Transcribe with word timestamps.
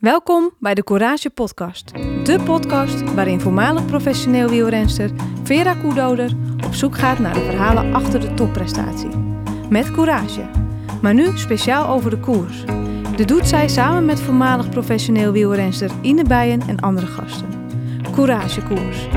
Welkom 0.00 0.50
bij 0.58 0.74
de 0.74 0.84
Courage 0.84 1.30
Podcast. 1.30 1.92
De 2.24 2.40
podcast 2.44 3.14
waarin 3.14 3.40
voormalig 3.40 3.86
professioneel 3.86 4.48
wielrenster 4.48 5.10
Vera 5.42 5.74
Koedoder 5.74 6.32
op 6.66 6.74
zoek 6.74 6.98
gaat 6.98 7.18
naar 7.18 7.34
de 7.34 7.40
verhalen 7.40 7.94
achter 7.94 8.20
de 8.20 8.34
topprestatie. 8.34 9.08
Met 9.68 9.90
courage. 9.90 10.48
Maar 11.02 11.14
nu 11.14 11.38
speciaal 11.38 11.88
over 11.88 12.10
de 12.10 12.18
koers. 12.18 12.64
Dit 13.16 13.28
doet 13.28 13.46
zij 13.46 13.68
samen 13.68 14.04
met 14.04 14.20
voormalig 14.20 14.68
professioneel 14.68 15.32
wielrenster 15.32 15.90
Ine 16.02 16.24
Bijen 16.24 16.60
en 16.60 16.80
andere 16.80 17.06
gasten. 17.06 17.48
Courage 18.12 18.62
Koers. 18.62 19.08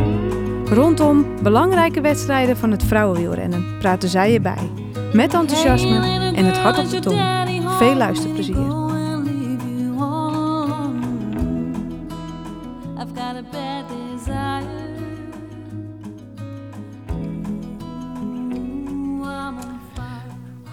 Rondom 0.65 1.25
belangrijke 1.43 2.01
wedstrijden 2.01 2.57
van 2.57 2.71
het 2.71 2.83
vrouwenwielrennen 2.83 3.77
praten 3.79 4.09
zij 4.09 4.33
erbij. 4.33 4.71
Met 5.13 5.33
enthousiasme 5.33 5.95
en 6.35 6.45
het 6.45 6.57
hart 6.57 6.77
op 6.77 6.89
de 6.89 6.99
tong. 6.99 7.19
Veel 7.77 7.95
luisterplezier. 7.95 8.92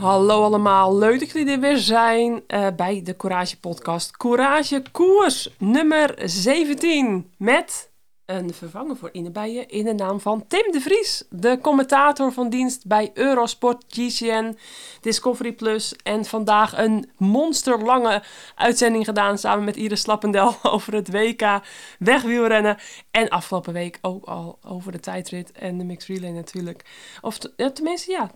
Hallo 0.01 0.43
allemaal, 0.43 0.99
leuk 0.99 1.21
dat 1.21 1.31
jullie 1.31 1.53
er 1.53 1.61
weer 1.61 1.77
zijn 1.77 2.43
eh, 2.47 2.67
bij 2.77 3.03
de 3.05 3.17
Courage 3.17 3.61
Podcast. 3.61 4.17
Courage 4.17 4.83
Koers 4.93 5.55
nummer 5.59 6.15
17 6.25 7.31
met 7.37 7.90
een 8.31 8.55
vervanger 8.55 8.97
voor 8.97 9.09
Ine 9.13 9.31
Bijen 9.31 9.69
in 9.69 9.85
de 9.85 9.95
naam 9.95 10.21
van 10.21 10.45
Tim 10.47 10.73
de 10.73 10.81
Vries, 10.81 11.25
de 11.31 11.59
commentator 11.63 12.33
van 12.33 12.49
dienst 12.49 12.87
bij 12.87 13.11
Eurosport, 13.15 13.85
GCN, 13.89 14.57
Discovery 15.01 15.53
Plus 15.53 15.97
en 16.03 16.25
vandaag 16.25 16.79
een 16.79 17.11
monsterlange 17.17 18.23
uitzending 18.55 19.05
gedaan 19.05 19.39
samen 19.39 19.65
met 19.65 19.77
Iris 19.77 20.01
Slappendel 20.01 20.55
over 20.73 20.95
het 20.95 21.11
WK 21.11 21.61
wegwielrennen 21.99 22.77
en 23.11 23.29
afgelopen 23.29 23.73
week 23.73 23.99
ook 24.01 24.25
al 24.25 24.59
over 24.67 24.93
de 24.93 25.01
tijdrit 25.01 25.53
en 25.53 25.79
de 25.79 25.85
mixed 25.85 26.17
relay 26.17 26.31
natuurlijk. 26.31 26.85
Of 27.21 27.39
tenminste, 27.73 28.11
ja, 28.11 28.31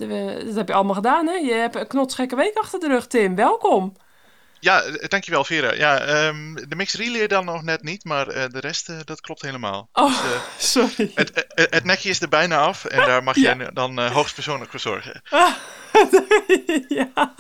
dat 0.45 0.55
heb 0.55 0.69
je 0.69 0.75
allemaal 0.75 0.95
gedaan 0.95 1.27
hè. 1.27 1.35
Je 1.35 1.53
hebt 1.53 1.75
een 1.75 1.87
knotsgekke 1.87 2.37
week 2.37 2.57
achter 2.57 2.81
de 2.81 2.87
rug, 2.87 3.07
Tim. 3.07 3.35
Welkom. 3.35 3.93
Ja, 4.65 4.83
eh, 4.83 5.09
dankjewel 5.09 5.45
Vera. 5.45 5.73
Ja, 5.75 6.01
ehm, 6.01 6.55
de 6.55 6.77
mixed 6.77 7.01
relay 7.01 7.27
dan 7.27 7.45
nog 7.45 7.63
net 7.63 7.83
niet, 7.83 8.05
maar 8.05 8.29
eh, 8.29 8.45
de 8.49 8.61
rest 8.61 8.89
eh, 8.89 8.97
dat 9.05 9.21
klopt 9.21 9.43
helemaal. 9.43 9.89
Oh, 9.93 10.23
Dus, 10.23 10.71
sorry. 10.73 11.11
het, 11.15 11.45
het 11.55 11.85
nekje 11.85 12.09
is 12.09 12.21
er 12.21 12.29
bijna 12.29 12.59
af 12.59 12.85
en 12.85 13.07
daar 13.11 13.23
mag 13.23 13.37
Ja. 13.37 13.55
je 13.59 13.71
dan 13.73 14.07
hoogstpersoonlijk 14.09 14.71
voor 14.71 14.81
zorgen. 14.81 15.23
ja. 16.99 17.35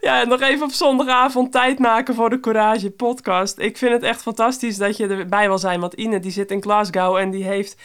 ja, 0.00 0.20
en 0.20 0.28
nog 0.28 0.40
even 0.40 0.64
op 0.66 0.72
zondagavond 0.72 1.52
tijd 1.52 1.78
maken 1.78 2.14
voor 2.14 2.30
de 2.30 2.40
Courage 2.40 2.90
podcast. 2.90 3.58
Ik 3.58 3.76
vind 3.76 3.92
het 3.92 4.02
echt 4.02 4.22
fantastisch 4.22 4.76
dat 4.76 4.96
je 4.96 5.06
erbij 5.06 5.48
wil 5.48 5.58
zijn. 5.58 5.80
Want 5.80 5.94
Ine 5.94 6.20
die 6.20 6.30
zit 6.30 6.50
in 6.50 6.62
Glasgow 6.62 7.16
en 7.16 7.30
die 7.30 7.44
heeft 7.44 7.76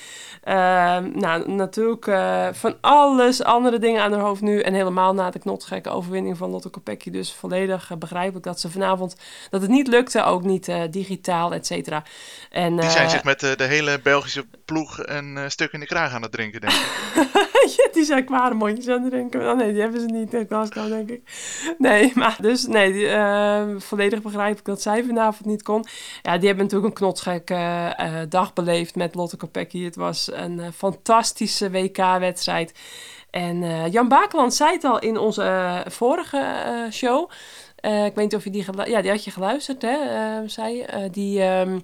eh, 0.43 0.97
nou, 0.97 1.51
natuurlijk 1.51 2.07
eh, 2.07 2.47
van 2.51 2.75
alles 2.81 3.43
andere 3.43 3.79
dingen 3.79 4.01
aan 4.01 4.13
haar 4.13 4.21
hoofd 4.21 4.41
nu. 4.41 4.61
En 4.61 4.73
helemaal 4.73 5.13
na 5.13 5.29
de 5.29 5.39
knotsgekke 5.39 5.89
overwinning 5.89 6.37
van 6.37 6.49
Lotte 6.49 6.69
Kopecky. 6.69 7.09
Dus 7.09 7.33
volledig 7.33 7.91
eh, 7.91 7.97
begrijpelijk 7.97 8.45
dat 8.45 8.59
ze 8.59 8.69
vanavond 8.69 9.15
dat 9.49 9.61
het 9.61 9.69
niet 9.69 9.87
lukte. 9.87 10.23
Ook 10.23 10.43
niet 10.43 10.67
eh, 10.67 10.81
digitaal, 10.91 11.53
et 11.53 11.65
cetera. 11.65 12.03
En, 12.49 12.75
Die 12.75 12.89
zijn 12.89 13.09
zich 13.09 13.23
met 13.23 13.39
de 13.39 13.63
hele 13.63 13.99
Belgische 14.03 14.45
ploeg 14.69 14.99
een 15.01 15.37
eh, 15.37 15.43
stuk 15.47 15.71
in 15.71 15.79
de 15.79 15.85
kraag 15.85 16.13
aan 16.13 16.21
het 16.21 16.31
drinken, 16.31 16.61
denk 16.61 16.73
ik. 16.73 16.87
ja, 17.77 17.89
die 17.91 18.03
zijn 18.03 18.25
kwade 18.25 18.55
mondjes 18.55 18.87
aan 18.87 19.01
het 19.01 19.11
drinken. 19.11 19.49
Oh 19.49 19.57
nee, 19.57 19.71
die 19.71 19.81
hebben 19.81 20.01
ze 20.01 20.05
niet 20.05 20.33
in 20.33 20.45
Glasgow, 20.47 20.87
denk 20.87 21.09
ik. 21.09 21.21
Nee, 21.77 22.11
maar 22.15 22.37
dus 22.41 22.65
nee, 22.65 22.93
die, 22.93 23.07
eh, 23.07 23.63
volledig 23.77 24.21
begrijp 24.21 24.59
ik 24.59 24.65
dat 24.65 24.81
zij 24.81 25.03
vanavond 25.03 25.45
niet 25.45 25.63
kon. 25.63 25.85
Ja, 26.21 26.37
die 26.37 26.47
hebben 26.47 26.65
natuurlijk 26.65 26.91
een 26.91 27.05
knotsgekke 27.05 27.53
eh, 27.53 28.21
eh, 28.21 28.29
dag 28.29 28.53
beleefd 28.53 28.95
met 28.95 29.15
Lotte 29.15 29.37
Kopecky. 29.37 29.83
Het 29.83 29.95
was 29.95 30.31
een 30.31 30.59
eh, 30.59 30.67
fantastische 30.75 31.71
WK-wedstrijd. 31.71 32.73
En 33.29 33.89
Jan 33.91 34.07
Bakeland 34.07 34.53
zei 34.53 34.71
het 34.71 34.83
al 34.83 34.99
in 34.99 35.17
onze 35.17 35.83
vorige 35.87 36.87
show. 36.91 37.29
Eh, 37.81 38.05
ik 38.05 38.15
weet 38.15 38.23
niet 38.23 38.35
of 38.35 38.43
je 38.43 38.49
die... 38.49 38.65
Ja, 38.85 39.01
die 39.01 39.11
had 39.11 39.23
je 39.23 39.31
geluisterd, 39.31 39.81
hè, 39.81 39.97
eh, 39.97 40.47
zei. 40.49 40.81
Eh, 40.81 41.03
die... 41.11 41.41
ehm, 41.41 41.79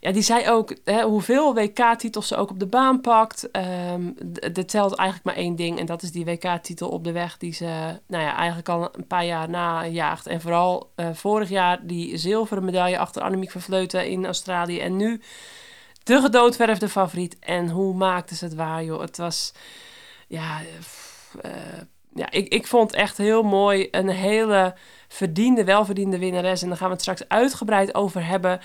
ja, 0.00 0.12
die 0.12 0.22
zei 0.22 0.50
ook 0.50 0.76
hè, 0.84 1.02
hoeveel 1.02 1.54
WK-titels 1.54 2.28
ze 2.28 2.36
ook 2.36 2.50
op 2.50 2.58
de 2.58 2.66
baan 2.66 3.00
pakt. 3.00 3.50
Ehm 3.50 4.10
d- 4.32 4.58
er 4.58 4.66
telt 4.66 4.94
eigenlijk 4.94 5.24
maar 5.24 5.44
één 5.44 5.56
ding. 5.56 5.78
En 5.78 5.86
dat 5.86 6.02
is 6.02 6.12
die 6.12 6.24
WK-titel 6.24 6.88
op 6.88 7.04
de 7.04 7.12
weg 7.12 7.38
die 7.38 7.52
ze 7.52 7.64
nou 8.06 8.22
ja, 8.24 8.34
eigenlijk 8.36 8.68
al 8.68 8.88
een 8.92 9.06
paar 9.06 9.24
jaar 9.24 9.48
najaagt. 9.48 10.26
En 10.26 10.40
vooral 10.40 10.92
eh, 10.94 11.08
vorig 11.12 11.48
jaar 11.48 11.86
die 11.86 12.16
zilveren 12.16 12.64
medaille 12.64 12.98
achter 12.98 13.22
Annemiek 13.22 13.50
van 13.50 13.60
Vleuten 13.60 14.08
in 14.08 14.26
Australië. 14.26 14.80
En 14.80 14.96
nu 14.96 15.20
de 16.02 16.20
gedoodverfde 16.20 16.88
favoriet. 16.88 17.38
En 17.38 17.68
hoe 17.70 17.94
maakte 17.94 18.34
ze 18.34 18.44
het 18.44 18.54
waar, 18.54 18.84
joh. 18.84 19.00
Het 19.00 19.16
was... 19.16 19.52
Ja, 20.28 20.60
ja 22.16 22.30
ik, 22.30 22.48
ik 22.48 22.66
vond 22.66 22.90
het 22.90 23.00
echt 23.00 23.16
heel 23.16 23.42
mooi. 23.42 23.88
Een 23.90 24.08
hele 24.08 24.74
verdiende, 25.08 25.64
welverdiende 25.64 26.18
winnares. 26.18 26.62
En 26.62 26.68
daar 26.68 26.76
gaan 26.76 26.86
we 26.86 26.92
het 26.92 27.02
straks 27.02 27.28
uitgebreid 27.28 27.94
over 27.94 28.26
hebben. 28.26 28.60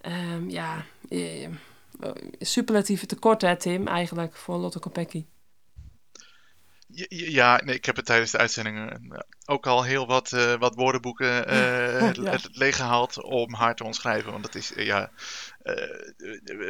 Ehm, 0.00 0.48
ja, 0.50 0.84
eh, 1.08 1.48
superlatieve 2.38 3.06
tekort 3.06 3.40
hè, 3.42 3.56
Tim, 3.56 3.86
eigenlijk, 3.86 4.36
voor 4.36 4.56
Lotte 4.56 4.78
Kopecky. 4.78 5.24
Ja, 6.90 7.06
ja, 7.08 7.60
nee, 7.64 7.74
ik 7.74 7.84
heb 7.84 7.96
het 7.96 8.04
tijdens 8.04 8.30
de 8.30 8.38
uitzending 8.38 8.90
eh, 8.90 9.18
ook 9.44 9.66
al 9.66 9.82
heel 9.82 10.06
wat, 10.06 10.32
eh, 10.32 10.54
wat 10.54 10.74
woordenboeken 10.74 11.46
eh, 11.46 12.00
Ja. 12.00 12.12
le- 12.14 12.38
leeggehaald 12.52 13.22
om 13.22 13.54
haar 13.54 13.74
te 13.74 13.84
omschrijven. 13.84 14.32
Want 14.32 14.44
het 14.44 14.54
is 14.54 14.72
ja, 14.76 15.10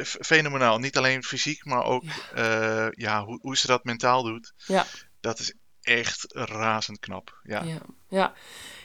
fenomenaal. 0.03 0.79
Niet 0.79 0.97
alleen 0.97 1.23
fysiek, 1.23 1.65
maar 1.65 1.83
ook 1.83 2.03
eh, 2.35 2.87
ja, 2.91 3.23
hoe, 3.25 3.39
hoe 3.41 3.57
ze 3.57 3.67
dat 3.67 3.83
mentaal 3.83 4.23
doet. 4.23 4.53
Ja. 4.65 4.85
Dat 5.19 5.39
is 5.39 5.53
echt 5.89 6.25
razend 6.33 6.99
knap. 6.99 7.39
Ja. 7.43 7.63
Ja, 8.07 8.33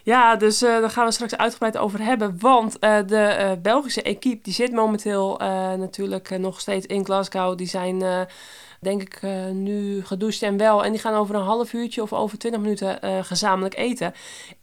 ja. 0.02 0.36
dus 0.36 0.62
eh, 0.62 0.80
daar 0.80 0.90
gaan 0.90 1.06
we 1.06 1.12
straks 1.12 1.36
uitgebreid 1.36 1.76
over 1.76 2.00
hebben. 2.02 2.36
Want 2.40 2.78
eh, 2.78 2.98
de 3.06 3.16
eh, 3.16 3.52
Belgische 3.62 4.02
equipe 4.02 4.42
die 4.42 4.52
zit 4.52 4.72
momenteel 4.72 5.36
natuurlijk 5.76 6.38
nog 6.38 6.60
steeds 6.60 6.86
in 6.86 7.04
Glasgow. 7.04 7.56
Die 7.58 7.66
zijn, 7.66 8.26
denk 8.84 9.02
ik, 9.02 9.18
eh, 9.22 9.46
nu 9.46 10.04
gedoucht 10.04 10.42
en 10.42 10.56
wel. 10.56 10.84
En 10.84 10.92
die 10.92 11.00
gaan 11.00 11.14
over 11.14 11.34
een 11.34 11.42
half 11.42 11.72
uurtje 11.72 12.02
of 12.02 12.12
over 12.12 12.38
twintig 12.38 12.60
minuten 12.60 13.02
eh, 13.02 13.24
gezamenlijk 13.24 13.76
eten. 13.76 14.14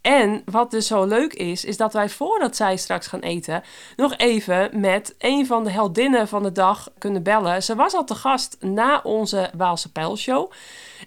En 0.01 0.41
wat 0.45 0.71
dus 0.71 0.87
zo 0.87 1.05
leuk 1.05 1.33
is, 1.33 1.65
is 1.65 1.77
dat 1.77 1.93
wij 1.93 2.09
voordat 2.09 2.55
zij 2.55 2.77
straks 2.77 3.07
gaan 3.07 3.19
eten... 3.19 3.63
nog 3.95 4.17
even 4.17 4.79
met 4.79 5.15
een 5.17 5.45
van 5.45 5.63
de 5.63 5.71
heldinnen 5.71 6.27
van 6.27 6.43
de 6.43 6.51
dag 6.51 6.89
kunnen 6.97 7.23
bellen. 7.23 7.63
Ze 7.63 7.75
was 7.75 7.93
al 7.93 8.03
te 8.03 8.15
gast 8.15 8.57
na 8.59 8.99
onze 9.03 9.49
Waalse 9.57 9.91
Pijlshow. 9.91 10.51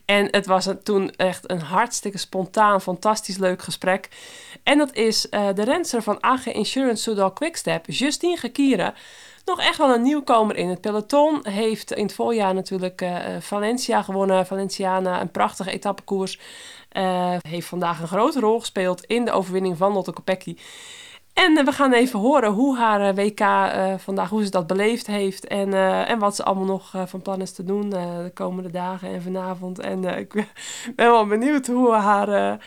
En 0.04 0.28
het 0.30 0.46
was 0.46 0.68
toen 0.82 1.10
echt 1.10 1.50
een 1.50 1.60
hartstikke 1.60 2.18
spontaan, 2.18 2.80
fantastisch 2.80 3.36
leuk 3.36 3.62
gesprek. 3.62 4.08
En 4.62 4.78
dat 4.78 4.94
is 4.94 5.28
eh, 5.28 5.48
de 5.54 5.64
renster 5.64 6.02
van 6.02 6.18
AG 6.20 6.46
Insurance 6.46 7.02
Soudal 7.02 7.32
Quickstep, 7.32 7.84
Justine 7.86 8.36
Gekieren. 8.36 8.94
Nog 9.44 9.60
echt 9.60 9.78
wel 9.78 9.94
een 9.94 10.02
nieuwkomer 10.02 10.56
in 10.56 10.68
het 10.68 10.80
peloton. 10.80 11.46
Heeft 11.48 11.92
in 11.92 12.04
het 12.04 12.14
voorjaar 12.14 12.54
natuurlijk 12.54 13.00
eh, 13.00 13.36
Valencia 13.40 14.02
gewonnen. 14.02 14.46
Valenciana, 14.46 15.20
een 15.20 15.30
prachtige 15.30 15.70
etappekoers. 15.70 16.38
Eh, 16.88 17.36
heeft 17.48 17.66
vandaag 17.66 18.00
een 18.00 18.08
grote 18.08 18.40
rol 18.40 18.60
gespeeld 18.60 19.04
in 19.04 19.24
de 19.24 19.32
overwinning 19.32 19.76
van 19.76 19.92
Lotte 19.92 20.12
Kopecky. 20.12 20.56
En 21.34 21.56
eh, 21.58 21.64
we 21.64 21.72
gaan 21.72 21.92
even 21.92 22.18
horen 22.18 22.52
hoe 22.52 22.76
haar 22.76 23.00
eh, 23.00 23.14
WK 23.14 23.40
eh, 23.40 23.94
vandaag, 23.98 24.28
hoe 24.30 24.44
ze 24.44 24.50
dat 24.50 24.66
beleefd 24.66 25.06
heeft. 25.06 25.46
En, 25.46 25.74
en 26.06 26.18
wat 26.18 26.36
ze 26.36 26.44
allemaal 26.44 26.64
nog 26.64 26.92
van 27.06 27.22
plan 27.22 27.40
is 27.40 27.52
te 27.52 27.64
doen 27.64 27.90
de 27.90 28.30
komende 28.34 28.70
dagen 28.70 29.08
en 29.08 29.22
vanavond. 29.22 29.78
En 29.78 30.04
ik 30.04 30.32
ben 30.96 31.10
wel 31.10 31.26
benieuwd 31.26 31.66
hoe 31.66 31.94
haar, 31.94 32.58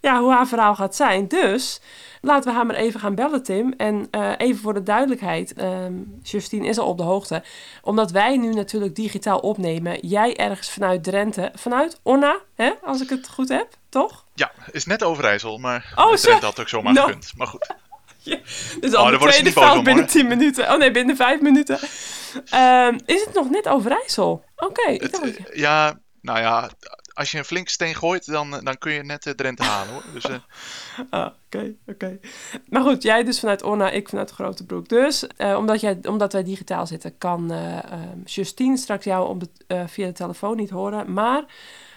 ja, 0.00 0.20
hoe 0.20 0.32
haar 0.32 0.46
verhaal 0.46 0.74
gaat 0.74 0.96
zijn. 0.96 1.28
Dus 1.28 1.80
laten 2.20 2.50
we 2.50 2.56
haar 2.56 2.66
maar 2.66 2.76
even 2.76 3.00
gaan 3.00 3.14
bellen, 3.14 3.42
Tim. 3.42 3.74
En 3.76 4.08
even 4.38 4.62
voor 4.62 4.74
de 4.74 4.82
duidelijkheid, 4.82 5.52
ehm, 5.54 5.94
Justine 6.22 6.66
is 6.66 6.78
al 6.78 6.86
op 6.86 6.96
de 6.96 7.02
hoogte. 7.04 7.42
Omdat 7.82 8.10
wij 8.10 8.36
nu 8.36 8.52
natuurlijk 8.52 8.94
digitaal 8.94 9.38
opnemen. 9.38 10.06
Jij 10.06 10.36
ergens 10.36 10.70
vanuit 10.70 11.04
Drenthe, 11.04 11.50
vanuit 11.54 12.00
Onna, 12.02 12.36
hè, 12.54 12.72
als 12.84 13.00
ik 13.02 13.08
het 13.08 13.28
goed 13.28 13.48
heb, 13.48 13.68
toch? 13.88 14.24
Ja, 14.34 14.52
is 14.70 14.86
net 14.86 15.04
Overijssel, 15.04 15.58
maar 15.58 15.92
Oh, 15.94 16.40
dat 16.40 16.60
ook 16.60 16.68
zomaar 16.68 16.92
No. 16.92 17.04
gekund. 17.04 17.32
Maar 17.36 17.46
goed. 17.46 17.74
Dus 18.80 18.92
Oh, 18.94 18.98
al 18.98 19.10
daar 19.10 19.18
de 19.18 19.26
tweede 19.28 19.52
fout 19.52 19.84
binnen 19.84 20.04
hoor. 20.04 20.12
10 20.12 20.26
minuten. 20.26 20.72
Oh 20.72 20.78
nee, 20.78 20.90
binnen 20.90 21.16
5 21.16 21.40
minuten. 21.40 21.78
Ehm, 22.50 22.98
is 23.06 23.24
het 23.24 23.34
nog 23.34 23.50
net 23.50 23.68
Overijssel? 23.68 24.44
Oké. 24.56 24.90
eh, 24.96 25.34
ja, 25.54 25.98
nou 26.20 26.38
ja, 26.38 26.70
als 27.12 27.30
je 27.30 27.38
een 27.38 27.44
flinke 27.44 27.70
steen 27.70 27.94
gooit, 27.94 28.26
dan, 28.26 28.50
dan 28.50 28.78
kun 28.78 28.92
je 28.92 29.02
net 29.02 29.26
eh, 29.26 29.32
Drenthe 29.32 29.62
halen 29.62 29.92
hoor. 29.92 30.02
Dus, 30.12 30.24
eh, 30.24 30.34
Ah, 31.10 31.26
oké, 31.46 31.74
oké. 31.86 32.18
Maar 32.68 32.82
goed, 32.82 33.02
jij 33.02 33.24
dus 33.24 33.40
vanuit 33.40 33.62
Onna, 33.62 33.90
ik 33.90 34.08
vanuit 34.08 34.30
Grote 34.30 34.64
Broek. 34.66 34.88
Dus 34.88 35.26
eh, 35.26 35.56
omdat, 35.56 35.80
jij, 35.80 35.98
omdat 36.02 36.32
wij 36.32 36.44
digitaal 36.44 36.86
zitten, 36.86 37.18
kan 37.18 37.50
eh, 37.52 37.76
ehm, 37.92 38.18
Justine 38.24 38.76
straks 38.76 39.04
jou 39.04 39.28
op 39.28 39.40
de, 39.40 39.48
eh, 39.66 39.82
via 39.86 40.06
de 40.06 40.12
telefoon 40.12 40.56
niet 40.56 40.70
horen. 40.70 41.12
Maar 41.12 41.44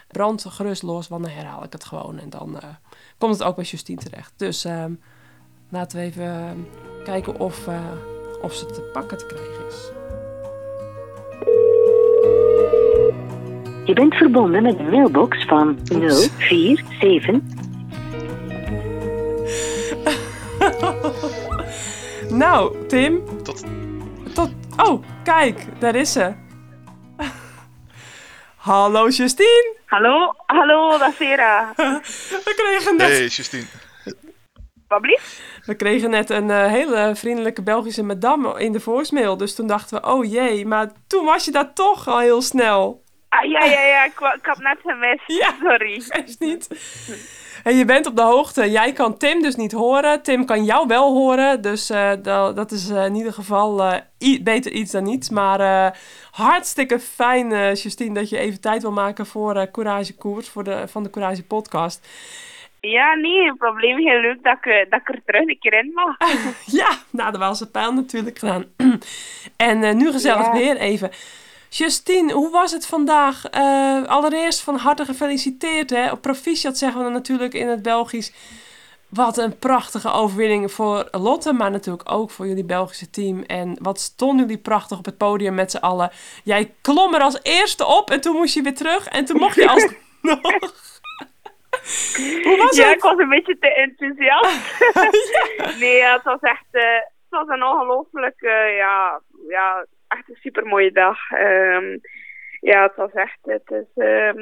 brand 0.07 0.45
gerust 0.49 0.81
los, 0.83 1.07
want 1.07 1.23
dan 1.23 1.31
herhaal 1.33 1.63
ik 1.63 1.71
het 1.73 1.83
gewoon. 1.83 2.19
En 2.19 2.29
dan 2.29 2.59
eh, 2.59 2.69
komt 3.17 3.33
het 3.33 3.43
ook 3.43 3.55
bij 3.55 3.65
Justine 3.65 4.01
terecht. 4.01 4.33
Dus 4.37 4.65
ehm, 4.65 4.93
Laten 5.69 5.97
we 5.99 6.03
even 6.05 6.23
eh, 6.23 7.03
kijken 7.03 7.39
of, 7.39 7.67
eh, 7.67 7.79
of 8.41 8.53
ze 8.53 8.65
te 8.65 8.81
pakken 8.81 9.17
te 9.17 9.25
krijgen 9.25 9.65
is. 9.67 9.91
Je 13.85 13.93
bent 13.93 14.15
verbonden 14.15 14.63
met 14.63 14.77
de 14.77 14.83
mailbox 14.83 15.45
van 15.45 15.79
047. 15.83 17.35
Nou, 22.29 22.87
Tim. 22.87 23.21
Tot- 23.43 23.63
Tot... 24.33 24.49
Oh, 24.77 25.03
kijk, 25.23 25.65
daar 25.79 25.95
is 25.95 26.11
ze. 26.11 26.33
Hallo 28.69 29.07
Justine. 29.09 29.75
Hallo, 29.85 30.33
hallo, 30.45 30.97
dat 30.97 31.09
is 31.09 31.15
Vera. 31.15 31.73
We 32.45 32.53
kregen 32.55 32.97
net, 32.97 33.07
Hey, 33.07 33.25
Justine. 33.27 33.65
We 35.65 35.75
kregen 35.75 36.09
net 36.09 36.29
een 36.29 36.49
eh, 36.51 36.65
hele 36.65 37.11
vriendelijke 37.15 37.61
Belgische 37.63 38.03
madame 38.03 38.59
in 38.59 38.71
de 38.71 38.79
voicemail. 38.79 39.37
Dus 39.37 39.55
toen 39.55 39.67
dachten 39.67 40.01
we, 40.01 40.07
oh 40.07 40.25
jee, 40.31 40.65
maar 40.65 40.91
toen 41.07 41.25
was 41.25 41.45
je 41.45 41.51
daar 41.51 41.73
toch 41.73 42.07
al 42.07 42.19
heel 42.19 42.41
snel. 42.41 43.03
Ah, 43.29 43.49
ja, 43.49 43.63
ja, 43.65 43.81
ja, 43.81 44.05
ik, 44.05 44.19
ik 44.37 44.45
had 44.45 44.57
net 44.57 44.77
gemist. 44.83 45.23
Ja. 45.27 45.53
Sorry. 45.61 45.99
Geeft 46.07 46.39
niet. 46.39 46.67
En 47.63 47.75
je 47.75 47.85
bent 47.85 48.05
op 48.07 48.15
de 48.15 48.21
hoogte. 48.21 48.71
Jij 48.71 48.93
kan 48.93 49.17
Tim 49.17 49.41
dus 49.41 49.55
niet 49.55 49.71
horen. 49.71 50.21
Tim 50.21 50.45
kan 50.45 50.63
jou 50.63 50.87
wel 50.87 51.13
horen. 51.13 51.61
Dus 51.61 51.89
eh, 51.89 52.11
da- 52.21 52.51
dat 52.51 52.71
is 52.71 52.89
eh, 52.89 53.05
in 53.05 53.15
ieder 53.15 53.33
geval 53.33 54.01
beter 54.41 54.71
iets 54.71 54.91
dan 54.91 55.03
niets. 55.03 55.29
Maar 55.29 55.97
hartstikke 56.31 56.99
fijn, 56.99 57.75
Justine, 57.75 58.13
dat 58.13 58.29
je 58.29 58.37
even 58.37 58.61
tijd 58.61 58.81
wil 58.81 58.91
maken 58.91 59.25
voor 59.25 59.71
Courage 59.71 60.15
Koers. 60.15 60.49
Voor 60.49 60.63
de, 60.63 60.87
van 60.87 61.03
de 61.03 61.09
Courage 61.09 61.43
podcast. 61.43 62.07
Ja, 62.81 63.13
nee, 63.15 63.43
geen 63.43 63.57
probleem. 63.57 63.97
Heel 63.97 64.19
leuk 64.19 64.43
dat 64.43 64.57
ik, 64.57 64.65
eh, 64.65 64.89
dat 64.89 64.99
ik 64.99 65.09
er 65.09 65.21
terug 65.25 65.41
een 65.47 65.59
keer 65.59 65.73
in 65.73 65.91
mag. 65.93 66.17
Ja, 66.81 66.89
nou, 67.09 67.31
de 67.31 67.37
Waalse 67.37 67.71
pijl 67.71 67.93
natuurlijk 67.93 68.39
gedaan. 68.39 68.65
en 69.57 69.83
eh, 69.83 69.93
nu 69.93 70.11
gezellig 70.11 70.45
Ja. 70.45 70.51
weer 70.51 70.77
even. 70.77 71.11
Justine, 71.69 72.33
hoe 72.33 72.49
was 72.51 72.71
het 72.71 72.85
vandaag? 72.85 73.45
Eh, 73.45 74.03
allereerst 74.03 74.61
van 74.61 74.75
harte 74.75 75.05
gefeliciteerd. 75.05 75.89
Hè? 75.89 76.11
Op 76.11 76.21
proficiat 76.21 76.77
zeggen 76.77 76.97
we 76.97 77.03
dan 77.03 77.13
natuurlijk 77.13 77.53
in 77.53 77.67
het 77.67 77.81
Belgisch. 77.81 78.33
Wat 79.09 79.37
een 79.37 79.57
prachtige 79.57 80.11
overwinning 80.11 80.71
voor 80.71 81.07
Lotte, 81.11 81.53
maar 81.53 81.71
natuurlijk 81.71 82.11
ook 82.11 82.31
voor 82.31 82.47
jullie 82.47 82.63
Belgische 82.65 83.09
team. 83.09 83.41
En 83.43 83.77
wat 83.81 83.99
stonden 83.99 84.45
jullie 84.45 84.61
prachtig 84.61 84.97
op 84.97 85.05
het 85.05 85.17
podium 85.17 85.53
met 85.55 85.71
z'n 85.71 85.77
allen. 85.77 86.11
Jij 86.43 86.73
klom 86.81 87.13
er 87.13 87.21
als 87.21 87.39
eerste 87.43 87.85
op 87.85 88.11
en 88.11 88.21
toen 88.21 88.35
moest 88.35 88.53
je 88.53 88.61
weer 88.61 88.75
terug. 88.75 89.07
En 89.07 89.25
toen 89.25 89.37
mocht 89.37 89.55
je 89.55 89.69
alsnog. 90.21 90.73
Hoe 92.43 92.57
was 92.57 92.77
ja, 92.77 92.87
het? 92.87 92.95
ik 92.95 93.01
was 93.01 93.17
een 93.17 93.29
beetje 93.29 93.57
te 93.59 93.73
enthousiast. 93.73 94.77
Nee, 95.79 95.95
ja, 95.95 96.13
het 96.13 96.23
was 96.23 96.39
echt 96.39 96.65
eh, 96.71 96.99
het 97.29 97.39
was 97.39 97.47
een 97.47 97.63
ongelooflijk, 97.63 98.41
eh, 98.41 98.75
ja, 98.75 99.21
ja, 99.47 99.85
echt 100.07 100.29
een 100.29 100.35
super 100.35 100.65
mooie 100.65 100.91
dag. 100.91 101.31
Ehm, 101.31 101.97
ja, 102.59 102.83
het 102.83 102.95
was 102.95 103.11
echt, 103.11 103.39
het 103.41 103.71
is, 103.71 104.03
ehm, 104.03 104.37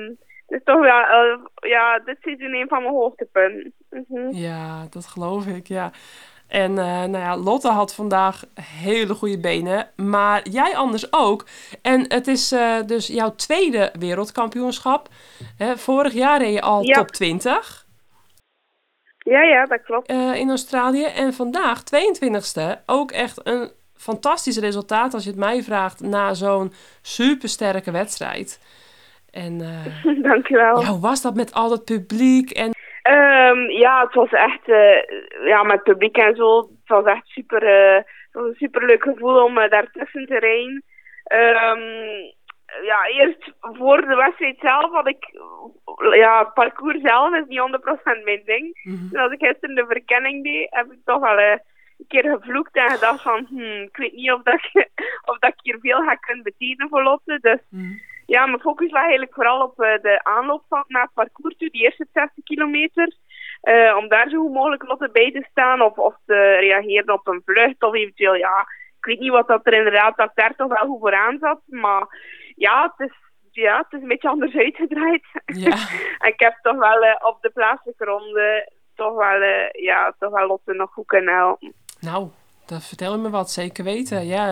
het 0.46 0.60
is 0.60 0.64
toch 0.64 0.80
wel, 0.80 1.02
eh, 1.02 1.38
ja, 1.70 2.00
dit 2.00 2.18
seizoen 2.22 2.54
een 2.54 2.68
van 2.68 2.82
mijn 2.82 2.94
hoogtepunten. 2.94 3.74
Mhm. 3.90 4.30
Ja, 4.32 4.88
dat 4.90 5.06
geloof 5.06 5.46
ik, 5.46 5.68
ja. 5.68 5.92
En 6.48 6.78
eh, 6.78 6.86
nou 6.86 7.18
ja, 7.18 7.38
Lotte 7.38 7.68
had 7.70 7.94
vandaag 7.94 8.44
hele 8.62 9.14
goede 9.14 9.40
benen, 9.40 9.90
maar 9.96 10.50
jij 10.50 10.76
anders 10.76 11.14
ook. 11.14 11.46
En 11.82 12.06
het 12.14 12.28
is 12.28 12.52
eh, 12.52 12.76
dus 12.86 13.08
jouw 13.08 13.36
tweede 13.36 13.92
wereldkampioenschap. 14.00 15.10
Hè, 15.58 15.78
vorig 15.78 16.14
jaar 16.14 16.42
reed 16.42 16.54
je 16.54 16.62
al 16.62 16.84
Ja. 16.84 16.94
top 16.96 17.12
20 17.12 17.86
Ja, 19.18 19.42
ja, 19.42 19.66
dat 19.66 19.82
klopt. 19.84 20.08
eh, 20.10 20.36
in 20.36 20.50
Australië. 20.50 21.04
En 21.04 21.34
vandaag, 21.34 21.84
22e, 21.84 22.82
ook 22.86 23.12
echt 23.12 23.40
een 23.44 23.72
fantastisch 23.96 24.58
resultaat 24.58 25.14
als 25.14 25.24
je 25.24 25.30
het 25.30 25.40
mij 25.40 25.64
vraagt, 25.64 26.00
na 26.02 26.34
zo'n 26.34 26.74
supersterke 27.02 27.92
wedstrijd. 27.92 28.60
En 29.32 29.58
Dankjewel. 30.30 30.80
ja, 30.82 30.88
hoe 30.88 31.00
was 31.00 31.22
dat 31.22 31.36
met 31.36 31.54
al 31.54 31.72
het 31.72 31.86
publiek? 31.86 32.50
En 32.52 32.72
Ehm, 33.08 33.70
ja, 33.70 34.02
het 34.02 34.14
was 34.14 34.32
echt, 34.32 34.70
eh, 34.70 35.02
ja, 35.46 35.64
met 35.64 35.84
publiek 35.84 36.18
en 36.18 36.36
zo, 36.36 36.58
het 36.58 36.88
was 36.88 37.06
echt 37.06 37.26
super, 37.28 37.64
eh, 37.64 37.96
het 37.96 38.32
was 38.32 38.48
een 38.48 38.56
super 38.56 38.86
leuk 38.86 39.04
gevoel 39.04 39.44
om 39.44 39.58
uh, 39.58 39.70
daartussen 39.70 40.26
te 40.26 40.40
rijden. 40.40 40.84
Ehm, 41.24 41.82
ja, 42.84 43.06
eerst 43.08 43.54
voor 43.62 44.02
de 44.02 44.16
wedstrijd 44.16 44.58
zelf 44.60 44.92
had 44.92 45.08
ik, 45.08 45.26
ja, 46.14 46.40
het 46.40 46.54
parcours 46.54 47.02
zelf 47.02 47.34
is 47.34 47.46
niet 47.48 47.60
100% 47.60 48.24
mijn 48.24 48.42
ding. 48.46 48.80
Mhm. 48.84 49.10
Dus 49.10 49.20
als 49.20 49.32
ik 49.32 49.46
gisteren 49.46 49.76
de 49.76 49.86
verkenning 49.88 50.44
deed, 50.44 50.68
heb 50.70 50.92
ik 50.92 51.00
toch 51.06 51.20
wel 51.20 51.40
een 51.40 51.60
keer 52.08 52.38
gevloekt 52.38 52.76
en 52.76 52.90
gedacht 52.90 53.22
van, 53.22 53.46
hmm, 53.50 53.82
ik 53.82 53.98
weet 53.98 54.14
niet 54.14 54.32
of 54.32 54.44
dat, 54.44 54.54
ik, 54.74 54.90
of 55.30 55.38
dat 55.40 55.50
ik 55.50 55.60
hier 55.62 55.78
veel 55.82 56.02
ga 56.02 56.16
kunnen 56.16 56.44
betekenen 56.44 56.90
voor 56.90 57.04
Lotte. 57.04 57.38
Dus 57.42 57.60
Mhm. 57.70 57.94
Ja, 58.28 58.46
mijn 58.46 58.62
focus 58.62 58.92
lag 58.92 59.02
eigenlijk 59.02 59.34
vooral 59.34 59.62
op 59.62 59.82
eh, 59.82 60.02
de 60.02 60.24
aanloop 60.24 60.64
van 60.70 60.84
naar 60.88 61.02
het 61.02 61.14
parcours 61.14 61.58
toe, 61.58 61.70
die 61.70 61.82
eerste 61.82 62.08
60 62.14 62.44
kilometer. 62.44 63.16
Eh, 63.62 63.96
om 63.98 64.08
daar 64.08 64.30
zo 64.30 64.42
goed 64.42 64.54
mogelijk 64.54 64.88
Lotte 64.88 65.10
bij 65.12 65.32
te 65.32 65.48
staan 65.52 65.82
of, 65.82 65.98
of 65.98 66.16
te 66.26 66.58
reageren 66.60 67.14
op 67.14 67.28
een 67.28 67.42
vlucht 67.46 67.84
of 67.84 67.94
eventueel, 67.94 68.36
ja, 68.36 68.68
ik 68.98 69.06
weet 69.06 69.20
niet 69.20 69.32
wat 69.32 69.48
dat 69.48 69.66
er 69.68 69.74
inderdaad, 69.74 70.18
dat 70.18 70.30
ik 70.30 70.36
daar 70.36 70.56
toch 70.56 70.68
wel 70.68 70.88
goed 70.88 71.00
vooraan 71.00 71.38
zat. 71.40 71.60
Maar 71.66 72.08
ja, 72.56 72.94
het 72.96 73.10
is, 73.10 73.16
ja, 73.52 73.78
het 73.78 73.94
is 73.94 74.02
een 74.02 74.08
beetje 74.08 74.30
anders 74.30 74.56
uitgedraaid. 74.56 75.26
Ja. 75.46 75.78
en 76.24 76.32
ik 76.32 76.40
heb 76.40 76.58
toch 76.62 76.78
wel 76.78 77.04
eh, 77.04 77.28
op 77.28 77.38
de 77.42 77.50
plaatselijke 77.50 78.06
ronde 78.06 78.72
toch 78.96 79.16
wel, 79.16 79.42
ja, 79.72 80.14
toch 80.20 80.32
wel 80.32 80.48
Lotte 80.48 80.74
nog 80.74 80.92
goed 80.92 81.06
kunnen 81.06 81.36
helpen. 81.36 81.74
Nou, 82.00 82.28
dat 82.66 82.84
vertel 82.86 83.12
je 83.12 83.18
me 83.18 83.30
wat, 83.30 83.52
zeker 83.52 83.84
weten. 83.84 84.26
Ja, 84.26 84.46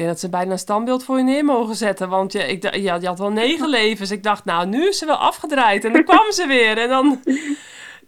denk 0.00 0.08
dat 0.08 0.20
ze 0.20 0.36
bijna 0.38 0.52
een 0.52 0.58
standbeeld 0.68 1.04
voor 1.04 1.16
je 1.18 1.24
neer 1.24 1.44
mogen 1.44 1.74
zetten. 1.74 2.08
Want 2.08 2.32
je, 2.32 2.38
ik, 2.38 2.74
je, 2.74 2.90
had, 2.90 3.02
je 3.02 3.06
had 3.06 3.18
wel 3.18 3.32
negen 3.32 3.68
levens. 3.68 4.10
Ik 4.10 4.22
dacht, 4.22 4.44
nou, 4.44 4.66
nu 4.66 4.88
is 4.88 4.98
ze 4.98 5.06
wel 5.06 5.16
afgedraaid. 5.30 5.84
En 5.84 5.92
dan 5.92 6.04
kwam 6.04 6.30
ze 6.30 6.46
weer. 6.46 6.78
En 6.78 6.88
dan... 6.88 7.06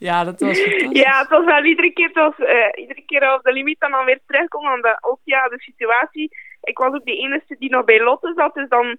Ja, 0.08 0.24
dat 0.24 0.40
was. 0.40 0.58
Ja, 1.04 1.18
het 1.18 1.28
was 1.28 1.44
wel 1.44 1.64
iedere 1.64 1.92
keer, 1.92 2.10
was, 2.12 2.38
eh, 2.38 2.82
iedere 2.82 3.02
keer 3.06 3.34
op 3.34 3.42
de 3.42 3.52
limiet 3.52 3.80
en 3.80 3.90
dan 3.90 4.04
weer 4.04 4.20
terugkomen. 4.26 4.72
En 4.72 4.80
dat, 4.80 4.98
ook 5.00 5.20
ja, 5.24 5.48
de 5.48 5.60
situatie. 5.60 6.30
Ik 6.62 6.78
was 6.78 6.94
ook 6.94 7.04
de 7.04 7.16
enige 7.16 7.56
die 7.58 7.70
nog 7.70 7.84
bij 7.84 8.00
Lotte 8.00 8.32
zat. 8.36 8.54
Dus 8.54 8.68
dan, 8.68 8.96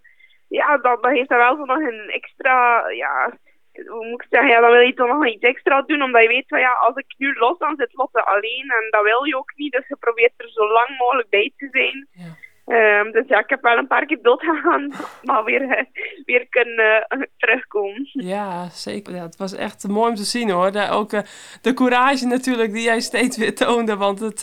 ja, 0.47 0.77
dan, 0.77 0.97
dan 1.01 1.13
heeft 1.13 1.29
dat 1.29 1.37
wel 1.37 1.55
zo 1.55 1.65
nog 1.65 1.77
een 1.77 2.09
extra, 2.09 2.89
ja, 2.89 3.31
hoe 3.87 4.07
moet 4.07 4.21
ik 4.21 4.27
zeggen, 4.29 4.49
ja, 4.49 4.59
dan 4.59 4.71
wil 4.71 4.79
je 4.79 4.93
toch 4.93 5.07
nog 5.07 5.27
iets 5.27 5.43
extra 5.43 5.81
doen. 5.81 6.01
Omdat 6.01 6.21
je 6.21 6.27
weet 6.27 6.47
van 6.47 6.59
ja, 6.59 6.71
als 6.71 6.95
ik 6.95 7.13
nu 7.17 7.33
los, 7.33 7.57
dan 7.57 7.75
zit 7.77 7.93
Lotte 7.93 8.25
alleen. 8.25 8.67
En 8.77 8.87
dat 8.89 9.03
wil 9.03 9.23
je 9.23 9.37
ook 9.37 9.51
niet. 9.55 9.71
Dus 9.71 9.87
je 9.87 9.95
probeert 9.95 10.33
er 10.37 10.49
zo 10.49 10.71
lang 10.71 10.97
mogelijk 10.97 11.29
bij 11.29 11.51
te 11.57 11.67
zijn. 11.71 12.07
Ja. 12.11 12.35
Ehm, 12.65 13.11
dus 13.11 13.27
ja, 13.27 13.39
ik 13.39 13.49
heb 13.49 13.61
wel 13.61 13.77
een 13.77 13.87
paar 13.87 14.05
keer 14.05 14.19
dood 14.21 14.41
gegaan, 14.41 14.91
maar 15.23 15.43
weer, 15.43 15.61
eh, 15.69 15.85
weer 16.25 16.47
kunnen 16.49 17.05
eh, 17.07 17.21
terugkomen. 17.37 18.09
Ja, 18.11 18.69
zeker. 18.69 19.15
Ja, 19.15 19.21
het 19.21 19.37
was 19.37 19.53
echt 19.53 19.87
mooi 19.87 20.09
om 20.09 20.15
te 20.15 20.23
zien 20.23 20.49
hoor. 20.49 20.71
Ook 20.89 21.13
eh, 21.13 21.21
de 21.61 21.73
courage 21.73 22.25
natuurlijk 22.25 22.73
die 22.73 22.83
jij 22.83 22.99
steeds 22.99 23.37
weer 23.37 23.55
toonde. 23.55 23.95
Want 23.95 24.19
het, 24.19 24.39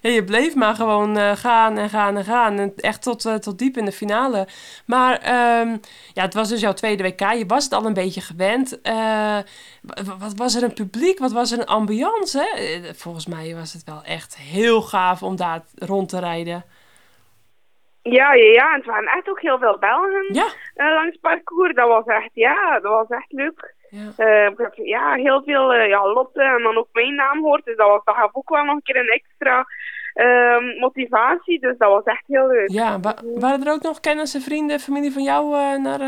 je 0.00 0.24
bleef 0.24 0.54
maar 0.54 0.74
gewoon 0.74 1.16
gaan 1.36 1.78
en 1.78 1.88
gaan 1.88 2.16
en 2.16 2.24
gaan. 2.24 2.58
En 2.58 2.72
echt 2.76 3.02
tot, 3.02 3.42
tot 3.42 3.58
diep 3.58 3.76
in 3.76 3.84
de 3.84 3.92
finale. 3.92 4.46
Maar 4.86 5.18
ehm, 5.18 5.76
ja, 6.12 6.22
het 6.22 6.34
was 6.34 6.48
dus 6.48 6.60
jouw 6.60 6.72
tweede 6.72 7.02
WK. 7.02 7.20
Je 7.32 7.44
was 7.46 7.64
het 7.64 7.72
al 7.72 7.86
een 7.86 7.94
beetje 7.94 8.20
gewend. 8.20 8.78
Wa- 8.82 9.44
wat 10.18 10.32
was 10.36 10.54
er 10.54 10.62
een 10.62 10.74
publiek? 10.74 11.18
Wat 11.18 11.32
was 11.32 11.52
er 11.52 11.58
een 11.58 11.66
ambiance? 11.66 12.38
Hè? 12.38 12.94
Volgens 12.94 13.26
mij 13.26 13.54
was 13.54 13.72
het 13.72 13.84
wel 13.84 14.02
echt 14.04 14.36
heel 14.36 14.82
gaaf 14.82 15.22
om 15.22 15.36
daar 15.36 15.62
rond 15.74 16.08
te 16.08 16.18
rijden. 16.18 16.64
Ja, 18.12 18.32
ja, 18.34 18.50
ja. 18.52 18.70
En 18.72 18.76
het 18.76 18.84
waren 18.86 19.06
echt 19.08 19.28
ook 19.28 19.40
heel 19.40 19.58
veel 19.58 19.78
Belgen 19.78 20.24
Ja. 20.34 20.46
eh, 20.74 20.86
langs 20.94 21.12
het 21.12 21.20
parcours. 21.20 21.74
Dat 21.74 21.88
was 21.88 22.06
echt, 22.06 22.30
ja, 22.32 22.80
dat 22.80 22.92
was 22.92 23.08
echt 23.08 23.32
leuk. 23.32 23.74
Ja. 23.88 24.10
Eh, 24.16 24.46
ik 24.50 24.58
heb 24.58 24.74
ja, 24.74 25.14
heel 25.14 25.42
veel 25.42 25.72
eh, 25.74 25.88
ja, 25.88 26.06
Lotte 26.12 26.42
en 26.42 26.62
dan 26.62 26.76
ook 26.76 26.88
mijn 26.92 27.14
naam 27.14 27.42
hoort. 27.42 27.64
Dus 27.64 27.76
dat, 27.76 27.88
was, 27.88 28.04
dat 28.04 28.14
gaf 28.14 28.30
ook 28.34 28.48
wel 28.48 28.64
nog 28.64 28.74
een 28.74 28.82
keer 28.82 28.96
een 28.96 29.08
extra 29.08 29.66
ehm, 30.14 30.78
motivatie. 30.78 31.60
Dus 31.60 31.76
dat 31.78 31.88
was 31.90 32.04
echt 32.04 32.22
heel 32.26 32.46
leuk. 32.46 32.70
Ja, 32.70 33.00
wa- 33.00 33.18
waren 33.34 33.66
er 33.66 33.72
ook 33.72 33.82
nog 33.82 34.00
kennissen, 34.00 34.40
vrienden, 34.40 34.80
familie 34.80 35.12
van 35.12 35.22
jou 35.22 35.50
naar 35.80 36.00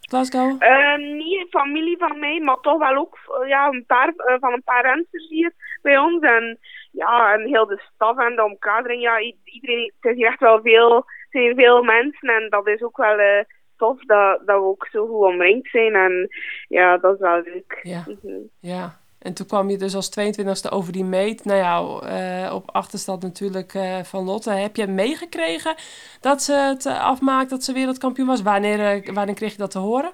Glasgow? 0.00 0.62
Niet 0.96 1.46
familie 1.50 1.96
van 1.98 2.18
mij, 2.18 2.40
maar 2.40 2.60
toch 2.60 2.78
wel 2.78 2.96
ook 2.96 3.18
ja, 3.46 3.66
een 3.66 3.84
paar, 3.86 4.12
van 4.40 4.52
een 4.52 4.62
paar 4.64 4.82
rensters 4.82 5.28
hier 5.28 5.52
bij 5.82 5.98
ons. 5.98 6.22
En 6.22 6.58
ja, 6.98 7.34
en 7.34 7.46
heel 7.46 7.66
de 7.66 7.82
staf 7.94 8.18
en 8.18 8.36
de 8.36 8.44
omkadering. 8.44 9.02
Ja, 9.02 9.20
iedereen, 9.44 9.92
het 10.00 10.10
is 10.10 10.16
hier 10.16 10.26
echt 10.26 10.40
wel 10.40 10.60
veel, 10.60 11.04
zijn 11.30 11.54
veel 11.54 11.82
mensen 11.82 12.28
en 12.28 12.48
dat 12.50 12.66
is 12.66 12.82
ook 12.82 12.96
wel 12.96 13.18
eh, 13.18 13.44
tof 13.76 14.04
dat, 14.04 14.40
dat 14.46 14.60
we 14.60 14.66
ook 14.66 14.86
zo 14.90 15.06
goed 15.06 15.26
omringd 15.26 15.68
zijn. 15.70 15.94
En 15.94 16.28
ja, 16.68 16.96
dat 16.96 17.14
is 17.14 17.20
wel 17.20 17.42
leuk. 17.42 17.78
Ja. 17.82 18.04
Mhm. 18.06 18.38
Ja, 18.60 18.98
en 19.18 19.34
toen 19.34 19.46
kwam 19.46 19.70
je 19.70 19.78
dus 19.78 19.94
als 19.94 20.10
22e 20.10 20.70
over 20.70 20.92
die 20.92 21.04
meet. 21.04 21.44
Nou 21.44 21.58
ja, 21.58 22.00
eh, 22.46 22.54
op 22.54 22.70
achterstand 22.70 23.22
natuurlijk 23.22 23.74
eh, 23.74 24.02
van 24.02 24.24
Lotte. 24.24 24.50
Heb 24.50 24.76
je 24.76 24.86
meegekregen 24.86 25.74
dat 26.20 26.42
ze 26.42 26.52
het 26.52 26.86
afmaakt, 26.86 27.50
dat 27.50 27.64
ze 27.64 27.72
wereldkampioen 27.72 28.26
was? 28.26 28.42
Wanneer, 28.42 29.12
wanneer 29.12 29.34
kreeg 29.34 29.52
je 29.52 29.58
dat 29.58 29.70
te 29.70 29.78
horen? 29.78 30.12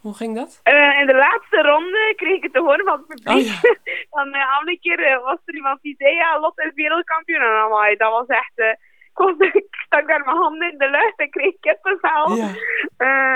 Hoe 0.00 0.14
ging 0.14 0.34
dat? 0.36 0.60
Eh, 0.62 1.00
in 1.00 1.06
de 1.06 1.14
laatste 1.14 1.62
ronde 1.62 2.12
kreeg 2.16 2.36
ik 2.36 2.42
het 2.42 2.52
te 2.52 2.60
horen 2.60 2.84
van 2.84 2.98
het 2.98 3.06
publiek. 3.06 3.28
Oh 3.28 3.60
ja. 3.62 3.74
dan 4.16 4.28
uh, 4.34 4.60
een 4.64 4.78
keer 4.80 5.00
eh, 5.00 5.22
was 5.22 5.38
er 5.44 5.54
iemand 5.54 5.82
die 5.82 5.94
zei, 5.98 6.14
ja, 6.14 6.40
Lotte 6.40 6.64
is 6.64 6.74
wereldkampioen. 6.74 7.40
En 7.40 7.62
amai, 7.64 7.96
dat 7.96 8.10
was 8.10 8.26
echt... 8.26 8.52
eh, 8.54 8.70
ik, 9.14 9.24
was, 9.24 9.38
ik 9.62 9.66
stak 9.70 10.08
daar 10.08 10.24
mijn 10.24 10.36
handen 10.36 10.72
in 10.72 10.78
de 10.78 10.90
lucht 10.90 11.16
en 11.16 11.30
kreeg 11.30 11.54
kippenvel. 11.60 12.34
Ja. 12.34 12.50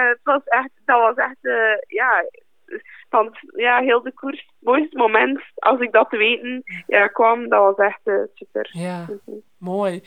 Het 0.08 0.20
was 0.22 0.44
echt, 0.44 0.70
dat 0.84 1.00
was 1.00 1.16
echt, 1.16 1.38
ja, 1.86 2.24
van 3.08 3.36
ja, 3.56 3.80
heel 3.80 4.02
de 4.02 4.12
koers, 4.12 4.38
het 4.38 4.54
mooiste 4.60 4.96
moment 4.96 5.42
als 5.54 5.80
ik 5.80 5.92
dat 5.92 6.10
te 6.10 6.16
weten 6.16 6.62
ja, 6.86 7.06
kwam, 7.06 7.48
dat 7.48 7.60
was 7.60 7.86
echt 7.86 8.00
super. 8.34 8.68
Ja, 8.72 9.06
mooi. 9.58 10.02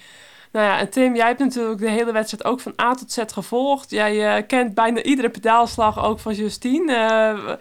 Nou 0.55 0.67
ja, 0.67 0.79
en 0.79 0.89
Tim, 0.89 1.15
jij 1.15 1.27
hebt 1.27 1.39
natuurlijk 1.39 1.79
de 1.79 1.89
hele 1.89 2.11
wedstrijd 2.11 2.45
ook 2.45 2.59
van 2.59 2.73
A 2.81 2.93
tot 2.93 3.11
Z 3.11 3.19
gevolgd. 3.27 3.89
Jij 3.89 4.35
eh, 4.37 4.47
kent 4.47 4.73
bijna 4.73 5.01
iedere 5.01 5.29
pedaalslag 5.29 6.03
ook 6.03 6.19
van 6.19 6.33
Justine. 6.33 6.95
Eh, 6.95 7.55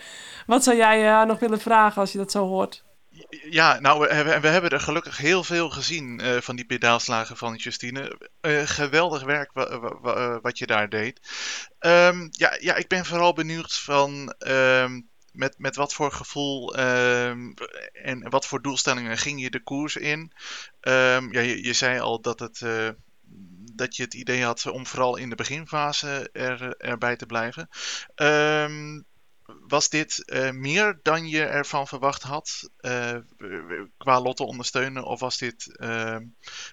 wat 0.46 0.64
zou 0.64 0.76
jij 0.76 1.06
haar 1.06 1.26
nog 1.26 1.38
willen 1.38 1.60
vragen 1.60 2.00
als 2.00 2.12
je 2.12 2.18
dat 2.18 2.30
zo 2.30 2.46
hoort? 2.46 2.84
Ja, 3.50 3.80
nou, 3.80 4.00
we 4.00 4.14
hebben, 4.14 4.40
we 4.40 4.48
hebben 4.48 4.70
er 4.70 4.80
gelukkig 4.80 5.16
heel 5.16 5.44
veel 5.44 5.70
gezien 5.70 6.20
eh, 6.20 6.40
van 6.40 6.56
die 6.56 6.64
pedaalslagen 6.64 7.36
van 7.36 7.54
Justine. 7.54 8.18
Eh, 8.40 8.62
geweldig 8.64 9.22
werk 9.24 9.50
wa- 9.52 9.80
wa- 9.80 9.98
wa- 10.00 10.14
eh, 10.14 10.36
wat 10.42 10.58
je 10.58 10.66
daar 10.66 10.88
deed. 10.88 11.20
Ehm, 11.78 12.26
ja, 12.30 12.56
ja, 12.60 12.74
ik 12.74 12.88
ben 12.88 13.04
vooral 13.04 13.32
benieuwd 13.32 13.74
van 13.74 14.34
ehm, 14.38 15.00
met, 15.34 15.58
met 15.58 15.76
wat 15.76 15.94
voor 15.94 16.12
gevoel 16.12 16.76
ehm, 16.76 17.52
en 17.92 18.30
wat 18.30 18.46
voor 18.46 18.62
doelstellingen 18.62 19.18
ging 19.18 19.40
je 19.40 19.50
de 19.50 19.62
koers 19.62 19.96
in. 19.96 20.32
Ehm, 20.80 21.32
ja, 21.32 21.40
je, 21.40 21.64
je 21.64 21.72
zei 21.72 22.00
al 22.00 22.20
dat, 22.20 22.40
het, 22.40 22.62
eh, 22.62 22.88
dat 23.74 23.96
je 23.96 24.02
het 24.02 24.14
idee 24.14 24.44
had 24.44 24.66
om 24.66 24.86
vooral 24.86 25.16
in 25.16 25.30
de 25.30 25.36
beginfase 25.36 26.30
er, 26.32 26.76
erbij 26.76 27.16
te 27.16 27.26
blijven. 27.26 27.68
Ehm, 28.14 29.00
was 29.66 29.88
dit 29.88 30.25
eh, 30.28 30.50
meer 30.50 30.99
dan 31.02 31.28
je 31.28 31.44
ervan 31.44 31.87
verwacht 31.87 32.23
had 32.23 32.70
eh, 32.76 33.16
qua 33.96 34.20
Lotte 34.20 34.44
ondersteunen? 34.44 35.04
Of 35.04 35.20
was 35.20 35.38
dit 35.38 35.76
eh, 35.78 36.16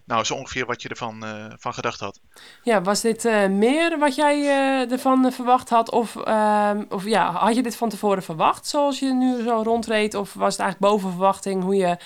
nou 0.06 0.24
zo 0.24 0.34
ongeveer 0.34 0.66
wat 0.66 0.82
je 0.82 0.90
ervan 0.90 1.24
eh, 1.24 1.46
van 1.58 1.74
gedacht 1.74 2.00
had? 2.00 2.22
Ja, 2.64 2.82
was 2.82 3.02
dit 3.02 3.26
eh, 3.26 3.48
meer 3.48 4.00
wat 4.00 4.16
jij 4.16 4.40
eh, 4.42 4.92
ervan 4.92 5.32
verwacht 5.32 5.70
had? 5.70 5.92
Of, 5.92 6.16
ehm, 6.16 6.84
of 6.90 7.06
ja, 7.06 7.32
had 7.32 7.56
je 7.56 7.64
dit 7.64 7.78
van 7.78 7.90
tevoren 7.90 8.24
verwacht 8.24 8.68
zoals 8.68 9.00
je 9.00 9.14
nu 9.14 9.42
zo 9.44 9.62
rondreed? 9.62 10.16
Of 10.16 10.34
was 10.34 10.58
het 10.58 10.62
eigenlijk 10.62 10.94
boven 10.94 11.10
verwachting 11.10 11.64
hoe 11.64 11.76
je, 11.76 11.98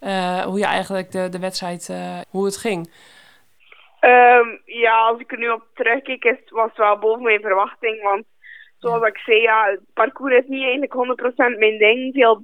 eh, 0.00 0.40
hoe 0.40 0.58
je 0.58 0.66
eigenlijk 0.66 1.10
de, 1.12 1.28
de 1.28 1.38
wedstrijd, 1.38 1.88
eh, 1.88 2.18
hoe 2.30 2.44
het 2.44 2.56
ging? 2.56 2.92
Ehm, 4.00 4.48
ja, 4.64 5.00
als 5.00 5.20
ik 5.20 5.32
er 5.32 5.38
nu 5.38 5.48
op 5.48 5.66
terugkijk, 5.74 6.24
is, 6.24 6.38
was 6.50 6.68
het 6.68 6.76
wel 6.76 6.98
boven 6.98 7.22
mijn 7.22 7.40
verwachting. 7.40 8.02
Want 8.02 8.24
zoals 8.88 9.06
ik 9.06 9.18
zei, 9.18 9.40
ja, 9.40 9.66
het 9.70 9.80
parcours 9.94 10.34
is 10.34 10.46
niet 10.46 10.62
eigenlijk 10.62 10.94
100% 10.94 11.58
mijn 11.58 11.78
ding. 11.78 12.14
Veel, 12.14 12.40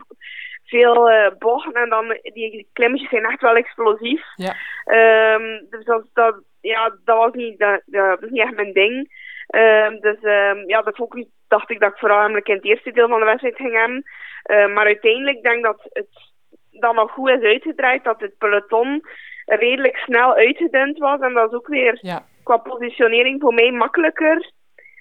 veel 0.65 1.11
eh, 1.11 1.31
bochten 1.39 1.75
en 1.75 1.89
dan 1.89 2.19
die 2.23 2.69
klimmetjes 2.73 3.11
zijn 3.11 3.25
echt 3.25 3.41
wel 3.41 3.55
explosief. 3.55 4.23
Ja. 4.37 4.55
Ehm, 4.85 5.61
dus 5.71 5.85
dat, 5.85 6.05
dat, 6.13 6.43
ja, 6.61 6.97
dat, 7.05 7.17
was 7.17 7.33
niet, 7.33 7.59
dat, 7.59 7.83
dat 7.87 8.21
was 8.21 8.31
niet 8.31 8.43
echt 8.43 8.55
mijn 8.55 8.73
ding. 8.73 9.19
Ehm, 9.47 10.01
dus 10.01 10.21
ehm, 10.21 10.59
ja, 10.67 10.83
de 10.83 10.93
focus 10.93 11.27
dacht 11.49 11.71
ik 11.71 11.81
dat 11.81 11.93
ik 11.93 11.99
vooral 11.99 12.29
in 12.29 12.35
het 12.35 12.65
eerste 12.65 12.91
deel 12.91 13.09
van 13.09 13.19
de 13.19 13.25
wedstrijd 13.25 13.57
ging 13.57 13.75
hebben. 13.75 14.05
Maar 14.73 14.85
uiteindelijk 14.85 15.43
denk 15.43 15.57
ik 15.57 15.63
dat 15.63 15.81
het 15.93 16.09
dan 16.71 16.95
nog 16.95 17.11
goed 17.11 17.29
is 17.29 17.43
uitgedraaid, 17.43 18.05
dat 18.05 18.21
het 18.21 18.39
peloton 18.39 19.03
redelijk 19.45 19.97
snel 19.97 20.35
uitgedund 20.35 20.99
was. 20.99 21.21
En 21.21 21.33
dat 21.33 21.51
is 21.51 21.57
ook 21.57 21.69
weer 21.69 21.99
Ja, 22.01 22.23
qua 22.43 22.57
positionering 22.57 23.41
voor 23.41 23.55
mij 23.55 23.71
makkelijker. 23.71 24.51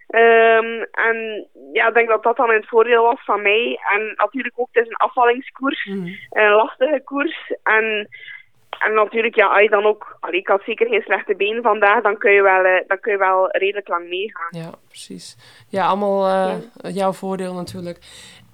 Ehm, 0.10 0.84
en 0.92 1.48
ja, 1.74 1.88
ik 1.88 1.94
denk 1.94 2.08
dat 2.10 2.24
dat 2.24 2.38
dan 2.38 2.50
het 2.50 2.68
voordeel 2.68 3.04
was 3.04 3.24
van 3.24 3.42
mij. 3.42 3.80
En 3.94 4.14
natuurlijk 4.16 4.54
ook, 4.60 4.68
het 4.72 4.84
is 4.84 4.90
een 4.90 4.96
afvallingskoers, 4.96 5.86
Mhm. 5.86 6.08
een 6.30 6.52
lastige 6.52 7.02
koers. 7.04 7.54
En, 7.64 8.08
en 8.80 8.94
natuurlijk, 8.94 9.36
ja, 9.36 9.48
als 9.48 9.62
je 9.62 9.70
dan 9.70 9.86
ook, 9.86 10.18
allee, 10.20 10.40
ik 10.40 10.48
had 10.48 10.62
zeker 10.66 10.88
geen 10.88 11.02
slechte 11.02 11.36
been 11.36 11.62
vandaag, 11.62 12.02
dan 12.02 12.18
kun 12.18 12.32
je 12.32 12.42
wel, 12.42 12.64
eh, 12.64 12.88
dan 12.88 13.00
kun 13.00 13.12
je 13.12 13.18
wel 13.18 13.48
redelijk 13.52 13.88
lang 13.88 14.10
meegaan. 14.10 14.48
ja, 14.50 14.70
precies. 14.88 15.38
Ja, 15.70 15.86
allemaal 15.86 16.28
eh, 16.28 16.96
jouw 16.96 17.12
voordeel 17.12 17.54
natuurlijk. 17.54 17.98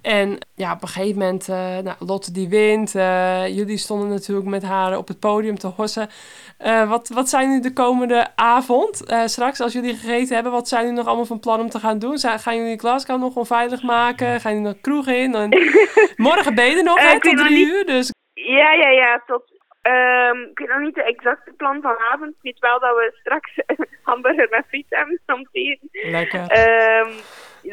En 0.05 0.37
ja, 0.55 0.73
op 0.73 0.81
een 0.81 0.87
gegeven 0.87 1.17
moment, 1.19 1.49
eh, 1.49 1.77
nou, 1.77 1.95
Lotte 1.99 2.31
die 2.31 2.49
wint. 2.49 2.95
eh, 2.95 3.47
jullie 3.47 3.77
stonden 3.77 4.09
natuurlijk 4.09 4.47
met 4.47 4.63
haar 4.63 4.97
op 4.97 5.07
het 5.07 5.19
podium 5.19 5.57
te 5.57 5.67
hossen. 5.67 6.09
Eh, 6.57 6.89
wat, 6.89 7.07
wat 7.13 7.29
zijn 7.29 7.49
nu 7.49 7.59
de 7.59 7.73
komende 7.73 8.27
avond? 8.35 9.03
straks, 9.25 9.59
als 9.61 9.73
jullie 9.73 9.95
gegeten 9.95 10.35
hebben, 10.35 10.51
wat 10.51 10.67
zijn 10.67 10.81
jullie 10.81 10.97
nog 10.97 11.07
allemaal 11.07 11.25
van 11.25 11.39
plan 11.39 11.59
om 11.59 11.69
te 11.69 11.79
gaan 11.79 11.99
doen? 11.99 12.17
Zijn, 12.17 12.39
gaan 12.39 12.55
jullie 12.57 12.79
Glasgow 12.79 13.19
nog 13.19 13.35
onveilig 13.35 13.81
maken? 13.83 14.39
Gaan 14.41 14.51
jullie 14.55 14.67
nog 14.67 14.81
kroeg 14.81 15.07
in? 15.07 15.35
En 15.35 15.49
morgen 16.29 16.55
ben 16.55 16.65
je 16.69 16.77
er 16.77 16.83
nog, 16.83 16.99
hè, 16.99 17.19
tot 17.19 17.37
drie 17.37 17.55
niet. 17.57 17.67
uur. 17.67 17.85
Dus 17.85 18.11
Ja, 18.33 18.71
ja, 18.73 18.89
ja, 18.89 19.23
tot... 19.25 19.43
ehm, 19.81 20.37
ik 20.51 20.59
weet 20.59 20.67
nog 20.69 20.79
niet 20.79 20.95
het 20.95 21.05
exacte 21.05 21.51
plan 21.57 21.81
vanavond. 21.81 22.33
Ik 22.33 22.41
weet 22.41 22.59
wel 22.59 22.79
dat 22.79 22.95
we 22.95 23.15
straks 23.19 23.51
hamburger 24.09 24.47
met 24.49 24.63
friet 24.67 24.85
hebben 24.89 25.19
om 25.25 25.43
te 25.51 25.59
eten. 25.59 26.11
lekker. 26.11 26.47
Ehm, 26.47 27.09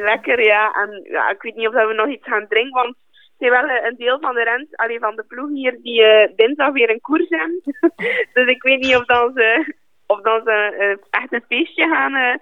lekker, 0.00 0.44
ja. 0.44 0.72
En 0.72 1.00
ja, 1.10 1.30
ik 1.30 1.42
weet 1.42 1.54
niet 1.54 1.68
of 1.68 1.74
dat 1.74 1.86
we 1.88 1.94
nog 1.94 2.08
iets 2.08 2.26
gaan 2.28 2.46
drinken, 2.48 2.82
want 2.82 2.96
er 3.38 3.48
zijn 3.48 3.66
wel 3.66 3.76
een 3.84 3.96
deel 3.96 4.18
van 4.20 4.34
de 4.34 4.42
rent, 4.42 4.76
allee, 4.76 4.98
van 4.98 5.16
de 5.16 5.24
ploeg 5.28 5.48
hier, 5.50 5.78
die 5.82 6.02
eh, 6.02 6.32
dinsdag 6.36 6.72
weer 6.72 6.90
een 6.90 7.00
koers 7.00 7.28
hebben. 7.28 7.60
dus 8.34 8.46
ik 8.46 8.62
weet 8.62 8.80
niet 8.80 8.96
of 8.96 9.04
dan 9.04 9.32
ze, 9.34 9.74
of 10.06 10.20
dan 10.20 10.40
ze 10.44 10.52
eh, 10.52 11.20
echt 11.20 11.32
een 11.32 11.44
feestje 11.48 11.86
gaan, 11.88 12.14
eh 12.14 12.34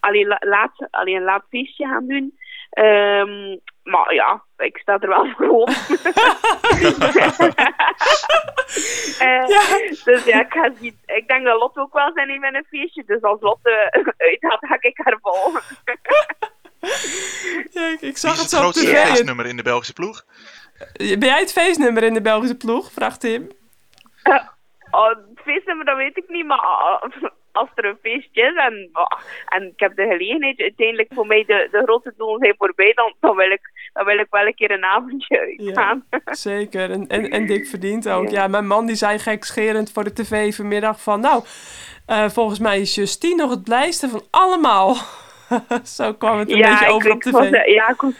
allee, 0.00 0.26
la- 0.26 0.40
laat, 0.40 0.86
allee, 0.90 1.14
een 1.14 1.22
laat 1.22 1.44
feestje 1.50 1.86
gaan 1.86 2.06
doen. 2.06 2.38
Ehm, 2.70 3.56
maar 3.82 4.14
ja, 4.14 4.42
ik 4.56 4.78
sta 4.78 4.98
er 4.98 5.08
wel 5.08 5.26
voor 5.36 5.48
op. 5.48 5.68
Eh, 9.18 9.46
Dus 10.04 10.24
ja, 10.24 10.40
ik, 10.40 10.52
ga 10.52 10.70
zien. 10.80 10.98
ik 11.06 11.28
denk 11.28 11.44
dat 11.44 11.60
Lotte 11.60 11.80
ook 11.80 11.92
wel 11.92 12.10
zijn 12.14 12.28
in 12.30 12.44
een 12.44 12.64
feestje. 12.68 13.02
Dus 13.06 13.22
als 13.22 13.40
Lotte 13.40 13.88
uitgaat, 14.16 14.58
ga 14.66 14.76
ik 14.80 15.00
haar 15.04 15.18
volgen. 15.22 15.62
Ja, 17.70 17.86
ik, 17.88 17.94
ik 17.94 18.00
Wie 18.00 18.16
zag 18.16 18.32
is 18.32 18.40
het 18.40 18.50
het 18.50 18.50
zo 18.50 18.56
op 18.56 18.62
grootste 18.62 18.86
feestnummer 18.86 19.46
in 19.46 19.56
de 19.56 19.62
Belgische 19.62 19.92
ploeg? 19.92 20.24
Ben 20.96 21.18
jij 21.18 21.40
het 21.40 21.52
feestnummer 21.52 22.02
in 22.02 22.14
de 22.14 22.20
Belgische 22.20 22.56
ploeg? 22.56 22.92
Vraagt 22.92 23.20
Tim. 23.20 23.50
Oh, 24.90 25.08
het 25.08 25.40
feestnummer, 25.44 25.84
dat 25.84 25.96
weet 25.96 26.16
ik 26.16 26.28
niet, 26.28 26.46
maar 26.46 26.58
ah, 26.58 27.02
als 27.52 27.68
er 27.74 27.84
een 27.84 27.98
feestje 28.02 28.42
is 28.42 28.54
en, 28.54 28.88
ah, 28.92 29.20
en 29.46 29.62
ik 29.62 29.80
heb 29.80 29.96
de 29.96 30.06
gelegenheid, 30.06 30.60
uiteindelijk 30.60 31.08
voor 31.14 31.26
mij 31.26 31.44
de, 31.46 31.68
de 31.70 31.82
grote 31.82 32.14
doelen 32.16 32.38
zijn 32.38 32.54
voorbij, 32.58 32.92
dan, 32.94 33.14
dan, 33.20 33.36
wil 33.36 33.50
ik, 33.50 33.90
dan 33.92 34.04
wil 34.04 34.18
ik 34.18 34.26
wel 34.30 34.46
een 34.46 34.54
keer 34.54 34.70
een 34.70 34.84
avondje 34.84 35.38
uitgaan. 35.58 36.04
Zeker, 36.24 36.90
en, 36.90 37.06
en, 37.06 37.30
en 37.30 37.46
dik 37.46 37.66
verdient 37.66 38.08
ook. 38.08 38.28
Ja. 38.28 38.42
Ja. 38.42 38.48
mijn 38.48 38.66
man 38.66 38.86
die 38.86 38.96
zei 38.96 39.18
gekscherend 39.18 39.92
voor 39.92 40.04
de 40.04 40.12
tv 40.12 40.54
vanmiddag 40.54 41.02
van... 41.02 41.20
Nou, 41.20 41.44
eh, 42.06 42.28
volgens 42.28 42.58
mij 42.58 42.80
is 42.80 42.94
Justine 42.94 43.34
nog 43.34 43.50
het 43.50 43.64
blijste 43.64 44.08
van 44.08 44.22
allemaal. 44.30 44.96
Zo 45.96 46.12
kwam 46.14 46.38
het 46.38 46.50
een 46.50 46.58
beetje 46.58 46.84
ik- 46.86 46.92
over 46.92 47.10
op 47.10 47.22
ik 47.24 47.32
was, 47.32 47.46
tv. 47.46 47.52
eh, 47.52 47.74
ja, 47.74 47.88
ik 47.88 48.00
was, 48.00 48.12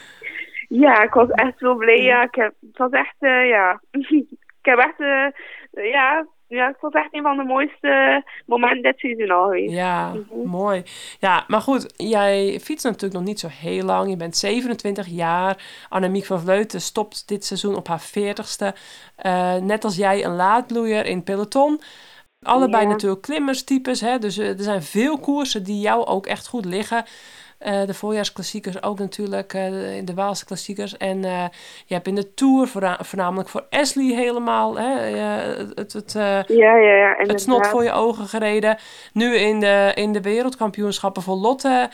ja, 0.69 1.03
ik 1.03 1.13
was 1.13 1.29
echt 1.29 1.57
zo 1.57 1.75
blij. 1.75 2.01
Ja, 2.01 2.23
ik 2.23 2.35
heb, 2.35 2.53
het 2.67 2.77
was 2.77 2.91
echt, 2.91 3.15
eh, 3.19 3.47
ja. 3.49 3.81
ik 4.61 4.65
heb 4.65 4.77
echt, 4.77 4.99
eh, 4.99 5.91
ja, 5.91 6.25
ja, 6.47 6.67
het 6.67 6.77
was 6.79 6.91
echt 6.93 7.13
een 7.13 7.21
van 7.21 7.37
de 7.37 7.43
mooiste 7.43 8.23
momenten 8.45 8.81
dit 8.81 8.99
seizoen 8.99 9.29
al 9.31 9.43
geweest. 9.43 9.73
Ja, 9.73 10.13
mooi. 10.45 10.83
Ja, 11.19 11.43
maar 11.47 11.61
goed, 11.61 11.93
jij 11.97 12.59
fietst 12.61 12.85
natuurlijk 12.85 13.13
nog 13.13 13.23
niet 13.23 13.39
zo 13.39 13.47
heel 13.51 13.83
lang. 13.85 14.09
Je 14.09 14.17
bent 14.17 14.37
27 14.37 15.07
jaar. 15.07 15.63
Annemiek 15.89 16.25
van 16.25 16.39
Vleuten 16.39 16.81
stopt 16.81 17.27
dit 17.27 17.45
seizoen 17.45 17.75
op 17.75 17.87
haar 17.87 18.01
40ste. 18.01 18.75
Eh, 19.15 19.55
net 19.55 19.83
als 19.83 19.95
jij 19.95 20.25
een 20.25 20.35
laadbloeier 20.35 21.05
in 21.05 21.23
peloton. 21.23 21.81
Allebei 22.43 22.83
Ja. 22.83 22.89
natuurlijk 22.89 23.21
klimmerstypes. 23.21 24.01
Hè? 24.01 24.19
Dus 24.19 24.37
eh, 24.37 24.47
er 24.49 24.63
zijn 24.63 24.83
veel 24.83 25.17
koersen 25.19 25.63
die 25.63 25.79
jou 25.79 26.05
ook 26.05 26.25
echt 26.25 26.47
goed 26.47 26.65
liggen. 26.65 27.03
Eh, 27.57 27.85
de 27.85 27.93
voorjaarsklassiekers 27.93 28.83
ook 28.83 28.99
natuurlijk, 28.99 29.53
eh, 29.53 29.71
de- 30.03 30.13
Waalse 30.15 30.45
klassiekers. 30.45 30.97
En 30.97 31.21
je 31.85 31.93
hebt 31.93 32.07
in 32.07 32.15
de 32.15 32.33
Tour, 32.33 32.67
voorna- 32.67 32.97
voornamelijk 33.01 33.49
voor 33.49 33.65
Ashley 33.69 34.05
helemaal, 34.15 34.77
hè, 34.77 34.91
het, 35.75 35.93
het, 35.93 36.11
Ja, 36.13 36.43
ja, 36.47 36.75
ja. 36.75 37.13
het 37.17 37.41
snot 37.41 37.67
voor 37.67 37.83
je 37.83 37.91
ogen 37.91 38.27
gereden. 38.27 38.77
Nu 39.13 39.35
in 39.35 39.59
de, 39.59 39.91
in 39.95 40.11
de 40.13 40.21
wereldkampioenschappen 40.21 41.21
voor 41.21 41.35
Lotte 41.35 41.89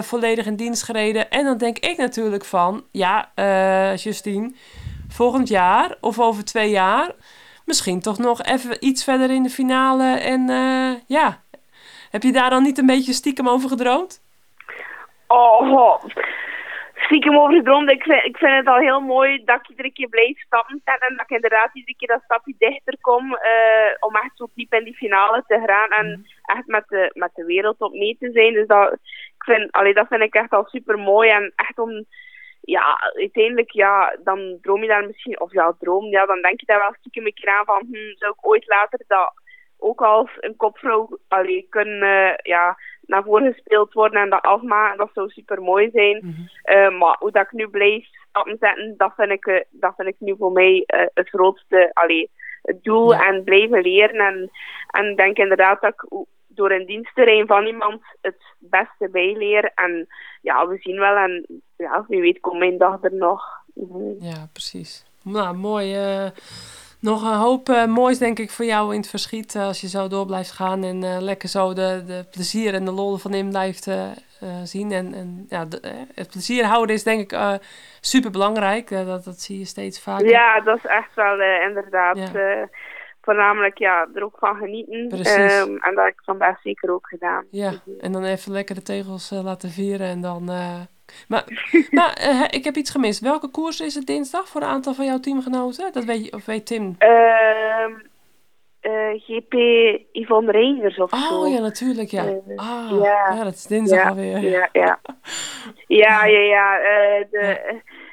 volledig 0.00 0.46
in 0.46 0.56
dienst 0.56 0.82
gereden. 0.82 1.30
En 1.30 1.44
dan 1.44 1.58
denk 1.58 1.78
ik 1.78 1.96
natuurlijk 1.96 2.44
van, 2.44 2.84
ja, 2.90 3.30
Justine, 3.96 4.52
volgend 5.08 5.48
jaar 5.48 5.96
of 6.00 6.20
over 6.20 6.44
twee 6.44 6.70
jaar... 6.70 7.10
misschien 7.70 8.00
toch 8.00 8.18
nog 8.18 8.42
even 8.42 8.76
iets 8.80 9.04
verder 9.04 9.30
in 9.30 9.42
de 9.42 9.56
finale. 9.60 10.08
En 10.34 10.42
eh, 10.48 10.92
ja, 11.06 11.28
heb 12.10 12.22
je 12.22 12.32
daar 12.32 12.50
dan 12.50 12.62
niet 12.62 12.78
een 12.78 12.92
beetje 12.94 13.12
stiekem 13.12 13.48
over 13.48 13.68
gedroomd? 13.68 14.22
Oh, 15.26 16.04
stiekem 16.94 17.38
over 17.38 17.56
gedroomd. 17.56 17.90
Ik 17.90 18.02
vind, 18.02 18.24
ik 18.24 18.36
vind 18.36 18.52
het 18.52 18.66
al 18.66 18.78
heel 18.78 19.00
mooi 19.00 19.44
dat 19.44 19.60
ik 19.60 19.68
iedere 19.68 19.92
keer 19.92 20.08
blijf 20.08 20.40
stappen. 20.40 20.80
En 20.84 21.16
dat 21.16 21.24
ik 21.28 21.36
inderdaad 21.36 21.70
iedere 21.72 21.96
keer 21.96 22.08
dat 22.08 22.22
stapje 22.24 22.54
dichter 22.58 22.96
kom. 23.00 23.34
eh, 23.34 23.90
om 24.00 24.16
echt 24.16 24.36
zo 24.36 24.46
diep 24.54 24.74
in 24.74 24.84
die 24.84 25.02
finale 25.04 25.44
te 25.46 25.62
gaan. 25.66 25.90
En 25.90 26.26
echt 26.44 26.66
met 26.66 26.84
de, 26.88 27.10
met 27.14 27.30
de 27.34 27.44
wereld 27.44 27.80
op 27.80 27.92
mee 27.92 28.16
te 28.20 28.30
zijn. 28.32 28.52
Dus 28.52 28.66
dat, 28.66 28.92
ik 29.38 29.44
vind, 29.44 29.72
allee, 29.72 29.94
dat 29.94 30.06
vind 30.08 30.22
ik 30.22 30.34
echt 30.34 30.50
al 30.50 30.64
super 30.64 30.98
mooi. 30.98 31.28
En 31.30 31.52
echt 31.56 31.78
om, 31.78 32.04
ja, 32.60 33.12
uiteindelijk, 33.14 33.70
ja, 33.70 34.16
dan 34.24 34.58
droom 34.60 34.82
je 34.82 34.88
daar 34.88 35.06
misschien, 35.06 35.40
of 35.40 35.52
ja, 35.52 35.76
droom, 35.78 36.04
ja, 36.04 36.26
dan 36.26 36.42
denk 36.42 36.60
je 36.60 36.66
daar 36.66 36.78
wel 36.78 36.94
stiekem 36.98 37.26
een 37.26 37.34
keer 37.34 37.48
aan 37.48 37.64
van, 37.64 37.86
hm, 37.90 38.14
zou 38.14 38.32
ik 38.32 38.46
ooit 38.46 38.66
later 38.66 39.04
dat 39.06 39.32
ook 39.80 40.02
als 40.02 40.30
een 40.40 40.56
kopvrouw 40.56 41.18
allee, 41.28 41.66
kunnen, 41.68 42.02
eh, 42.02 42.34
ja, 42.42 42.76
naar 43.00 43.22
voren 43.22 43.52
gespeeld 43.52 43.92
worden 43.92 44.20
en 44.20 44.30
dat 44.30 44.42
afmaken, 44.42 44.98
dat 44.98 45.10
zou 45.14 45.28
super 45.28 45.62
mooi 45.62 45.90
zijn. 45.92 46.16
Mhm. 46.16 46.40
Eh, 46.62 46.98
maar 46.98 47.16
hoe 47.18 47.30
dat 47.30 47.42
ik 47.42 47.52
nu 47.52 47.68
blijf 47.68 48.06
stappen 48.28 48.56
zetten, 48.60 48.94
dat 48.96 49.12
vind 49.16 49.30
ik, 49.30 49.46
eh, 49.46 49.64
dat 49.70 49.94
vind 49.96 50.08
ik 50.08 50.16
nu 50.18 50.34
voor 50.38 50.52
mij 50.52 50.84
het 51.14 51.28
grootste 51.28 51.90
allee, 51.92 52.30
het 52.62 52.82
doel. 52.82 53.12
Ja. 53.12 53.26
En 53.26 53.44
blijven 53.44 53.80
leren. 53.80 54.26
En, 54.26 54.50
en 54.90 55.10
ik 55.10 55.16
denk 55.16 55.36
inderdaad 55.36 55.80
dat 55.80 55.92
ik 55.92 56.26
door 56.48 56.70
een 56.70 56.86
dienstterrein 56.86 57.46
van 57.46 57.66
iemand 57.66 58.02
het 58.20 58.42
beste 58.58 59.08
bijleer. 59.10 59.72
En 59.74 60.06
ja, 60.42 60.68
we 60.68 60.76
zien 60.78 60.98
wel. 60.98 61.16
En 61.16 61.62
ja, 61.80 62.04
wie 62.08 62.20
weet 62.20 62.40
komt 62.40 62.58
mijn 62.58 62.78
dag 62.78 62.98
er 63.02 63.14
nog. 63.14 63.44
Mhm. 63.74 64.24
Ja, 64.24 64.48
precies. 64.52 65.04
Nou, 65.22 65.56
mooi. 65.56 65.94
eh, 65.96 66.26
nog 67.00 67.22
een 67.22 67.38
hoop 67.38 67.68
eh, 67.68 67.86
moois, 67.86 68.18
denk 68.18 68.38
ik, 68.38 68.50
voor 68.50 68.64
jou 68.64 68.92
in 68.94 69.00
het 69.00 69.08
verschiet. 69.08 69.54
eh, 69.54 69.62
als 69.66 69.80
je 69.80 69.88
zo 69.88 70.08
door 70.08 70.26
blijft 70.26 70.50
gaan 70.50 70.84
en 70.84 71.22
lekker 71.22 71.48
zo 71.48 71.72
de, 71.72 72.02
de 72.06 72.24
plezier 72.30 72.74
en 72.74 72.84
de 72.84 72.90
lol 72.90 73.16
van 73.16 73.34
in 73.34 73.48
blijft 73.48 73.88
zien. 74.64 74.92
En, 74.92 75.14
en 75.14 75.46
ja, 75.48 75.64
de- 75.64 76.06
het 76.14 76.28
plezier 76.30 76.64
houden 76.64 76.94
is, 76.94 77.02
denk 77.02 77.32
ik, 77.32 77.58
super 78.00 78.30
belangrijk. 78.30 78.88
dat, 78.90 79.24
dat 79.24 79.40
zie 79.40 79.58
je 79.58 79.64
steeds 79.64 80.00
vaker. 80.00 80.28
Ja, 80.28 80.60
dat 80.60 80.76
is 80.76 80.86
echt 80.86 81.14
wel 81.14 81.40
inderdaad. 81.68 82.16
Ja. 82.18 82.68
voornamelijk 83.22 83.78
ja, 83.78 84.06
er 84.14 84.24
ook 84.24 84.36
van 84.38 84.56
genieten. 84.56 85.08
Precies. 85.08 85.34
Ehm, 85.36 85.76
en 85.76 85.94
dat 85.94 86.04
heb 86.04 86.12
ik 86.12 86.20
vandaag 86.24 86.60
zeker 86.60 86.92
ook 86.92 87.06
gedaan. 87.08 87.44
Ja, 87.50 87.72
en 88.00 88.12
dan 88.12 88.24
even 88.24 88.52
lekker 88.52 88.74
de 88.74 88.82
tegels 88.82 89.30
laten 89.30 89.70
vieren 89.70 90.06
en 90.06 90.20
dan... 90.20 90.50
Maar, 91.28 91.44
maar 91.90 92.12
eh, 92.12 92.42
ik 92.50 92.64
heb 92.64 92.76
iets 92.76 92.90
gemist. 92.90 93.20
Welke 93.20 93.48
koers 93.48 93.80
is 93.80 93.94
het 93.94 94.06
dinsdag 94.06 94.48
voor 94.48 94.60
een 94.60 94.68
aantal 94.68 94.94
van 94.94 95.04
jouw 95.04 95.20
teamgenoten? 95.20 95.92
Dat 95.92 96.04
weet, 96.04 96.24
je, 96.24 96.32
of 96.32 96.44
weet 96.46 96.66
Tim? 96.66 96.94
Ehm, 96.98 97.92
eh, 98.80 99.20
GP 99.26 99.52
Yvonne 100.12 100.50
Reinders 100.52 100.98
of 100.98 101.10
zo. 101.10 101.34
Oh 101.40 101.52
ja, 101.52 101.60
natuurlijk, 101.60 102.10
ja. 102.10 102.24
Eh, 102.26 102.32
Ah, 102.56 102.90
ja. 103.02 103.34
ja, 103.34 103.44
dat 103.44 103.54
is 103.54 103.66
dinsdag 103.66 104.02
ja, 104.02 104.08
alweer. 104.08 104.38
ja, 104.42 104.68
ja. 104.72 105.00
Ja, 105.86 106.24
ja, 106.36 106.38
ja. 106.40 106.78
eh, 106.78 107.24
de, 107.30 107.60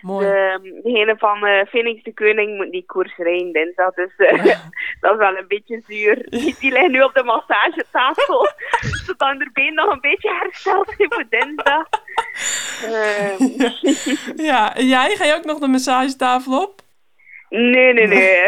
Mooi. 0.07 0.25
de, 0.25 0.79
degene 0.83 1.15
van 1.17 1.45
eh 1.45 1.65
Phoenix 1.67 2.03
de 2.03 2.13
Koning 2.13 2.57
moet 2.57 2.71
die 2.71 2.85
koers 2.85 3.15
rijden 3.17 3.51
dinsdag. 3.51 3.93
Dus 3.93 4.15
eh, 4.17 4.45
dat 5.01 5.11
is 5.11 5.17
wel 5.17 5.37
een 5.37 5.47
beetje 5.47 5.81
zuur. 5.87 6.25
Die, 6.29 6.55
die 6.59 6.71
ligt 6.71 6.87
nu 6.87 7.01
op 7.01 7.13
de 7.13 7.23
massagetafel. 7.23 8.47
Zodat 9.05 9.27
haar 9.27 9.49
been 9.53 9.73
nog 9.73 9.91
een 9.91 10.01
beetje 10.01 10.39
hersteld 10.41 10.93
is 10.97 11.05
voor 11.09 11.25
dinsdag. 11.29 11.87
Ehm, 12.83 13.43
Ja, 14.49 14.75
en 14.75 14.87
jij? 14.87 15.15
Ga 15.15 15.25
je 15.25 15.35
ook 15.35 15.45
nog 15.45 15.59
de 15.59 15.67
massagetafel 15.67 16.61
op? 16.61 16.81
Nee, 17.49 17.93
nee, 17.93 18.07
nee. 18.07 18.47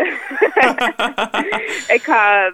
ik 1.96 2.02
ga 2.02 2.54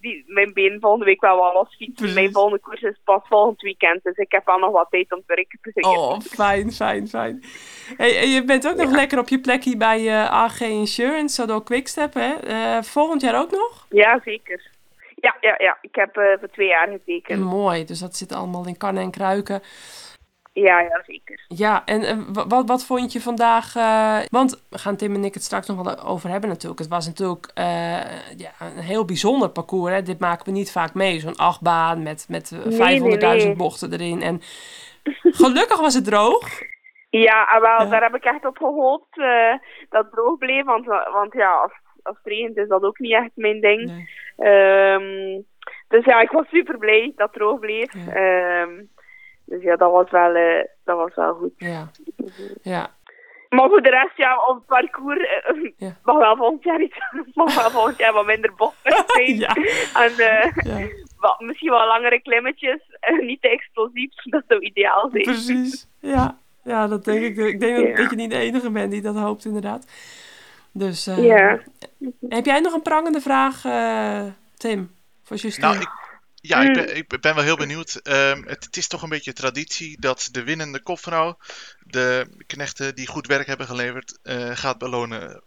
die, 0.00 0.24
mijn 0.26 0.52
been 0.52 0.80
volgende 0.80 1.04
week 1.04 1.20
wel 1.20 1.36
wat 1.36 1.54
los 1.54 1.76
fietsen. 1.76 1.94
Precies. 1.94 2.14
Mijn 2.14 2.32
volgende 2.32 2.60
koers 2.60 2.82
is 2.82 3.00
pas 3.04 3.22
volgend 3.28 3.60
weekend. 3.60 4.02
Dus 4.02 4.16
ik 4.16 4.32
heb 4.32 4.46
wel 4.46 4.58
nog 4.58 4.72
wat 4.72 4.86
tijd 4.90 5.12
om 5.12 5.22
te 5.26 5.34
recupereren. 5.34 5.98
Oh, 5.98 6.20
fijn, 6.20 6.72
fijn, 6.72 7.08
fijn. 7.08 7.44
Hey, 7.96 8.18
en 8.18 8.28
je 8.28 8.44
bent 8.44 8.68
ook 8.68 8.76
nog 8.76 8.90
lekker 8.90 9.18
op 9.18 9.28
je 9.28 9.40
plekje 9.40 9.76
bij 9.76 10.08
eh, 10.08 10.32
AG 10.32 10.60
Insurance, 10.60 11.46
door 11.46 11.64
Quickstep, 11.64 12.14
hè? 12.14 12.32
Eh, 12.32 12.82
volgend 12.82 13.20
jaar 13.20 13.40
ook 13.40 13.50
nog? 13.50 13.86
Ja, 13.88 14.20
zeker. 14.24 14.70
Ja, 15.14 15.36
ja, 15.40 15.54
ja. 15.58 15.78
Ik 15.80 15.94
heb 15.94 16.16
eh, 16.16 16.38
voor 16.38 16.50
twee 16.50 16.68
jaar 16.68 16.88
getekend. 16.88 17.40
Mooi, 17.40 17.84
dus 17.84 17.98
dat 17.98 18.16
zit 18.16 18.32
allemaal 18.32 18.66
in 18.66 18.76
kannen 18.76 19.02
en 19.02 19.10
kruiken. 19.10 19.62
Ja, 20.52 20.80
ja, 20.80 21.02
zeker. 21.06 21.44
Ja, 21.48 21.82
en 21.84 22.02
eh, 22.02 22.16
wa- 22.32 22.46
wat, 22.46 22.66
wat 22.68 22.84
vond 22.84 23.12
je 23.12 23.20
vandaag? 23.20 23.76
eh, 23.76 24.18
want 24.30 24.64
we 24.70 24.78
gaan 24.78 24.96
Tim 24.96 25.14
en 25.14 25.24
ik 25.24 25.34
het 25.34 25.42
straks 25.42 25.66
nog 25.68 25.82
wel 25.84 25.98
over 26.04 26.30
hebben 26.30 26.48
natuurlijk. 26.50 26.80
Het 26.80 26.88
was 26.88 27.06
natuurlijk 27.06 27.50
eh, 27.54 28.36
ja, 28.36 28.50
een 28.58 28.82
heel 28.82 29.04
bijzonder 29.04 29.48
parcours. 29.50 29.92
Hè? 29.92 30.02
Dit 30.02 30.18
maken 30.20 30.44
we 30.44 30.50
niet 30.50 30.72
vaak 30.72 30.94
mee. 30.94 31.20
Zo'n 31.20 31.36
achtbaan 31.36 32.02
met, 32.02 32.26
met 32.28 32.52
eh, 32.52 32.58
500.000 32.58 32.78
Nee, 32.78 33.00
nee, 33.00 33.18
nee. 33.18 33.54
bochten 33.56 33.92
erin. 33.92 34.22
En 34.22 34.40
gelukkig 35.22 35.80
was 35.80 35.94
het 35.94 36.04
droog. 36.04 36.48
Ja, 37.10 37.54
en 37.54 37.60
wel, 37.60 37.90
daar 37.90 38.02
heb 38.02 38.14
ik 38.14 38.24
echt 38.24 38.44
op 38.46 38.56
gehoopt 38.56 39.18
eh, 39.18 39.52
dat 39.88 40.04
het 40.04 40.12
droog 40.12 40.38
bleef. 40.38 40.64
Want, 40.64 40.86
want 40.86 41.32
ja, 41.32 41.52
als, 41.52 41.72
als 42.02 42.16
het 42.22 42.26
regent 42.32 42.56
is 42.56 42.68
dat 42.68 42.82
ook 42.82 42.98
niet 42.98 43.12
echt 43.12 43.30
mijn 43.34 43.60
ding. 43.60 43.84
Nee. 43.86 44.08
Ehm, 44.36 45.40
dus 45.88 46.04
ja, 46.04 46.20
ik 46.20 46.30
was 46.30 46.48
super 46.48 46.78
blij 46.78 47.12
dat 47.16 47.26
het 47.30 47.36
droog 47.38 47.58
bleef. 47.58 47.92
Ja. 48.06 48.12
Ehm, 48.12 48.82
dus 49.50 49.62
ja, 49.62 49.76
dat 49.76 49.90
was 49.90 50.10
wel, 50.10 50.34
eh, 50.34 50.64
dat 50.84 50.96
was 50.96 51.14
wel 51.14 51.34
goed. 51.34 51.52
Ja, 51.56 51.90
ja. 52.62 52.90
Maar 53.48 53.68
voor 53.68 53.82
de 53.82 53.88
rest, 53.90 54.16
ja, 54.16 54.46
op 54.46 54.54
het 54.56 54.66
parcours 54.66 55.20
eh, 55.20 55.70
Ja. 55.76 55.96
mag 56.02 56.16
wel 56.18 56.36
volgend 56.36 56.62
jaar 56.64 56.80
iets, 56.80 56.96
mag 57.34 57.54
wel 57.54 57.70
volgend 57.70 57.98
jaar 57.98 58.12
wat 58.12 58.26
minder 58.26 58.54
bochten 58.56 59.04
zijn. 59.06 59.36
Ja. 59.38 59.54
En 59.94 60.12
eh, 60.18 60.52
ja. 60.54 60.86
wat, 61.18 61.40
misschien 61.40 61.70
wel 61.70 61.86
langere 61.86 62.20
klimmetjes, 62.22 62.80
niet 63.20 63.40
te 63.42 63.48
explosief, 63.48 64.14
dat 64.34 64.42
zou 64.48 64.60
ideaal 64.60 65.08
zijn. 65.12 65.22
Precies. 65.24 65.88
Ja, 66.00 66.38
ja 66.64 66.86
dat 66.86 67.04
denk 67.04 67.22
ik. 67.22 67.36
Ik 67.36 67.60
denk 67.60 67.76
dat, 67.76 67.86
Ja. 67.86 67.96
dat 67.96 68.10
je 68.10 68.16
niet 68.16 68.30
de 68.30 68.38
enige 68.38 68.70
bent 68.70 68.90
die 68.90 69.02
dat 69.02 69.16
hoopt, 69.16 69.44
inderdaad. 69.44 69.86
Dus 70.72 71.06
eh, 71.06 71.24
Ja. 71.24 71.58
heb 72.28 72.44
jij 72.44 72.60
nog 72.60 72.72
een 72.74 72.82
prangende 72.82 73.20
vraag, 73.20 73.64
eh, 73.64 74.22
Tim? 74.56 74.90
Voor 75.22 75.36
Justine? 75.36 75.66
Nou, 75.66 75.80
ik, 75.80 75.88
ja, 76.40 76.60
ik 76.62 76.68
Mm. 76.68 76.72
ben, 76.72 76.96
ik 76.96 77.20
ben 77.20 77.34
wel 77.34 77.44
heel 77.44 77.56
benieuwd. 77.56 77.94
Ehm, 77.94 78.42
het, 78.46 78.64
het 78.64 78.76
is 78.76 78.88
toch 78.88 79.02
een 79.02 79.08
beetje 79.08 79.32
traditie 79.32 80.00
dat 80.00 80.28
de 80.30 80.42
winnende 80.42 80.82
kopvrouw 80.82 81.38
de 81.80 82.26
knechten 82.46 82.94
die 82.94 83.06
goed 83.06 83.26
werk 83.26 83.46
hebben 83.46 83.66
geleverd 83.66 84.18
eh, 84.22 84.50
gaat 84.56 84.78
belonen. 84.78 85.42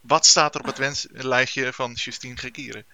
Wat 0.00 0.26
staat 0.26 0.54
er 0.54 0.60
op 0.60 0.66
het 0.66 0.78
wenslijstje 0.78 1.72
van 1.72 1.92
Justine 1.92 2.36
Gekieren? 2.36 2.86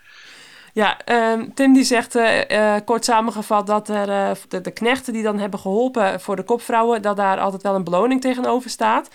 Ja, 0.75 0.99
ehm, 1.05 1.49
Tim 1.55 1.73
die 1.73 1.85
zegt 1.85 2.15
eh, 2.15 2.75
eh, 2.77 2.85
kort 2.85 3.05
samengevat 3.05 3.67
dat 3.67 3.89
er 3.89 4.09
eh, 4.09 4.31
de, 4.49 4.61
de 4.61 4.71
knechten 4.71 5.13
die 5.13 5.23
dan 5.23 5.39
hebben 5.39 5.61
geholpen 5.61 6.21
voor 6.21 6.37
de 6.37 6.43
kopvrouwen, 6.43 7.03
dat 7.03 7.17
daar 7.17 7.39
altijd 7.39 7.63
wel 7.63 7.75
een 7.75 7.85
beloning 7.85 8.21
tegenover 8.21 8.71
staat. 8.71 9.09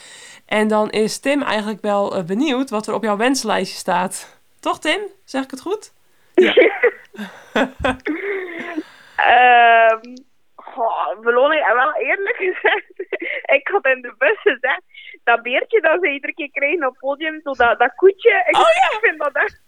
En 0.45 0.67
dan 0.67 0.89
is 0.89 1.17
Tim 1.19 1.41
eigenlijk 1.41 1.81
wel 1.81 2.23
benieuwd 2.23 2.69
wat 2.69 2.87
er 2.87 2.93
op 2.93 3.03
jouw 3.03 3.17
wenslijstje 3.17 3.77
staat. 3.77 4.39
Toch 4.59 4.79
Tim? 4.79 4.99
Zeg 5.25 5.43
ik 5.43 5.51
het 5.51 5.61
goed? 5.61 5.91
Ehm 9.15 10.13
goh, 10.77 11.19
beloning, 11.21 11.73
wel 11.73 11.95
eerlijk 11.95 12.35
gezegd, 12.35 12.91
ik 13.57 13.67
had 13.67 13.85
in 13.85 14.01
de 14.01 14.15
bus 14.17 14.41
gezegd, 14.41 14.81
dat 15.23 15.41
beertje 15.41 15.81
dat 15.81 15.97
ze 16.01 16.09
iedere 16.09 16.33
keer 16.33 16.51
krijgen 16.51 16.85
op 16.85 16.91
het 16.91 16.99
podium, 16.99 17.39
zo 17.43 17.51
dat, 17.51 17.79
dat 17.79 17.95
koetje, 17.95 18.43
ik, 18.47 18.55
Oh, 18.55 18.61
ik 18.91 18.97
vind 19.01 19.19
dat 19.19 19.33
echt, 19.33 19.61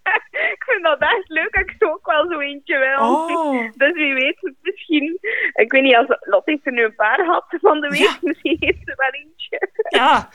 ik 0.56 0.62
vind 0.66 0.82
dat 0.82 1.00
echt 1.00 1.28
leuk, 1.28 1.54
ik 1.54 1.74
zo 1.78 1.88
ook 1.90 2.06
wel 2.06 2.30
zo 2.30 2.38
eentje 2.38 2.78
wil. 2.78 2.98
Oh, 2.98 3.70
Dus 3.76 3.92
wie 3.92 4.14
weet, 4.14 4.52
misschien, 4.62 5.18
ik 5.52 5.72
weet 5.72 5.82
niet, 5.82 5.96
als 5.96 6.16
Lotte 6.20 6.60
er 6.62 6.72
nu 6.72 6.84
een 6.84 6.94
paar 6.94 7.18
gehad 7.18 7.44
van 7.48 7.80
de 7.80 7.88
week, 7.88 7.98
Ja. 8.00 8.16
misschien 8.28 8.56
heeft 8.60 8.82
ze 8.84 8.94
wel 8.96 9.10
eentje. 9.10 9.68
ja. 9.88 10.28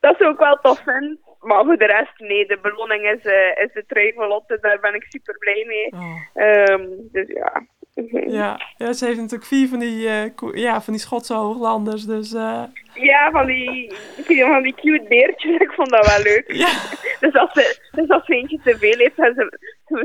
Dat 0.00 0.16
zou 0.18 0.32
ik 0.32 0.38
wel 0.38 0.56
tof 0.56 0.82
vinden. 0.84 1.20
Maar 1.44 1.64
voor 1.64 1.76
de 1.76 1.86
rest, 1.86 2.18
nee, 2.18 2.46
de 2.46 2.58
beloning 2.62 3.10
is, 3.10 3.24
eh, 3.24 3.64
is 3.64 3.72
de 3.72 3.84
trui 3.86 4.12
van 4.12 4.28
Lotte, 4.28 4.58
daar 4.60 4.80
ben 4.80 4.94
ik 4.94 5.04
super 5.08 5.38
blij 5.38 5.64
mee. 5.66 5.92
Oh, 5.92 6.20
Ehm, 6.34 6.86
dus 7.12 7.26
ja. 7.28 7.66
Ja. 8.26 8.60
ja, 8.78 8.92
ze 8.92 9.04
heeft 9.04 9.16
natuurlijk 9.18 9.44
vier 9.44 9.68
van 9.68 9.78
die, 9.78 10.08
eh, 10.08 10.24
ja, 10.52 10.82
van 10.82 10.92
die 10.92 11.02
Schotse 11.02 11.34
hooglanders. 11.34 12.04
Dus 12.04 12.32
eh, 12.32 12.62
Ja, 12.94 13.30
van 13.30 13.46
die, 13.46 13.92
van 14.26 14.62
die 14.62 14.74
cute 14.74 15.04
beertjes. 15.08 15.60
Ik 15.66 15.72
vond 15.72 15.90
dat 15.90 16.06
wel 16.06 16.22
leuk. 16.22 16.44
ja. 16.52 16.68
Dus 17.20 17.34
als 17.34 17.52
ze, 17.52 17.78
dus 17.92 18.08
als 18.08 18.24
ze 18.24 18.34
eentje 18.34 18.58
te 18.64 18.76
veel 18.78 18.96
heeft 18.96 19.18
en 19.18 19.34
ze, 19.34 19.58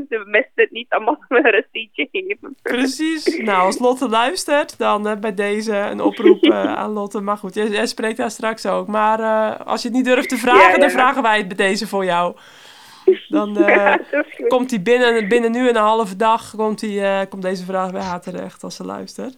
ze, 0.09 0.23
mist 0.25 0.49
het 0.55 0.71
niet, 0.71 0.89
dan 0.89 1.03
mag 1.03 1.17
ze 1.27 1.35
een 1.35 1.51
receiptje 1.51 2.07
geven. 2.11 2.55
Precies. 2.61 3.37
Nou, 3.37 3.65
als 3.65 3.79
Lotte 3.79 4.09
luistert, 4.09 4.77
dan 4.77 5.07
eh, 5.07 5.17
bij 5.17 5.33
deze 5.33 5.75
een 5.75 6.01
oproep 6.01 6.51
aan 6.51 6.91
Lotte. 6.91 7.21
Maar 7.21 7.37
goed, 7.37 7.53
jij, 7.53 7.67
jij 7.67 7.85
spreekt 7.87 8.17
daar 8.17 8.31
straks 8.31 8.65
ook. 8.65 8.87
Maar 8.87 9.17
als 9.63 9.81
je 9.81 9.87
het 9.87 9.97
niet 9.97 10.05
durft 10.05 10.29
te 10.29 10.37
vragen, 10.37 10.61
Ja, 10.61 10.69
ja. 10.69 10.77
dan 10.77 10.89
vragen 10.89 11.21
wij 11.21 11.37
het 11.37 11.47
bij 11.47 11.57
deze 11.57 11.87
voor 11.87 12.05
jou. 12.05 12.35
Dan 13.29 13.57
eh, 13.57 13.75
Ja, 13.75 13.99
is 13.99 14.47
komt 14.47 14.69
hij 14.69 14.81
binnen, 14.81 15.27
binnen 15.27 15.51
nu 15.51 15.67
en 15.67 15.75
een 15.75 15.81
halve 15.81 16.15
dag, 16.15 16.53
komt, 16.55 16.79
die, 16.79 17.01
eh, 17.01 17.19
komt 17.29 17.41
deze 17.41 17.65
vraag 17.65 17.91
bij 17.91 18.01
haar 18.01 18.21
terecht 18.21 18.63
als 18.63 18.75
ze 18.75 18.85
luistert. 18.85 19.35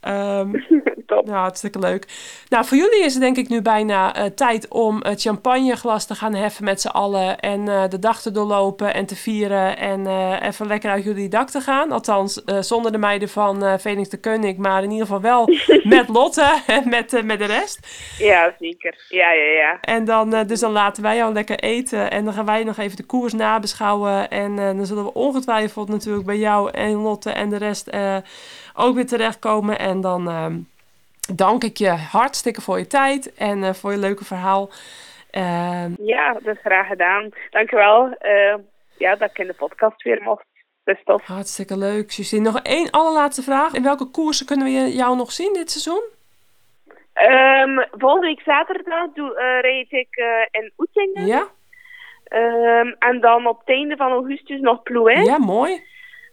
Ehm, 0.00 0.52
Top. 1.06 1.26
ja, 1.26 1.40
hartstikke 1.40 1.78
leuk. 1.78 2.06
Nou, 2.48 2.64
voor 2.64 2.76
jullie 2.76 3.04
is 3.04 3.12
het 3.12 3.22
denk 3.22 3.36
ik 3.36 3.48
nu 3.48 3.62
bijna 3.62 4.14
eh, 4.14 4.24
tijd 4.24 4.68
om 4.68 5.02
het 5.02 5.20
champagneglas 5.20 6.06
te 6.06 6.14
gaan 6.14 6.34
heffen 6.34 6.64
met 6.64 6.80
z'n 6.80 6.88
allen. 6.88 7.40
En 7.40 7.64
de 7.64 7.98
dag 7.98 8.22
te 8.22 8.30
doorlopen 8.30 8.94
en 8.94 9.06
te 9.06 9.16
vieren. 9.16 9.78
En 9.78 10.06
even 10.42 10.66
lekker 10.66 10.90
uit 10.90 11.04
jullie 11.04 11.28
dak 11.28 11.50
te 11.50 11.60
gaan. 11.60 11.92
Althans, 11.92 12.42
zonder 12.60 12.92
de 12.92 12.98
meiden 12.98 13.28
van 13.28 13.78
Phoenix 13.80 14.08
de 14.08 14.20
Koning. 14.20 14.58
Maar 14.58 14.82
in 14.82 14.90
ieder 14.90 15.06
geval 15.06 15.20
wel 15.20 15.48
met 15.96 16.08
Lotte 16.08 16.62
en 16.66 16.88
met, 16.88 17.22
met 17.24 17.38
de 17.38 17.44
rest. 17.44 17.78
Ja, 18.18 18.54
zeker. 18.58 19.04
Ja, 19.08 19.32
ja, 19.32 19.44
ja. 19.44 19.80
En 19.80 20.04
dan, 20.04 20.46
dus 20.46 20.60
dan 20.60 20.72
laten 20.72 21.02
wij 21.02 21.16
jou 21.16 21.32
lekker 21.32 21.58
eten. 21.58 22.10
En 22.10 22.24
dan 22.24 22.34
gaan 22.34 22.44
wij 22.44 22.64
nog 22.64 22.78
even 22.78 22.96
de 22.96 23.03
koers 23.06 23.32
nabeschouwen. 23.32 24.30
En 24.30 24.58
eh, 24.58 24.64
dan 24.64 24.86
zullen 24.86 25.04
we 25.04 25.14
ongetwijfeld 25.14 25.88
natuurlijk 25.88 26.26
bij 26.26 26.38
jou 26.38 26.70
en 26.70 26.92
Lotte 26.92 27.30
en 27.30 27.48
de 27.50 27.58
rest 27.58 27.88
eh, 27.88 28.16
ook 28.74 28.94
weer 28.94 29.06
terechtkomen. 29.06 29.78
En 29.78 30.00
dan... 30.00 30.28
ehm, 30.28 30.56
dank 31.34 31.64
ik 31.64 31.76
je 31.76 31.88
hartstikke 31.88 32.60
voor 32.60 32.78
je 32.78 32.86
tijd 32.86 33.34
en 33.34 33.64
eh, 33.64 33.72
voor 33.72 33.92
je 33.92 33.98
leuke 33.98 34.24
verhaal. 34.24 34.70
Ja, 35.98 36.32
dat 36.32 36.54
is 36.54 36.60
graag 36.60 36.86
gedaan. 36.86 37.28
Dankjewel 37.50 38.14
eh 38.18 38.54
ja, 38.98 39.16
dat 39.16 39.30
ik 39.30 39.38
in 39.38 39.46
de 39.46 39.54
podcast 39.54 40.02
weer 40.02 40.22
mocht. 40.22 40.44
Dat 40.84 40.96
is 40.96 41.04
tof. 41.04 41.22
hartstikke 41.22 41.78
leuk, 41.78 42.10
Justine. 42.10 42.42
Nog 42.42 42.60
één 42.62 42.90
allerlaatste 42.90 43.42
vraag. 43.42 43.72
In 43.72 43.82
welke 43.82 44.10
koersen 44.10 44.46
kunnen 44.46 44.66
we 44.66 44.94
jou 44.94 45.16
nog 45.16 45.32
zien 45.32 45.52
dit 45.52 45.70
seizoen? 45.70 46.02
Ehm, 47.12 47.86
volgende 47.90 48.26
week 48.26 48.40
zaterdag 48.40 49.12
doe, 49.14 49.36
eh 49.36 49.60
rijd 49.60 49.92
ik 49.92 50.16
eh, 50.16 50.60
in 50.60 50.72
Oetingen. 50.78 51.26
Ja? 51.26 51.46
Ehm, 52.24 52.92
en 52.98 53.20
dan 53.20 53.46
op 53.46 53.58
het 53.58 53.68
einde 53.68 53.96
van 53.96 54.10
augustus 54.10 54.60
nog 54.60 54.82
Plouin. 54.82 55.24
Ja, 55.24 55.38
mooi. 55.38 55.82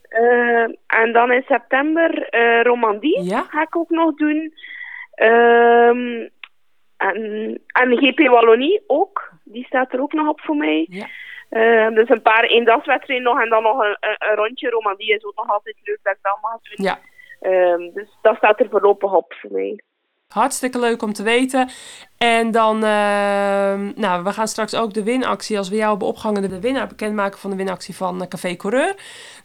Ehm, 0.09 0.71
en 0.87 1.13
dan 1.13 1.31
in 1.31 1.43
september 1.47 2.29
eh, 2.29 2.61
Romandie 2.61 3.23
Ja? 3.23 3.41
ga 3.41 3.61
ik 3.61 3.75
ook 3.75 3.89
nog 3.89 4.15
doen. 4.15 4.53
Ehm, 5.13 6.27
en, 6.97 7.61
en 7.67 7.97
GP 7.97 8.27
Wallonie 8.27 8.83
ook. 8.87 9.31
Die 9.43 9.65
staat 9.65 9.93
er 9.93 10.01
ook 10.01 10.13
nog 10.13 10.27
op 10.27 10.41
voor 10.41 10.55
mij. 10.55 10.87
Ja. 10.89 11.07
Ehm, 11.49 11.93
dus 11.93 12.09
een 12.09 12.21
paar 12.21 12.43
eendagswedstrijden 12.43 13.25
nog 13.25 13.41
en 13.41 13.49
dan 13.49 13.63
nog 13.63 13.79
een, 13.79 13.97
rondje. 14.35 14.69
Romandie 14.69 15.15
is 15.15 15.25
ook 15.25 15.35
nog 15.35 15.49
altijd 15.49 15.75
leuk 15.83 15.99
dat 16.03 16.13
ik 16.13 16.19
dat 16.21 16.37
mag 16.41 16.61
doen. 16.61 16.85
Ja. 16.85 16.99
Dus 17.93 18.17
dat 18.21 18.35
staat 18.35 18.59
er 18.59 18.69
voorlopig 18.69 19.13
op 19.13 19.33
voor 19.33 19.51
mij. 19.51 19.79
Hartstikke 20.33 20.79
leuk 20.79 21.01
om 21.01 21.13
te 21.13 21.23
weten. 21.23 21.69
En 22.17 22.51
dan, 22.51 22.83
ehm, 22.83 23.91
nou, 23.95 24.23
we 24.23 24.33
gaan 24.33 24.47
straks 24.47 24.75
ook 24.75 24.93
de 24.93 25.03
winactie, 25.03 25.57
als 25.57 25.69
we 25.69 25.75
jou 25.75 25.89
hebben 25.89 26.07
opgehangen, 26.07 26.49
de 26.49 26.59
winnaar 26.59 26.87
bekendmaken 26.87 27.39
van 27.39 27.49
de 27.49 27.55
winactie 27.55 27.95
van 27.95 28.21
eh, 28.21 28.27
Café 28.27 28.55
Coureur. 28.55 28.95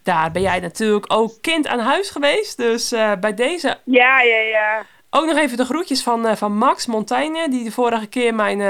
Daar 0.03 0.31
ben 0.31 0.43
jij 0.43 0.61
natuurlijk 0.61 1.05
ook 1.13 1.33
kind 1.41 1.67
aan 1.67 1.79
huis 1.79 2.11
geweest. 2.11 2.57
Dus 2.57 2.93
eh, 2.93 3.13
bij 3.21 3.35
deze 3.35 3.79
Ja, 3.85 4.21
ja, 4.21 4.39
ja. 4.39 4.83
ook 5.11 5.27
nog 5.27 5.37
even 5.37 5.57
de 5.57 5.65
groetjes 5.65 6.03
van, 6.03 6.27
eh, 6.27 6.37
van 6.37 6.57
Max 6.57 6.87
Montaigne, 6.87 7.49
die 7.49 7.65
de 7.65 7.71
vorige 7.71 8.07
keer 8.07 8.35
mijn 8.35 8.61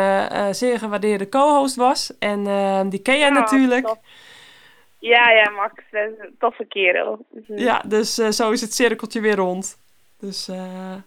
zeer 0.55 0.79
gewaardeerde 0.79 1.29
co-host 1.29 1.77
was. 1.77 2.19
En 2.19 2.47
eh, 2.47 2.81
die 2.89 3.03
ken 3.03 3.19
jij 3.19 3.29
Ja, 3.29 3.35
natuurlijk. 3.35 3.95
Ja, 4.99 5.31
ja, 5.31 5.51
Max. 5.51 5.83
Dat 5.91 6.03
is 6.03 6.19
een 6.19 6.35
toffe 6.39 6.67
kerel. 6.69 7.27
Ja, 7.47 7.83
dus 7.87 8.15
zo 8.15 8.51
is 8.51 8.61
het 8.61 8.75
cirkeltje 8.75 9.21
weer 9.21 9.37
rond. 9.37 9.79
Dus 10.27 10.49
eh, 10.49 10.59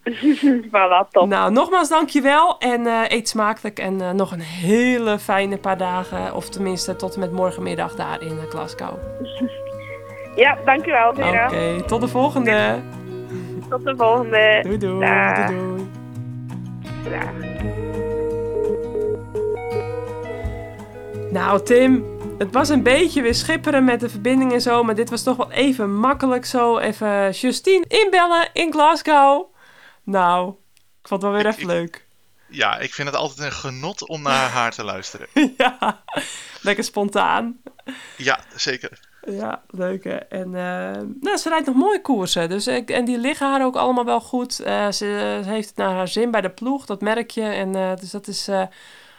voilà, 0.74 1.08
top. 1.12 1.28
Nou, 1.28 1.52
nogmaals 1.52 1.90
dankjewel 1.90 2.58
en 2.60 2.88
eh, 2.88 3.02
eet 3.08 3.30
smakelijk 3.30 3.80
en 3.80 4.02
eh, 4.02 4.12
nog 4.12 4.32
een 4.32 4.40
hele 4.40 5.20
fijne 5.20 5.58
paar 5.58 5.78
dagen. 5.78 6.36
Of 6.36 6.50
tenminste 6.50 6.96
tot 6.96 7.14
en 7.14 7.20
met 7.20 7.32
morgenmiddag 7.32 7.96
daar 7.96 8.22
in 8.22 8.38
Glasgow. 8.50 8.98
Ja, 10.36 10.58
dankjewel, 10.66 11.10
Oké, 11.10 11.22
Vera. 11.22 11.82
tot 11.82 12.02
de 12.02 12.08
volgende. 12.08 12.80
Tot 13.70 13.86
de 13.86 13.96
volgende. 13.98 14.60
Doei 14.64 14.78
doei. 14.78 15.08
Nou 21.32 21.62
Tim, 21.64 22.06
het 22.40 22.52
was 22.54 22.70
een 22.70 22.84
beetje 22.84 23.22
weer 23.22 23.36
schipperen 23.36 23.84
met 23.84 24.00
de 24.00 24.10
verbinding 24.10 24.54
en 24.54 24.62
zo. 24.62 24.84
Maar 24.84 24.96
dit 24.96 25.10
was 25.10 25.24
toch 25.24 25.38
wel 25.38 25.52
even 25.52 25.96
makkelijk 25.96 26.46
zo. 26.46 26.78
Even 26.78 27.32
Justine 27.32 27.86
inbellen 27.88 28.50
in 28.54 28.72
Glasgow. 28.72 29.46
Nou, 30.04 30.50
ik 31.02 31.08
vond 31.08 31.22
het 31.22 31.32
wel 31.32 31.42
weer 31.42 31.46
Ik- 31.52 31.58
even 31.58 31.62
ik- 31.62 31.68
leuk. 31.76 32.08
Ja, 32.52 32.78
ik 32.78 32.94
vind 32.94 33.08
het 33.08 33.18
altijd 33.18 33.40
een 33.40 33.52
genot 33.52 34.08
om 34.08 34.22
naar 34.22 34.50
haar 34.58 34.72
te 34.72 34.84
luisteren. 34.84 35.28
ja, 35.58 36.04
lekker 36.62 36.84
spontaan. 36.84 37.62
Ja, 38.18 38.40
zeker. 38.56 39.00
Ja, 39.22 39.62
leuk 39.68 40.04
hè. 40.04 40.16
En 40.16 40.46
eh, 40.56 41.02
nou, 41.22 41.38
ze 41.38 41.50
rijdt 41.50 41.66
nog 41.66 41.76
mooie 41.76 42.02
koersen. 42.02 42.50
Dus, 42.50 42.68
ik, 42.68 42.90
en 42.90 43.06
die 43.06 43.18
liggen 43.18 43.48
haar 43.52 43.64
ook 43.66 43.76
allemaal 43.76 44.06
wel 44.06 44.22
goed. 44.22 44.60
Eh, 44.60 44.86
ze, 44.86 44.92
ze 45.44 45.50
heeft 45.50 45.68
het 45.68 45.78
naar 45.78 45.94
haar 45.94 46.08
zin 46.08 46.32
bij 46.32 46.42
de 46.42 46.50
ploeg, 46.50 46.86
dat 46.86 47.02
merk 47.02 47.32
je. 47.32 47.42
En, 47.44 47.76
eh, 47.76 47.96
dus 48.00 48.12
dat 48.12 48.28
is 48.28 48.50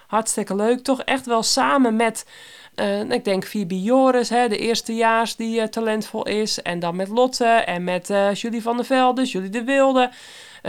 hartstikke 0.06 0.54
leuk. 0.54 0.82
Toch 0.82 1.02
echt 1.02 1.26
wel 1.26 1.42
samen 1.42 1.96
met, 1.96 2.24
eh, 2.74 3.10
ik 3.10 3.24
denk 3.24 3.44
Phoebe 3.44 3.82
Joris, 3.82 4.28
hè, 4.28 4.48
de 4.48 4.58
eerstejaars 4.58 5.36
die 5.36 5.60
eh, 5.60 5.68
talentvol 5.68 6.26
is. 6.26 6.62
En 6.62 6.78
dan 6.78 6.96
met 6.96 7.08
Lotte 7.08 7.44
en 7.44 7.84
met 7.84 8.10
eh, 8.10 8.34
Julie 8.34 8.62
van 8.62 8.76
der 8.76 8.84
Velde, 8.84 9.24
Julie 9.24 9.50
de 9.50 9.64
Wilde. 9.64 10.10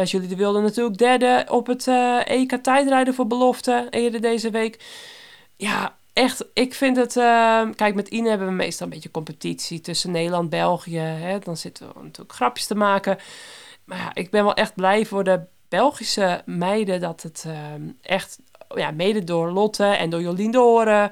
Julie 0.03 0.27
de 0.27 0.35
Wilde 0.35 0.61
natuurlijk 0.61 0.97
derde 0.97 1.45
op 1.49 1.67
het 1.67 1.87
EK 2.23 2.51
tijdrijden 2.61 3.13
voor 3.13 3.27
belofte 3.27 3.87
eerder 3.89 4.21
deze 4.21 4.49
week. 4.49 4.83
Ja, 5.55 5.95
echt, 6.13 6.45
ik 6.53 6.73
vind 6.73 6.97
het... 6.97 7.13
kijk, 7.75 7.95
met 7.95 8.07
Ine 8.07 8.29
hebben 8.29 8.47
we 8.47 8.53
meestal 8.53 8.87
een 8.87 8.93
beetje 8.93 9.11
competitie 9.11 9.81
tussen 9.81 10.11
Nederland 10.11 10.43
en 10.43 10.49
België. 10.49 10.97
Hè? 10.97 11.39
Dan 11.39 11.57
zitten 11.57 11.87
we 11.87 12.03
natuurlijk 12.03 12.33
grapjes 12.33 12.67
te 12.67 12.75
maken. 12.75 13.17
Maar 13.85 13.97
ja, 13.97 14.11
ik 14.13 14.29
ben 14.29 14.43
wel 14.43 14.53
echt 14.53 14.75
blij 14.75 15.05
voor 15.05 15.23
de 15.23 15.39
Belgische 15.69 16.41
meiden... 16.45 16.99
dat 16.99 17.21
het 17.21 17.45
echt, 18.01 18.39
ja, 18.75 18.91
mede 18.91 19.23
door 19.23 19.51
Lotte 19.51 19.85
en 19.85 20.09
door 20.09 20.21
Jolien 20.21 20.51
de 20.51 20.57
Horen... 20.57 21.11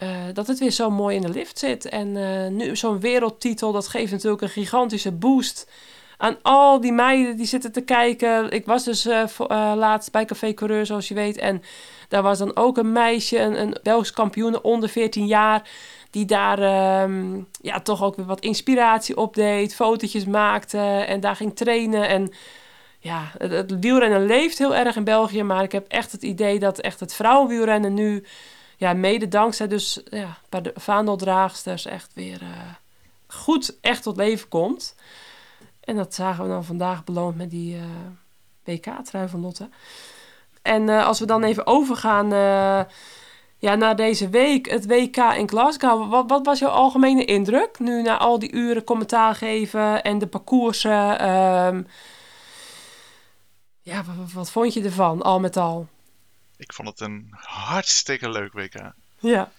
eh, 0.00 0.08
dat 0.32 0.46
het 0.46 0.58
weer 0.58 0.70
zo 0.70 0.90
mooi 0.90 1.16
in 1.16 1.22
de 1.22 1.28
lift 1.28 1.58
zit. 1.58 1.88
En 1.88 2.16
eh, 2.16 2.50
nu 2.50 2.76
zo'n 2.76 3.00
wereldtitel, 3.00 3.72
dat 3.72 3.88
geeft 3.88 4.12
natuurlijk 4.12 4.42
een 4.42 4.48
gigantische 4.48 5.12
boost 5.12 5.70
aan 6.16 6.36
al 6.42 6.80
die 6.80 6.92
meiden 6.92 7.36
die 7.36 7.46
zitten 7.46 7.72
te 7.72 7.80
kijken. 7.80 8.50
Ik 8.50 8.66
was 8.66 8.84
dus 8.84 9.06
eh, 9.06 9.24
laatst 9.76 10.12
bij 10.12 10.24
Café 10.24 10.54
Coureur, 10.54 10.86
zoals 10.86 11.08
je 11.08 11.14
weet. 11.14 11.38
En 11.38 11.62
daar 12.08 12.22
was 12.22 12.38
dan 12.38 12.56
ook 12.56 12.76
een 12.76 12.92
meisje, 12.92 13.38
een, 13.38 13.60
een 13.60 13.76
Belgisch 13.82 14.12
kampioen 14.12 14.62
onder 14.62 14.88
14 14.88 15.26
jaar. 15.26 15.68
Die 16.10 16.24
daar 16.24 16.58
ehm, 16.58 17.40
ja, 17.62 17.80
toch 17.80 18.02
ook 18.02 18.16
weer 18.16 18.26
wat 18.26 18.40
inspiratie 18.40 19.16
op 19.16 19.34
deed. 19.34 19.74
Fotootjes 19.74 20.24
maakte 20.24 20.78
en 21.06 21.20
daar 21.20 21.36
ging 21.36 21.56
trainen. 21.56 22.08
En 22.08 22.32
ja, 22.98 23.32
het 23.38 23.78
wielrennen 23.80 24.26
leeft 24.26 24.58
heel 24.58 24.74
erg 24.74 24.96
in 24.96 25.04
België. 25.04 25.42
Maar 25.42 25.62
ik 25.62 25.72
heb 25.72 25.88
echt 25.88 26.12
het 26.12 26.22
idee 26.22 26.58
dat 26.58 26.78
echt 26.78 27.00
het 27.00 27.14
vrouwenwielrennen 27.14 27.94
nu... 27.94 28.24
Ja, 28.80 28.92
mede 28.92 29.28
dankzij 29.28 29.66
dus 29.68 30.00
ja, 30.10 30.36
de 30.48 30.72
vaandeldraagsters 30.76 31.86
echt 31.86 32.10
weer 32.14 32.40
eh, 32.42 32.48
goed 33.26 33.76
echt 33.80 34.02
tot 34.02 34.16
leven 34.16 34.48
komt. 34.48 34.94
En 35.80 35.96
dat 35.96 36.14
zagen 36.14 36.44
we 36.44 36.50
dan 36.50 36.64
vandaag 36.64 37.04
beloond 37.04 37.36
met 37.36 37.50
die 37.50 37.76
eh, 37.76 37.82
WK-trui 38.64 39.28
van 39.28 39.40
Lotte. 39.40 39.68
En 40.62 40.88
eh, 40.88 41.06
als 41.06 41.18
we 41.20 41.26
dan 41.26 41.42
even 41.42 41.66
overgaan 41.66 42.28
ja, 43.58 43.74
naar 43.74 43.96
deze 43.96 44.28
week, 44.28 44.70
het 44.70 44.86
WK 44.86 45.16
in 45.16 45.48
Glasgow. 45.48 46.10
Wat, 46.10 46.24
wat 46.28 46.46
was 46.46 46.58
jouw 46.58 46.70
algemene 46.70 47.24
indruk? 47.24 47.78
Nu 47.78 48.02
na 48.02 48.18
al 48.18 48.38
die 48.38 48.52
uren 48.52 48.84
commentaar 48.84 49.34
geven 49.34 50.02
en 50.02 50.18
de 50.18 50.26
parcoursen. 50.26 51.18
ehm, 51.18 51.82
ja, 53.80 54.04
wat- 54.04 54.32
wat 54.32 54.50
vond 54.50 54.74
je 54.74 54.82
ervan, 54.82 55.22
al 55.22 55.40
met 55.40 55.56
al? 55.56 55.86
Ik 56.60 56.72
vond 56.72 56.88
het 56.88 57.00
een 57.00 57.28
hartstikke 57.40 58.30
leuk 58.30 58.52
WK. 58.52 58.92
Ja, 59.18 59.52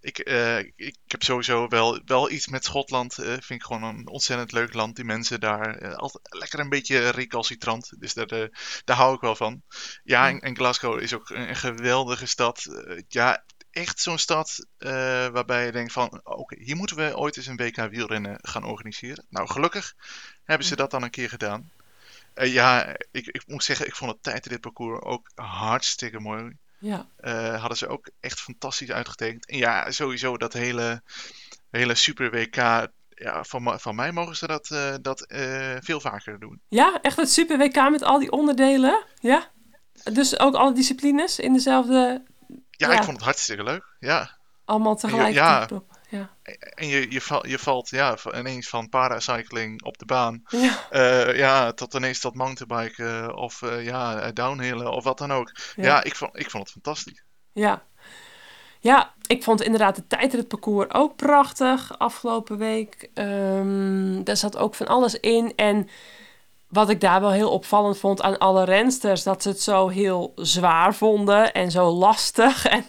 Ik, 0.00 0.18
eh, 0.18 0.58
ik, 0.58 0.96
heb 1.06 1.22
sowieso 1.22 1.68
wel, 1.68 2.00
wel 2.04 2.30
iets 2.30 2.46
met 2.48 2.64
Schotland. 2.64 3.18
eh 3.18 3.26
vind 3.26 3.50
ik 3.50 3.62
gewoon 3.62 3.82
een 3.82 4.08
ontzettend 4.08 4.52
leuk 4.52 4.74
land. 4.74 4.96
Die 4.96 5.04
mensen 5.04 5.40
daar 5.40 5.76
eh, 5.76 5.94
altijd 5.94 6.34
lekker 6.34 6.60
een 6.60 6.68
beetje 6.68 7.08
recalcitrant. 7.08 7.92
Dus 7.98 8.14
daar, 8.14 8.50
daar 8.84 8.96
hou 8.96 9.14
ik 9.14 9.20
wel 9.20 9.36
van. 9.36 9.62
Ja, 10.04 10.28
en, 10.28 10.40
en 10.40 10.56
Glasgow 10.56 11.00
is 11.00 11.14
ook 11.14 11.30
een, 11.30 11.48
een 11.48 11.56
geweldige 11.56 12.26
stad. 12.26 12.66
Ja, 13.08 13.44
echt 13.70 14.00
zo'n 14.00 14.18
stad 14.18 14.66
waarbij 15.32 15.66
je 15.66 15.72
denkt 15.72 15.92
van... 15.92 16.20
Oké, 16.24 16.56
hier 16.58 16.76
moeten 16.76 16.96
we 16.96 17.16
ooit 17.16 17.36
eens 17.36 17.46
een 17.46 17.56
WK 17.56 17.76
wielrennen 17.76 18.38
gaan 18.42 18.64
organiseren. 18.64 19.26
Nou, 19.28 19.48
gelukkig 19.48 19.94
hebben 20.44 20.66
ze 20.66 20.76
dat 20.76 20.90
dan 20.90 21.02
een 21.02 21.10
keer 21.10 21.28
gedaan. 21.28 21.70
Eh, 22.36 22.52
ja, 22.52 22.86
ik, 23.10 23.26
ik 23.26 23.42
moet 23.46 23.64
zeggen, 23.64 23.86
ik 23.86 23.94
vond 23.96 24.10
het 24.10 24.22
tijdens 24.22 24.46
dit 24.46 24.60
parcours 24.60 25.02
ook 25.02 25.30
hartstikke 25.34 26.20
mooi. 26.20 26.56
ja, 26.78 27.06
Eh, 27.16 27.60
hadden 27.60 27.78
ze 27.78 27.88
ook 27.88 28.10
echt 28.20 28.40
fantastisch 28.40 28.90
uitgetekend. 28.90 29.46
En 29.46 29.58
ja, 29.58 29.90
sowieso 29.90 30.36
dat 30.36 30.52
hele, 30.52 31.02
hele 31.70 31.94
super 31.94 32.30
WK. 32.30 32.54
Ja, 33.08 33.44
van, 33.44 33.80
van 33.80 33.94
mij 33.94 34.12
mogen 34.12 34.36
ze 34.36 34.46
dat, 34.46 34.70
eh, 34.70 34.94
dat 35.02 35.24
veel 35.80 36.00
vaker 36.00 36.38
doen. 36.40 36.60
ja, 36.68 36.98
echt 37.02 37.16
het 37.16 37.30
super 37.30 37.58
WK 37.58 37.90
met 37.90 38.02
al 38.02 38.18
die 38.18 38.30
onderdelen. 38.32 39.04
Ja, 39.20 39.50
dus 40.12 40.38
ook 40.38 40.54
alle 40.54 40.72
disciplines 40.72 41.38
in 41.38 41.52
dezelfde, 41.52 42.24
Ja, 42.70 42.90
Ja. 42.90 42.96
ik 42.96 43.02
vond 43.04 43.16
het 43.16 43.24
hartstikke 43.24 43.62
leuk. 43.62 43.84
Ja. 43.98 44.38
allemaal 44.64 44.96
tegelijk. 44.96 45.34
ja. 45.34 45.68
Ja. 46.08 46.30
En 46.74 46.88
je, 46.88 47.10
je, 47.10 47.20
val- 47.20 47.46
je 47.46 47.58
valt 47.58 47.88
ja, 47.90 48.16
ineens 48.34 48.68
van 48.68 48.88
paracycling 48.88 49.84
op 49.84 49.98
de 49.98 50.04
baan. 50.04 50.42
Ja, 50.48 50.78
eh, 50.90 51.36
ja, 51.36 51.72
tot 51.72 51.94
ineens 51.94 52.20
dat 52.20 52.34
mountainbiken 52.34 53.28
eh, 53.28 53.36
of 53.36 53.62
eh, 53.62 53.84
ja, 53.84 54.30
downhillen 54.30 54.92
of 54.92 55.04
wat 55.04 55.18
dan 55.18 55.32
ook. 55.32 55.52
Ja. 55.76 55.84
Ja, 55.84 56.04
ik, 56.04 56.14
vond, 56.16 56.38
ik 56.38 56.50
vond 56.50 56.62
het 56.62 56.72
fantastisch. 56.72 57.22
Ja. 57.52 57.82
Ja, 58.80 59.14
ik 59.26 59.42
vond 59.42 59.62
inderdaad 59.62 59.96
de 59.96 60.06
tijdrit 60.06 60.48
parcours 60.48 60.92
ook 60.92 61.16
prachtig 61.16 61.98
afgelopen 61.98 62.58
week. 62.58 63.08
Ehm 63.14 64.22
daar 64.22 64.36
zat 64.36 64.56
ook 64.56 64.74
van 64.74 64.86
alles 64.86 65.14
in. 65.20 65.52
En 65.56 65.88
wat 66.68 66.88
ik 66.90 67.00
daar 67.00 67.20
wel 67.20 67.30
heel 67.30 67.50
opvallend 67.50 67.98
vond 67.98 68.22
aan 68.22 68.38
alle 68.38 68.64
rensters, 68.64 69.22
dat 69.22 69.42
ze 69.42 69.48
het 69.48 69.60
zo 69.60 69.88
heel 69.88 70.32
zwaar 70.36 70.94
vonden 70.94 71.52
en 71.52 71.70
zo 71.70 71.90
lastig. 71.90 72.66
En 72.76 72.86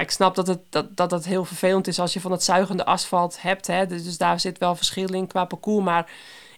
ik 0.00 0.10
snap 0.10 0.34
dat 0.34 0.46
het, 0.46 0.60
dat, 0.70 0.96
dat 0.96 1.10
het 1.10 1.24
heel 1.24 1.44
vervelend 1.44 1.86
is 1.86 1.98
als 1.98 2.12
je 2.12 2.20
van 2.20 2.30
het 2.30 2.42
zuigende 2.42 2.84
asfalt 2.84 3.42
hebt. 3.42 3.66
Hè? 3.66 3.86
Dus, 3.86 4.04
dus 4.04 4.18
daar 4.18 4.40
zit 4.40 4.58
wel 4.58 4.76
verschil 4.76 5.12
in 5.12 5.26
qua 5.26 5.44
parcours. 5.44 5.84
Maar 5.84 6.10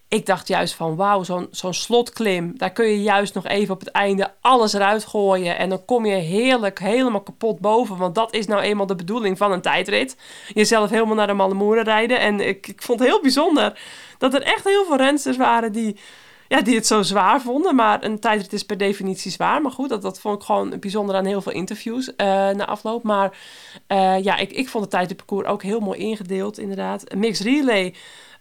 ik 0.08 0.26
dacht 0.26 0.48
juist 0.48 0.74
van 0.74 0.96
wauw, 0.96 1.22
zo'n 1.22 1.48
zo'n 1.50 1.74
slotklim, 1.74 2.58
daar 2.58 2.72
kun 2.72 2.86
je 2.86 3.02
juist 3.02 3.34
nog 3.34 3.46
even 3.46 3.74
op 3.74 3.80
het 3.80 3.90
einde 3.90 4.30
alles 4.40 4.72
eruit 4.72 5.04
gooien. 5.04 5.58
En 5.58 5.68
dan 5.68 5.84
kom 5.84 6.06
je 6.06 6.14
heerlijk 6.14 6.78
helemaal 6.78 7.20
kapot 7.20 7.58
boven. 7.58 7.96
Want 7.96 8.14
dat 8.14 8.34
is 8.34 8.46
nou 8.46 8.62
eenmaal 8.62 8.86
de 8.86 8.94
bedoeling 8.94 9.38
van 9.38 9.52
een 9.52 9.60
tijdrit. 9.60 10.16
Jezelf 10.52 10.90
helemaal 10.90 11.14
naar 11.14 11.26
de 11.26 11.32
Mallemoeren 11.32 11.84
rijden. 11.84 12.20
En 12.20 12.40
ik, 12.40 12.66
ik 12.66 12.82
vond 12.82 12.98
het 12.98 13.08
heel 13.08 13.20
bijzonder 13.20 13.80
dat 14.18 14.34
er 14.34 14.42
echt 14.42 14.64
heel 14.64 14.84
veel 14.84 14.96
rensters 14.96 15.36
waren 15.36 15.72
die, 15.72 15.96
ja, 16.52 16.60
die 16.62 16.74
het 16.74 16.86
zo 16.86 17.02
zwaar 17.02 17.40
vonden. 17.40 17.74
Maar 17.74 18.04
een 18.04 18.20
tijdrit 18.20 18.52
is 18.52 18.64
per 18.64 18.78
definitie 18.78 19.30
zwaar. 19.30 19.62
Maar 19.62 19.72
goed, 19.72 19.88
dat, 19.88 20.02
dat 20.02 20.20
vond 20.20 20.36
ik 20.36 20.46
gewoon 20.46 20.78
bijzonder 20.78 21.16
aan 21.16 21.24
heel 21.24 21.42
veel 21.42 21.52
interviews 21.52 22.08
uh, 22.08 22.16
na 22.50 22.66
afloop. 22.66 23.02
Maar 23.02 23.38
uh, 23.88 24.22
ja, 24.22 24.36
ik, 24.36 24.50
ik 24.50 24.68
vond 24.68 24.84
het 24.84 24.92
tijdritparcours 24.92 25.46
ook 25.46 25.62
heel 25.62 25.80
mooi 25.80 25.98
ingedeeld 25.98 26.58
inderdaad. 26.58 27.14
Mixed 27.14 27.46
relay 27.46 27.94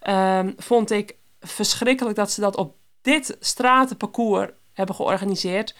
um, 0.08 0.54
vond 0.56 0.90
ik 0.90 1.16
verschrikkelijk 1.40 2.16
dat 2.16 2.30
ze 2.30 2.40
dat 2.40 2.56
op 2.56 2.74
dit 3.02 3.36
stratenparcours 3.40 4.48
hebben 4.72 4.94
georganiseerd. 4.94 5.74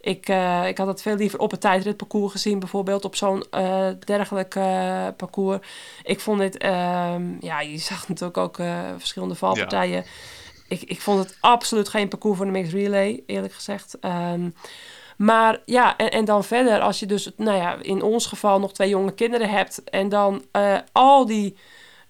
Ik, 0.00 0.28
uh, 0.28 0.66
ik 0.66 0.78
had 0.78 0.86
het 0.86 1.02
veel 1.02 1.16
liever 1.16 1.38
op 1.38 1.50
het 1.50 1.60
tijdritparcours 1.60 2.32
gezien, 2.32 2.58
bijvoorbeeld 2.58 3.04
op 3.04 3.16
zo'n 3.16 3.44
uh, 3.54 3.88
dergelijk 4.04 4.54
uh, 4.54 5.06
parcours. 5.16 5.66
Ik 6.02 6.20
vond 6.20 6.38
dit, 6.38 6.64
um, 6.64 7.36
ja, 7.40 7.60
je 7.60 7.78
zag 7.78 8.08
natuurlijk 8.08 8.38
ook 8.38 8.56
verschillende 8.96 9.34
valpartijen. 9.34 9.96
Ja. 9.96 10.08
Ik, 10.70 10.82
ik 10.82 11.00
vond 11.00 11.18
het 11.18 11.36
absoluut 11.40 11.88
geen 11.88 12.08
parcours 12.08 12.36
voor 12.36 12.46
de 12.46 12.52
mixed 12.52 12.72
relay, 12.72 13.22
eerlijk 13.26 13.52
gezegd. 13.52 13.96
Um, 14.00 14.54
maar 15.16 15.60
ja, 15.64 15.96
en, 15.96 16.10
en, 16.10 16.24
dan 16.24 16.44
verder, 16.44 16.80
als 16.80 17.00
je 17.00 17.06
dus, 17.06 17.30
nou 17.36 17.56
ja, 17.56 17.76
in 17.82 18.02
ons 18.02 18.26
geval 18.26 18.60
nog 18.60 18.72
twee 18.72 18.88
jonge 18.88 19.12
kinderen 19.12 19.48
hebt 19.48 19.84
en 19.84 20.08
dan 20.08 20.44
al 20.92 21.26
die 21.26 21.56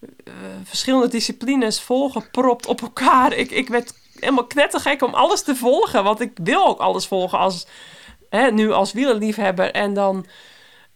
uh, 0.00 0.34
verschillende 0.64 1.08
disciplines 1.08 1.80
volgepropt 1.80 2.66
op 2.66 2.80
elkaar. 2.80 3.32
Ik, 3.32 3.50
ik 3.50 3.68
werd 3.68 3.94
helemaal 4.14 4.46
knettergek 4.46 5.02
om 5.02 5.14
alles 5.14 5.42
te 5.42 5.56
volgen. 5.56 6.04
Want 6.04 6.20
ik 6.20 6.38
wil 6.42 6.66
ook 6.66 6.80
alles 6.80 7.06
volgen 7.06 7.38
als, 7.38 7.66
hè, 8.28 8.50
nu 8.50 8.72
als 8.72 8.92
wielerliefhebber. 8.92 9.70
En 9.70 9.94
dan 9.94 10.26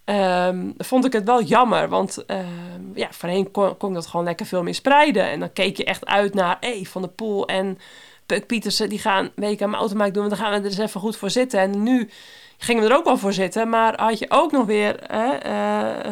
um, 0.05 0.75
vond 0.79 1.05
ik 1.05 1.13
het 1.13 1.25
wel 1.25 1.43
jammer. 1.43 1.89
Want 1.89 2.25
um, 2.27 2.93
ja, 2.95 3.09
voorheen 3.11 3.51
kon, 3.51 3.77
kon 3.77 3.89
ik 3.89 3.95
dat 3.95 4.07
gewoon 4.07 4.25
lekker 4.25 4.47
veel 4.47 4.63
meer 4.63 4.75
spreiden. 4.75 5.31
En 5.31 5.41
dan 5.41 5.53
keek 5.53 5.77
je 5.77 5.85
echt 5.85 6.07
uit 6.07 6.35
naar 6.35 6.57
hey, 6.61 6.85
Van 6.85 7.03
de 7.03 7.09
Poel 7.09 7.47
en 7.47 7.79
Puk 8.27 8.47
Pietersen. 8.47 8.89
Die 8.89 8.99
gaan 8.99 9.31
WK 9.35 9.61
mountainbike 9.61 10.11
doen. 10.11 10.29
Dan 10.29 10.39
gaan 10.39 10.51
we 10.51 10.57
er 10.59 10.65
eens 10.65 10.79
even 10.79 11.01
goed 11.01 11.17
voor 11.17 11.31
zitten. 11.31 11.61
En 11.61 11.83
nu 11.83 12.11
gingen 12.59 12.83
we 12.83 12.89
er 12.89 12.97
ook 12.97 13.05
wel 13.05 13.19
voor 13.19 13.33
zitten. 13.33 13.69
Maar 13.69 14.01
had 14.01 14.19
je 14.19 14.27
ook 14.29 14.53
nog 14.53 14.67
weer... 14.67 14.97
Hè, 15.07 15.47
uh, 15.47 16.11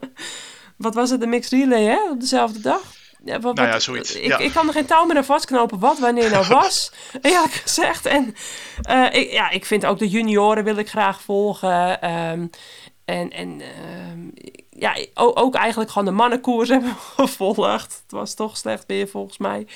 wat 0.76 0.94
was 0.94 1.10
het, 1.10 1.20
de 1.20 1.26
mixed 1.26 1.52
relay, 1.52 1.82
hè? 1.82 2.10
Op 2.10 2.20
dezelfde 2.20 2.60
dag? 2.60 2.82
Ja, 3.24 3.40
wat, 3.40 3.54
nou 3.54 3.68
ja, 3.68 3.78
zoiets. 3.78 4.14
Ik, 4.14 4.38
ik 4.38 4.52
kan 4.52 4.66
er 4.66 4.72
geen 4.72 4.86
touw 4.86 5.04
meer 5.04 5.16
aan 5.16 5.24
vastknopen 5.24 5.78
wat 5.78 5.98
wanneer 5.98 6.30
nou 6.30 6.46
was, 6.60 6.92
eerlijk 7.20 7.52
gezegd. 7.52 8.06
En 8.06 8.34
uh, 8.90 9.06
ik, 9.10 9.32
ja, 9.32 9.50
ik 9.50 9.64
vind 9.64 9.86
ook 9.86 9.98
de 9.98 10.08
junioren 10.08 10.64
wil 10.64 10.76
ik 10.76 10.88
graag 10.88 11.20
volgen. 11.22 12.10
Um, 12.10 12.50
en 13.10 13.30
en 13.30 13.60
um, 14.10 14.32
ja, 14.70 14.96
ook, 15.14 15.38
ook, 15.38 15.54
eigenlijk 15.54 15.90
gewoon 15.90 16.08
de 16.08 16.14
mannenkoers 16.14 16.68
hebben 16.78 16.94
gevolgd. 16.96 18.02
Het 18.02 18.12
was 18.12 18.34
toch 18.34 18.56
slecht 18.56 18.84
weer 18.86 19.08
volgens 19.08 19.38
mij. 19.38 19.66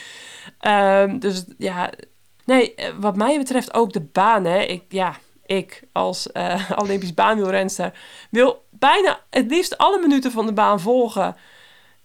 Um, 1.02 1.18
dus 1.18 1.44
ja, 1.58 1.90
nee, 2.44 2.74
eh, 2.74 2.92
wat 3.00 3.16
mij 3.16 3.38
betreft 3.38 3.74
ook 3.74 3.92
de 3.92 4.00
baan, 4.00 4.44
hè. 4.44 4.60
Ik, 4.60 4.82
ja, 4.88 5.16
ik 5.46 5.82
als 5.92 6.28
uh, 6.32 6.70
Olympisch 6.82 7.14
baanwielrenster 7.14 7.92
wil 8.30 8.64
bijna 8.70 9.20
het 9.30 9.50
liefst 9.50 9.78
alle 9.78 10.00
minuten 10.00 10.30
van 10.30 10.46
de 10.46 10.52
baan 10.52 10.80
volgen. 10.80 11.36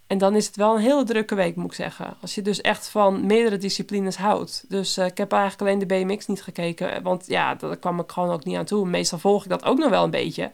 En 0.06 0.18
dan 0.18 0.36
is 0.36 0.46
het 0.46 0.56
wel 0.56 0.74
een 0.74 0.82
hele 0.82 1.04
drukke 1.04 1.34
week, 1.34 1.56
moet 1.56 1.66
ik 1.66 1.72
zeggen. 1.72 2.16
Als 2.20 2.34
je 2.34 2.42
dus 2.42 2.60
echt 2.60 2.88
van 2.88 3.26
meerdere 3.26 3.56
disciplines 3.56 4.16
houdt. 4.16 4.64
Dus 4.68 4.98
uh, 4.98 5.06
ik 5.06 5.18
heb 5.18 5.32
eigenlijk 5.32 5.62
alleen 5.62 5.78
de 5.78 5.86
BMX 5.86 6.26
niet 6.26 6.42
gekeken. 6.42 7.02
Want 7.02 7.26
ja, 7.26 7.54
daar 7.54 7.76
kwam 7.76 8.00
ik 8.00 8.10
gewoon 8.10 8.30
ook 8.30 8.44
niet 8.44 8.56
aan 8.56 8.64
toe. 8.64 8.86
Meestal 8.86 9.18
volg 9.18 9.42
ik 9.42 9.50
dat 9.50 9.64
ook 9.64 9.78
nog 9.78 9.90
wel 9.90 10.04
een 10.04 10.10
beetje. 10.10 10.50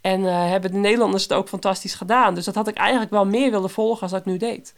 En 0.00 0.20
uh, 0.20 0.48
hebben 0.48 0.72
de 0.72 0.78
Nederlanders 0.78 1.22
het 1.22 1.32
ook 1.32 1.48
fantastisch 1.48 1.94
gedaan. 1.94 2.34
Dus 2.34 2.44
dat 2.44 2.54
had 2.54 2.68
ik 2.68 2.76
eigenlijk 2.76 3.10
wel 3.10 3.26
meer 3.26 3.50
willen 3.50 3.70
volgen 3.70 4.02
als 4.02 4.12
ik 4.12 4.24
nu 4.24 4.36
deed. 4.36 4.74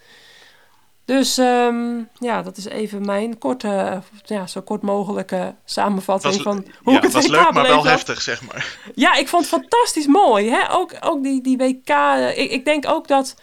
Dus 1.05 1.39
um, 1.39 2.09
ja, 2.19 2.43
dat 2.43 2.57
is 2.57 2.65
even 2.65 3.05
mijn 3.05 3.39
korte, 3.39 4.03
ja, 4.25 4.47
zo 4.47 4.61
kort 4.61 4.83
mogelijke 4.83 5.55
samenvatting 5.65 6.35
was, 6.35 6.43
van 6.43 6.67
hoe 6.83 6.93
ja, 6.93 6.99
ik 6.99 7.05
het 7.05 7.13
was 7.13 7.27
WK 7.27 7.33
leuk, 7.33 7.53
maar 7.53 7.63
wel 7.63 7.75
had. 7.75 7.85
heftig, 7.85 8.23
zeg 8.23 8.43
maar. 8.47 8.77
Ja, 8.95 9.15
ik 9.15 9.29
vond 9.29 9.51
het 9.51 9.61
fantastisch 9.61 10.07
mooi. 10.07 10.51
Hè? 10.51 10.73
Ook, 10.73 10.93
ook 11.01 11.23
die, 11.23 11.43
die 11.43 11.57
WK. 11.57 11.89
Ik, 12.37 12.51
ik 12.51 12.65
denk 12.65 12.89
ook 12.89 13.09
dat 13.09 13.35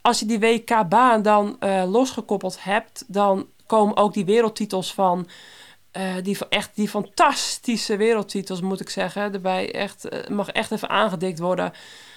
als 0.00 0.18
je 0.18 0.26
die 0.26 0.38
WK-baan 0.38 1.22
dan 1.22 1.56
uh, 1.60 1.82
losgekoppeld 1.86 2.56
hebt, 2.60 3.04
dan 3.06 3.46
komen 3.66 3.96
ook 3.96 4.14
die 4.14 4.24
wereldtitels 4.24 4.94
van. 4.94 5.28
Uh, 5.92 6.14
die, 6.22 6.38
echt, 6.48 6.70
die 6.74 6.88
fantastische 6.88 7.96
wereldtitels, 7.96 8.60
moet 8.60 8.80
ik 8.80 8.90
zeggen. 8.90 9.32
Erbij 9.32 9.72
echt, 9.72 10.12
uh, 10.12 10.26
mag 10.28 10.48
echt 10.48 10.70
even 10.70 10.88
aangedikt 10.88 11.38
worden. 11.38 11.72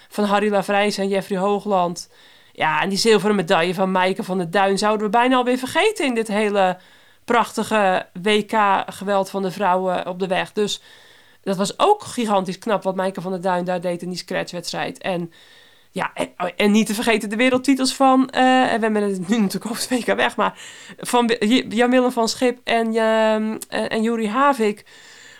Van 0.09 0.23
Harry 0.23 0.51
Lavrijs 0.51 0.97
en 0.97 1.07
Jeffrey 1.07 1.37
Hoogland. 1.37 2.09
Ja, 2.51 2.81
en 2.81 2.89
die 2.89 2.97
zilveren 2.97 3.35
medaille 3.35 3.73
van 3.73 3.91
Maaike 3.91 4.23
van 4.23 4.37
der 4.37 4.51
Duin 4.51 4.77
zouden 4.77 5.05
we 5.05 5.11
bijna 5.11 5.35
alweer 5.35 5.57
vergeten 5.57 6.05
in 6.05 6.15
dit 6.15 6.27
hele 6.27 6.77
prachtige 7.25 8.05
WK-geweld 8.21 9.29
van 9.29 9.41
de 9.41 9.51
vrouwen 9.51 10.07
op 10.07 10.19
de 10.19 10.27
weg. 10.27 10.53
Dus 10.53 10.81
dat 11.41 11.57
was 11.57 11.79
ook 11.79 12.03
gigantisch 12.03 12.57
knap 12.57 12.83
wat 12.83 12.95
Maaike 12.95 13.21
van 13.21 13.31
der 13.31 13.41
Duin 13.41 13.65
daar 13.65 13.81
deed 13.81 14.01
in 14.01 14.09
die 14.09 14.17
scratchwedstrijd. 14.17 14.97
En 14.97 15.31
ja, 15.91 16.11
en, 16.13 16.55
en, 16.57 16.71
niet 16.71 16.85
te 16.87 16.93
vergeten 16.93 17.29
de 17.29 17.35
wereldtitels 17.35 17.93
van, 17.93 18.29
uh, 18.35 18.73
en 18.73 18.79
we 18.79 18.83
hebben 18.83 19.03
het 19.03 19.27
nu 19.27 19.37
natuurlijk 19.37 19.71
over 19.71 19.89
het 19.89 20.05
WK 20.05 20.15
weg, 20.15 20.35
maar 20.35 20.59
van 20.97 21.35
Jan-Willem 21.69 22.11
van 22.11 22.29
Schip 22.29 22.59
en, 22.63 22.93
uh, 22.93 23.35
en 23.69 24.01
Juri 24.01 24.27
Havik. 24.27 24.85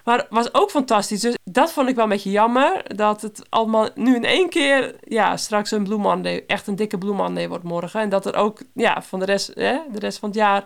Maar 0.04 0.26
was 0.30 0.54
ook 0.54 0.70
fantastisch. 0.70 1.22
Dus 1.22 1.38
dat 1.44 1.72
vond 1.72 1.90
ik 1.90 1.96
wel 1.96 2.04
een 2.04 2.10
beetje 2.10 2.32
jammer. 2.32 2.96
Dat 2.96 3.22
het 3.22 3.42
allemaal 3.50 3.90
nu 3.96 4.16
in 4.16 4.26
één 4.26 4.50
keer, 4.50 4.96
ja, 5.04 5.38
straks 5.38 5.72
een 5.72 5.84
Blue 5.84 5.98
Monday, 5.98 6.44
echt 6.48 6.68
een 6.68 6.76
dikke 6.76 6.98
Blue 6.98 7.14
Monday 7.14 7.48
wordt 7.48 7.64
morgen. 7.64 8.02
En 8.02 8.10
dat 8.10 8.26
er 8.26 8.36
ook, 8.36 8.62
ja, 8.74 9.02
van 9.02 9.20
de 9.20 9.26
rest, 9.26 9.52
hè, 9.56 9.78
de 9.92 10.00
rest 10.00 10.20
van 10.20 10.30
het 10.30 10.38
jaar 10.38 10.64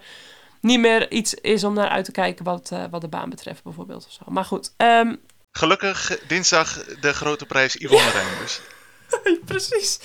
niet 0.62 0.80
meer 0.80 1.12
iets 1.12 1.34
is 1.34 1.64
om 1.64 1.74
naar 1.74 1.90
uit 1.90 2.06
te 2.06 2.12
kijken 2.12 2.46
wat, 2.46 2.70
uh, 2.74 2.84
wat 2.92 3.02
de 3.02 3.08
baan 3.08 3.30
betreft, 3.30 3.64
bijvoorbeeld. 3.64 4.06
Of 4.06 4.12
zo. 4.12 4.24
Maar 4.28 4.46
goed. 4.46 4.74
Um... 4.78 5.22
Gelukkig 5.52 6.20
dinsdag 6.28 6.86
de 6.86 7.14
grote 7.14 7.46
prijs 7.46 7.74
Yvonne 7.74 8.12
Reinders. 8.12 8.62
Precies. 9.46 10.00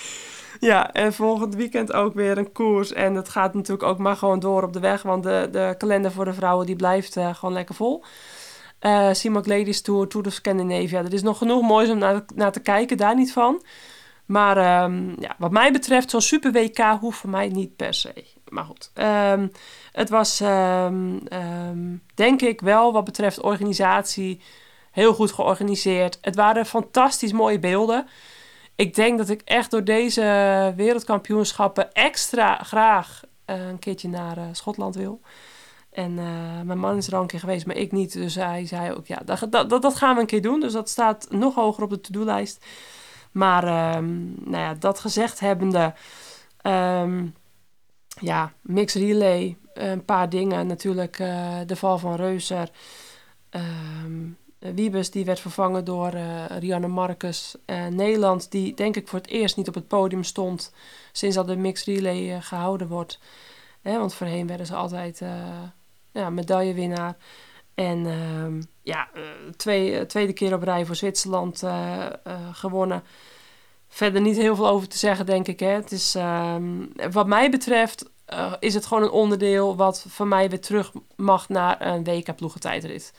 Ja, 0.60 0.92
en 0.92 1.12
volgend 1.12 1.54
weekend 1.54 1.92
ook 1.92 2.14
weer 2.14 2.38
een 2.38 2.52
koers. 2.52 2.92
En 2.92 3.14
dat 3.14 3.28
gaat 3.28 3.54
natuurlijk 3.54 3.88
ook 3.88 3.98
maar 3.98 4.16
gewoon 4.16 4.40
door 4.40 4.62
op 4.62 4.72
de 4.72 4.80
weg. 4.80 5.02
Want 5.02 5.22
de, 5.22 5.48
de 5.52 5.74
kalender 5.78 6.12
voor 6.12 6.24
de 6.24 6.34
vrouwen 6.34 6.66
die 6.66 6.76
blijft 6.76 7.16
uh, 7.16 7.34
gewoon 7.34 7.54
lekker 7.54 7.74
vol. 7.74 8.04
Uh, 8.80 9.10
Ladies 9.22 9.82
Tour, 9.82 10.08
Tour 10.08 10.26
of 10.26 10.32
Scandinavia. 10.32 10.98
Er 10.98 11.12
is 11.12 11.22
nog 11.22 11.38
genoeg 11.38 11.62
moois 11.62 11.88
om 11.88 11.98
naar, 11.98 12.24
naar 12.34 12.52
te 12.52 12.60
kijken, 12.60 12.96
daar 12.96 13.14
niet 13.14 13.32
van. 13.32 13.62
Maar 14.26 14.82
um, 14.84 15.14
ja, 15.18 15.34
wat 15.38 15.50
mij 15.50 15.72
betreft, 15.72 16.10
zo'n 16.10 16.20
super 16.20 16.52
WK 16.52 16.78
hoeft 17.00 17.18
voor 17.18 17.30
mij 17.30 17.48
niet 17.48 17.76
per 17.76 17.94
se. 17.94 18.24
Maar 18.48 18.64
goed, 18.64 18.90
um, 18.94 19.52
het 19.92 20.10
was 20.10 20.40
um, 20.40 22.02
denk 22.14 22.42
ik 22.42 22.60
wel 22.60 22.92
wat 22.92 23.04
betreft 23.04 23.40
organisatie 23.40 24.40
heel 24.90 25.14
goed 25.14 25.32
georganiseerd. 25.32 26.18
Het 26.20 26.36
waren 26.36 26.66
fantastisch 26.66 27.32
mooie 27.32 27.58
beelden. 27.58 28.06
Ik 28.80 28.94
denk 28.94 29.18
dat 29.18 29.28
ik 29.28 29.42
echt 29.44 29.70
door 29.70 29.84
deze 29.84 30.72
wereldkampioenschappen 30.76 31.92
extra 31.92 32.56
graag 32.56 33.22
uh, 33.46 33.68
een 33.68 33.78
keertje 33.78 34.08
naar 34.08 34.38
uh, 34.38 34.44
Schotland 34.52 34.94
wil. 34.94 35.20
En 35.90 36.10
uh, 36.10 36.60
mijn 36.64 36.78
man 36.78 36.96
is 36.96 37.06
er 37.06 37.14
al 37.14 37.20
een 37.20 37.26
keer 37.26 37.40
geweest, 37.40 37.66
maar 37.66 37.76
ik 37.76 37.92
niet. 37.92 38.12
Dus 38.12 38.34
hij 38.34 38.66
zei 38.66 38.92
ook, 38.92 39.06
ja, 39.06 39.20
dat, 39.24 39.46
dat, 39.50 39.82
dat 39.82 39.96
gaan 39.96 40.14
we 40.14 40.20
een 40.20 40.26
keer 40.26 40.42
doen. 40.42 40.60
Dus 40.60 40.72
dat 40.72 40.88
staat 40.88 41.26
nog 41.30 41.54
hoger 41.54 41.82
op 41.82 41.90
de 41.90 42.00
to-do-lijst. 42.00 42.64
Maar 43.32 43.94
um, 43.96 44.34
nou 44.44 44.62
ja, 44.62 44.74
dat 44.74 45.00
gezegd 45.00 45.40
hebbende, 45.40 45.94
um, 46.62 47.34
ja, 48.20 48.52
mix 48.60 48.94
relay, 48.94 49.56
een 49.74 50.04
paar 50.04 50.28
dingen. 50.28 50.66
Natuurlijk 50.66 51.16
de 51.66 51.76
val 51.76 51.98
van 51.98 52.14
Reuser. 52.14 52.70
Um, 53.50 54.38
Wiebes 54.60 55.10
die 55.10 55.24
werd 55.24 55.40
vervangen 55.40 55.84
door 55.84 56.14
uh, 56.14 56.44
Rianne 56.46 56.88
Marcus. 56.88 57.54
Nederland 57.90 58.50
die 58.50 58.74
denk 58.74 58.96
ik 58.96 59.08
voor 59.08 59.18
het 59.18 59.28
eerst 59.28 59.56
niet 59.56 59.68
op 59.68 59.74
het 59.74 59.88
podium 59.88 60.24
stond 60.24 60.72
sinds 61.12 61.36
dat 61.36 61.46
de 61.46 61.56
mixed 61.56 61.86
relay 61.86 62.34
uh, 62.34 62.36
gehouden 62.40 62.88
wordt. 62.88 63.18
Eh, 63.82 63.96
want 63.96 64.14
voorheen 64.14 64.46
werden 64.46 64.66
ze 64.66 64.74
altijd 64.74 65.22
ja, 66.12 66.30
medaillewinnaar. 66.30 67.16
En 67.74 68.06
ehm, 68.06 68.62
ja, 68.82 69.08
twee, 69.56 70.06
tweede 70.06 70.32
keer 70.32 70.54
op 70.54 70.62
rij 70.62 70.86
voor 70.86 70.96
Zwitserland 70.96 71.62
gewonnen. 72.52 73.02
Verder 73.88 74.20
niet 74.20 74.36
heel 74.36 74.56
veel 74.56 74.68
over 74.68 74.88
te 74.88 74.98
zeggen, 74.98 75.26
denk 75.26 75.48
ik. 75.48 75.60
Hè. 75.60 75.68
Het 75.68 75.92
is, 75.92 76.14
um, 76.14 76.92
wat 77.10 77.26
mij 77.26 77.50
betreft 77.50 78.10
is 78.58 78.74
het 78.74 78.86
gewoon 78.86 79.02
een 79.02 79.10
onderdeel 79.10 79.76
wat 79.76 80.04
van 80.08 80.28
mij 80.28 80.50
weer 80.50 80.60
terug 80.60 80.92
mag 81.16 81.48
naar 81.48 81.86
een 81.86 82.04
WK-ploegentijdrit 82.04 83.12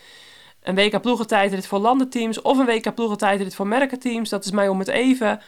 een 0.61 0.75
WK 0.75 1.01
ploegentijdrit 1.01 1.67
voor 1.67 1.79
landenteams 1.79 2.41
of 2.41 2.57
een 2.57 2.65
WK 2.65 2.93
ploegentijdrit 2.95 3.55
voor 3.55 3.67
merkenteams. 3.67 4.29
Dat 4.29 4.45
is 4.45 4.51
mij 4.51 4.67
om 4.67 4.79
het 4.79 4.87
even. 4.87 5.41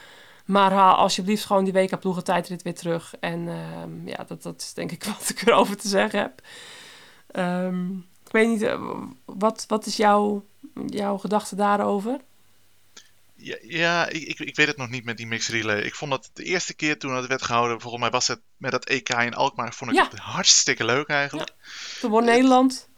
Maar 0.46 0.72
haal 0.72 0.96
alsjeblieft 0.96 1.46
gewoon 1.46 1.64
die 1.64 1.74
WK 1.74 2.24
tijdrit 2.24 2.62
weer 2.62 2.76
terug. 2.76 3.14
En 3.20 3.48
ehm, 3.48 4.08
ja, 4.08 4.24
dat, 4.28 4.44
dat 4.44 4.62
is 4.62 4.74
denk 4.74 4.92
ik 4.92 5.04
wat 5.18 5.30
ik 5.30 5.42
erover 5.42 5.78
te 5.78 5.88
zeggen 5.88 6.20
heb. 6.20 6.42
Ehm, 7.32 7.92
ik 7.98 8.32
weet 8.32 8.48
niet, 8.48 8.62
eh, 8.62 8.92
wat, 9.26 9.66
wat 9.68 9.86
is 9.86 9.98
jouw, 9.98 10.46
jouw 10.86 11.18
gedachte 11.18 11.56
daarover? 11.56 12.20
Ja, 13.36 13.58
ja 13.62 14.08
ik, 14.10 14.40
ik, 14.40 14.56
weet 14.56 14.68
het 14.68 14.78
nog 14.78 14.90
niet 14.90 15.04
met 15.06 15.18
die 15.18 15.42
relay. 15.48 15.82
Ik 15.82 15.96
vond 15.96 16.12
het 16.12 16.30
de 16.34 16.44
eerste 16.44 16.74
keer 16.74 17.00
toen 17.00 17.16
het 17.16 17.28
werd 17.28 17.42
gehouden, 17.42 17.82
volgens 17.82 18.02
mij 18.02 18.12
was 18.12 18.28
het 18.28 18.42
met 18.58 18.72
dat 18.72 18.86
EK 18.86 19.10
in 19.10 19.34
Alkmaar, 19.34 19.74
vond 19.74 19.92
ik 19.92 19.98
Ja. 19.98 20.08
het 20.10 20.20
hartstikke 20.20 20.86
leuk 20.86 21.08
eigenlijk. 21.08 21.54
Toen 22.00 22.12
won 22.12 22.24
Nederland. 22.24 22.90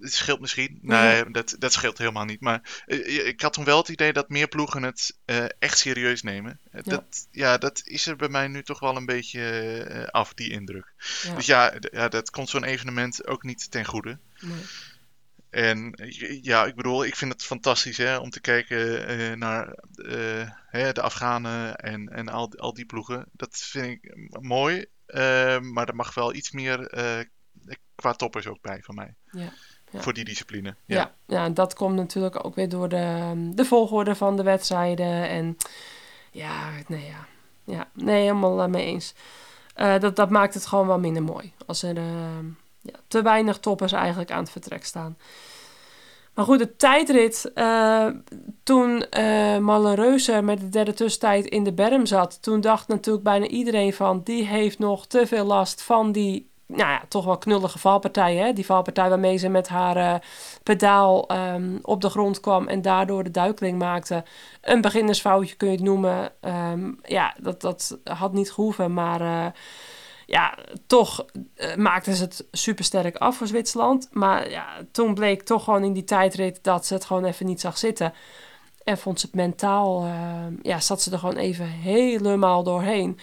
Het 0.00 0.12
scheelt 0.14 0.40
misschien. 0.40 0.78
Nee, 0.82 1.30
dat, 1.30 1.56
dat 1.58 1.72
scheelt 1.72 1.98
helemaal 1.98 2.24
niet. 2.24 2.40
Maar 2.40 2.82
eh, 2.86 3.26
ik 3.26 3.40
had 3.40 3.52
toen 3.52 3.64
wel 3.64 3.78
het 3.78 3.88
idee 3.88 4.12
dat 4.12 4.28
meer 4.28 4.48
ploegen 4.48 4.82
het 4.82 5.18
eh, 5.24 5.44
echt 5.58 5.78
serieus 5.78 6.22
nemen. 6.22 6.58
Eh, 6.70 6.80
Ja. 6.84 6.90
Dat, 6.90 7.28
ja, 7.30 7.58
dat 7.58 7.82
is 7.84 8.06
er 8.06 8.16
bij 8.16 8.28
mij 8.28 8.48
nu 8.48 8.62
toch 8.62 8.80
wel 8.80 8.96
een 8.96 9.06
beetje 9.06 10.08
af, 10.10 10.34
die 10.34 10.50
indruk. 10.50 10.92
Ja. 11.22 11.34
Dus 11.34 11.46
ja, 11.46 11.74
ja, 11.80 12.08
dat 12.08 12.30
komt 12.30 12.48
zo'n 12.48 12.64
evenement 12.64 13.26
ook 13.26 13.42
niet 13.42 13.70
ten 13.70 13.84
goede. 13.84 14.18
Nee. 14.40 14.62
En 15.54 15.94
ja, 16.42 16.64
ik 16.64 16.74
bedoel, 16.74 17.04
ik 17.04 17.16
vind 17.16 17.32
het 17.32 17.44
fantastisch 17.44 17.96
hè, 17.96 18.16
om 18.16 18.30
te 18.30 18.40
kijken 18.40 19.06
eh, 19.06 19.36
naar 19.36 19.74
eh, 19.94 20.50
hè, 20.66 20.92
de 20.92 21.02
Afghanen 21.02 21.76
en, 21.76 22.08
en 22.08 22.28
al, 22.28 22.52
al 22.56 22.74
die 22.74 22.86
ploegen. 22.86 23.26
Dat 23.32 23.58
vind 23.58 23.86
ik 23.86 24.16
mooi. 24.40 24.86
maar 25.60 25.88
er 25.88 25.94
mag 25.94 26.14
wel 26.14 26.34
iets 26.34 26.50
meer 26.50 26.86
eh, 26.86 27.20
qua 27.94 28.12
toppers 28.12 28.46
ook 28.46 28.60
bij 28.60 28.82
van 28.82 28.94
mij. 28.94 29.14
Ja, 29.36 29.52
ja. 29.90 30.00
Voor 30.00 30.12
die 30.12 30.24
discipline. 30.24 30.74
Ja. 30.84 31.12
Ja. 31.26 31.48
Dat 31.48 31.74
komt 31.74 31.96
natuurlijk 31.96 32.44
ook 32.44 32.54
weer 32.54 32.68
door 32.68 32.88
de, 32.88 33.32
de 33.54 33.64
volgorde 33.64 34.14
van 34.14 34.36
de 34.36 34.42
wedstrijden. 34.42 35.28
En 35.28 35.56
ja, 36.30 36.70
nee, 36.86 37.04
ja. 37.06 37.26
ja 37.64 37.88
nee, 37.92 38.20
helemaal 38.20 38.62
eh, 38.62 38.68
mee 38.68 38.84
eens. 38.84 39.14
Eh, 39.74 39.98
dat, 39.98 40.16
dat 40.16 40.30
maakt 40.30 40.54
het 40.54 40.66
gewoon 40.66 40.86
wel 40.86 40.98
minder 40.98 41.22
mooi. 41.22 41.52
Als 41.66 41.82
er 41.82 41.96
eh, 41.96 42.04
ja, 42.80 42.94
te 43.08 43.22
weinig 43.22 43.58
toppers 43.58 43.92
eigenlijk 43.92 44.30
aan 44.30 44.42
het 44.42 44.50
vertrek 44.50 44.84
staan. 44.84 45.16
Maar 46.34 46.44
goed, 46.44 46.58
de 46.58 46.76
tijdrit. 46.76 47.52
eh, 47.54 48.06
toen 48.62 49.04
Marlen 49.60 49.94
Reuser 49.94 50.44
met 50.44 50.60
de 50.60 50.68
derde 50.68 50.92
tussentijd 50.92 51.46
in 51.46 51.64
de 51.64 51.72
berm 51.72 52.06
zat. 52.06 52.42
Toen 52.42 52.60
dacht 52.60 52.88
natuurlijk 52.88 53.24
bijna 53.24 53.46
iedereen 53.46 53.92
van... 53.92 54.20
die 54.22 54.46
heeft 54.46 54.78
nog 54.78 55.06
te 55.06 55.26
veel 55.26 55.44
last 55.44 55.82
van 55.82 56.12
die... 56.12 56.52
Nou 56.66 56.90
ja, 56.90 57.02
toch 57.08 57.24
wel 57.24 57.38
knullige 57.38 57.78
valpartij. 57.78 58.36
Hè? 58.36 58.52
Die 58.52 58.66
valpartij 58.66 59.08
waarmee 59.08 59.36
ze 59.36 59.48
met 59.48 59.68
haar 59.68 59.96
eh, 59.96 60.14
pedaal 60.62 61.28
ehm, 61.28 61.78
op 61.82 62.00
de 62.00 62.10
grond 62.10 62.40
kwam... 62.40 62.68
en 62.68 62.82
daardoor 62.82 63.24
de 63.24 63.30
duikeling 63.30 63.78
maakte. 63.78 64.24
Een 64.60 64.80
beginnersfoutje 64.80 65.54
kun 65.56 65.68
je 65.68 65.74
het 65.74 65.84
noemen. 65.84 66.32
Ehm, 66.40 66.92
ja, 67.02 67.34
dat, 67.40 67.60
dat 67.60 67.98
had 68.04 68.32
niet 68.32 68.52
gehoeven, 68.52 68.92
maar... 68.94 69.20
eh, 69.20 69.46
ja, 70.26 70.58
toch 70.86 71.24
eh, 71.54 71.76
maakten 71.76 72.14
ze 72.14 72.24
het 72.24 72.46
supersterk 72.50 73.16
af 73.16 73.36
voor 73.36 73.46
Zwitserland. 73.46 74.08
Maar 74.10 74.50
ja, 74.50 74.66
toen 74.92 75.14
bleek 75.14 75.42
toch 75.42 75.64
gewoon 75.64 75.84
in 75.84 75.92
die 75.92 76.04
tijdrit 76.04 76.58
dat 76.62 76.86
ze 76.86 76.94
het 76.94 77.04
gewoon 77.04 77.24
even 77.24 77.46
niet 77.46 77.60
zag 77.60 77.78
zitten. 77.78 78.12
En 78.84 78.98
vond 78.98 79.20
ze 79.20 79.26
het 79.26 79.34
mentaal, 79.34 80.04
eh, 80.04 80.44
ja, 80.62 80.80
zat 80.80 81.02
ze 81.02 81.10
er 81.10 81.18
gewoon 81.18 81.36
even 81.36 81.66
helemaal 81.66 82.62
doorheen. 82.62 83.18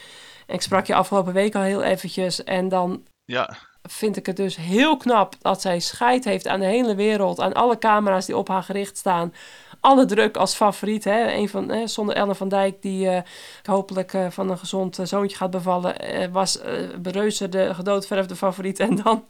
En 0.47 0.55
ik 0.55 0.61
sprak 0.61 0.85
je 0.85 0.95
afgelopen 0.95 1.33
week 1.33 1.55
al 1.55 1.61
heel 1.61 1.83
eventjes. 1.83 2.43
En 2.43 2.69
dan 2.69 3.03
Ja, 3.31 3.57
vind 3.83 4.17
ik 4.17 4.25
het 4.25 4.35
dus 4.35 4.55
heel 4.55 4.97
knap 4.97 5.35
dat 5.41 5.61
zij 5.61 5.79
scheid 5.79 6.25
heeft 6.25 6.47
aan 6.47 6.59
de 6.59 6.65
hele 6.65 6.95
wereld. 6.95 7.39
Aan 7.39 7.53
alle 7.53 7.77
camera's 7.77 8.25
die 8.25 8.37
op 8.37 8.47
haar 8.47 8.63
gericht 8.63 8.97
staan. 8.97 9.33
Alle 9.79 10.05
druk 10.05 10.37
als 10.37 10.55
favoriet. 10.55 11.03
Hè? 11.03 11.31
Een 11.31 11.49
van, 11.49 11.69
hè, 11.69 11.87
zonder 11.87 12.15
Ellen 12.15 12.35
van 12.35 12.49
Dijk, 12.49 12.81
die 12.81 13.09
eh, 13.09 13.21
hopelijk 13.63 14.13
eh, 14.13 14.29
van 14.29 14.49
een 14.49 14.57
gezond 14.57 14.99
eh, 14.99 15.05
zoontje 15.05 15.37
gaat 15.37 15.51
bevallen, 15.51 15.95
was 16.31 16.59
Bereuze 17.01 17.49
de 17.49 17.73
gedoodverfde 17.73 18.35
favoriet. 18.35 18.79
En 18.91 18.95
dan, 18.95 19.25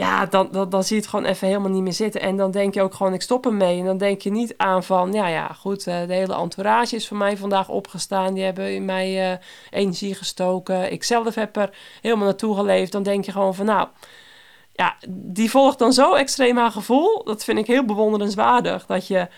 ja, 0.00 0.26
dan, 0.26 0.48
dan, 0.50 0.68
dan 0.68 0.84
zie 0.84 0.96
je 0.96 1.02
het 1.02 1.10
gewoon 1.10 1.24
even 1.24 1.46
helemaal 1.46 1.70
niet 1.70 1.82
meer 1.82 1.92
zitten. 1.92 2.20
En 2.20 2.36
dan 2.36 2.50
denk 2.50 2.74
je 2.74 2.82
ook 2.82 2.94
gewoon, 2.94 3.12
ik 3.12 3.22
stop 3.22 3.46
ermee. 3.46 3.78
En 3.78 3.84
dan 3.84 3.98
denk 3.98 4.20
je 4.20 4.30
niet 4.30 4.54
aan 4.56 4.84
van, 4.84 5.12
ja, 5.12 5.26
ja, 5.26 5.46
goed, 5.46 5.86
eh, 5.86 6.06
de 6.06 6.14
hele 6.14 6.34
entourage 6.34 6.96
is 6.96 7.08
voor 7.08 7.16
mij 7.16 7.36
vandaag 7.36 7.68
opgestaan. 7.68 8.34
Die 8.34 8.44
hebben 8.44 8.74
in 8.74 8.84
mij 8.84 9.32
eh, 9.32 9.38
energie 9.70 10.14
gestoken. 10.14 10.92
Ik 10.92 11.04
zelf 11.04 11.34
heb 11.34 11.56
er 11.56 11.70
helemaal 12.00 12.24
naartoe 12.24 12.56
geleefd. 12.56 12.92
Dan 12.92 13.02
denk 13.02 13.24
je 13.24 13.32
gewoon 13.32 13.54
van, 13.54 13.66
nou, 13.66 13.88
ja, 14.72 14.96
die 15.08 15.50
volgt 15.50 15.78
dan 15.78 15.92
zo 15.92 16.14
extreem 16.14 16.56
haar 16.56 16.70
gevoel. 16.70 17.24
Dat 17.24 17.44
vind 17.44 17.58
ik 17.58 17.66
heel 17.66 17.84
bewonderenswaardig. 17.84 18.86
Dat 18.86 19.06
je, 19.06 19.28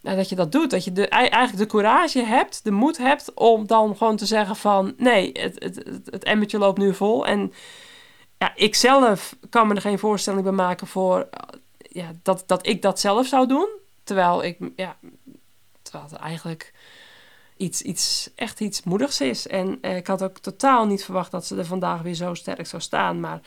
nou, 0.00 0.16
dat, 0.16 0.28
je 0.28 0.34
dat 0.36 0.52
doet. 0.52 0.70
Dat 0.70 0.84
je 0.84 0.92
de, 0.92 1.08
ei- 1.08 1.28
eigenlijk 1.28 1.70
de 1.70 1.76
courage 1.76 2.24
hebt, 2.24 2.64
de 2.64 2.70
moed 2.70 2.98
hebt 2.98 3.34
om 3.34 3.66
dan 3.66 3.96
gewoon 3.96 4.16
te 4.16 4.26
zeggen 4.26 4.56
van... 4.56 4.94
Nee, 4.96 5.30
het, 5.32 5.54
het, 5.58 5.76
het, 5.76 6.08
het 6.10 6.24
emmertje 6.24 6.58
loopt 6.58 6.78
nu 6.78 6.94
vol. 6.94 7.26
En 7.26 7.52
ja, 8.38 8.52
ik 8.54 8.74
zelf 8.74 9.36
kan 9.50 9.68
me 9.68 9.74
er 9.74 9.80
geen 9.80 9.98
voorstelling 9.98 10.42
bij 10.42 10.52
maken 10.52 10.86
voor... 10.86 11.26
eh, 11.30 11.40
Ja, 11.88 12.12
dat, 12.22 12.42
dat 12.46 12.66
ik 12.66 12.82
dat 12.82 13.00
zelf 13.00 13.26
zou 13.26 13.46
doen. 13.46 13.68
Terwijl 14.04 14.44
ik, 14.44 14.58
ja, 14.76 14.96
terwijl 15.82 16.04
het 16.10 16.18
eigenlijk 16.18 16.72
iets, 17.56 17.82
iets, 17.82 18.30
echt 18.34 18.60
iets 18.60 18.82
moedigs 18.82 19.20
is. 19.20 19.46
En 19.46 19.78
eh, 19.80 19.96
ik 19.96 20.06
had 20.06 20.22
ook 20.22 20.38
totaal 20.38 20.86
niet 20.86 21.04
verwacht 21.04 21.30
dat 21.30 21.46
ze 21.46 21.56
er 21.56 21.64
vandaag 21.66 22.02
weer 22.02 22.14
zo 22.14 22.34
sterk 22.34 22.66
zou 22.66 22.82
staan. 22.82 23.20
Maar 23.20 23.40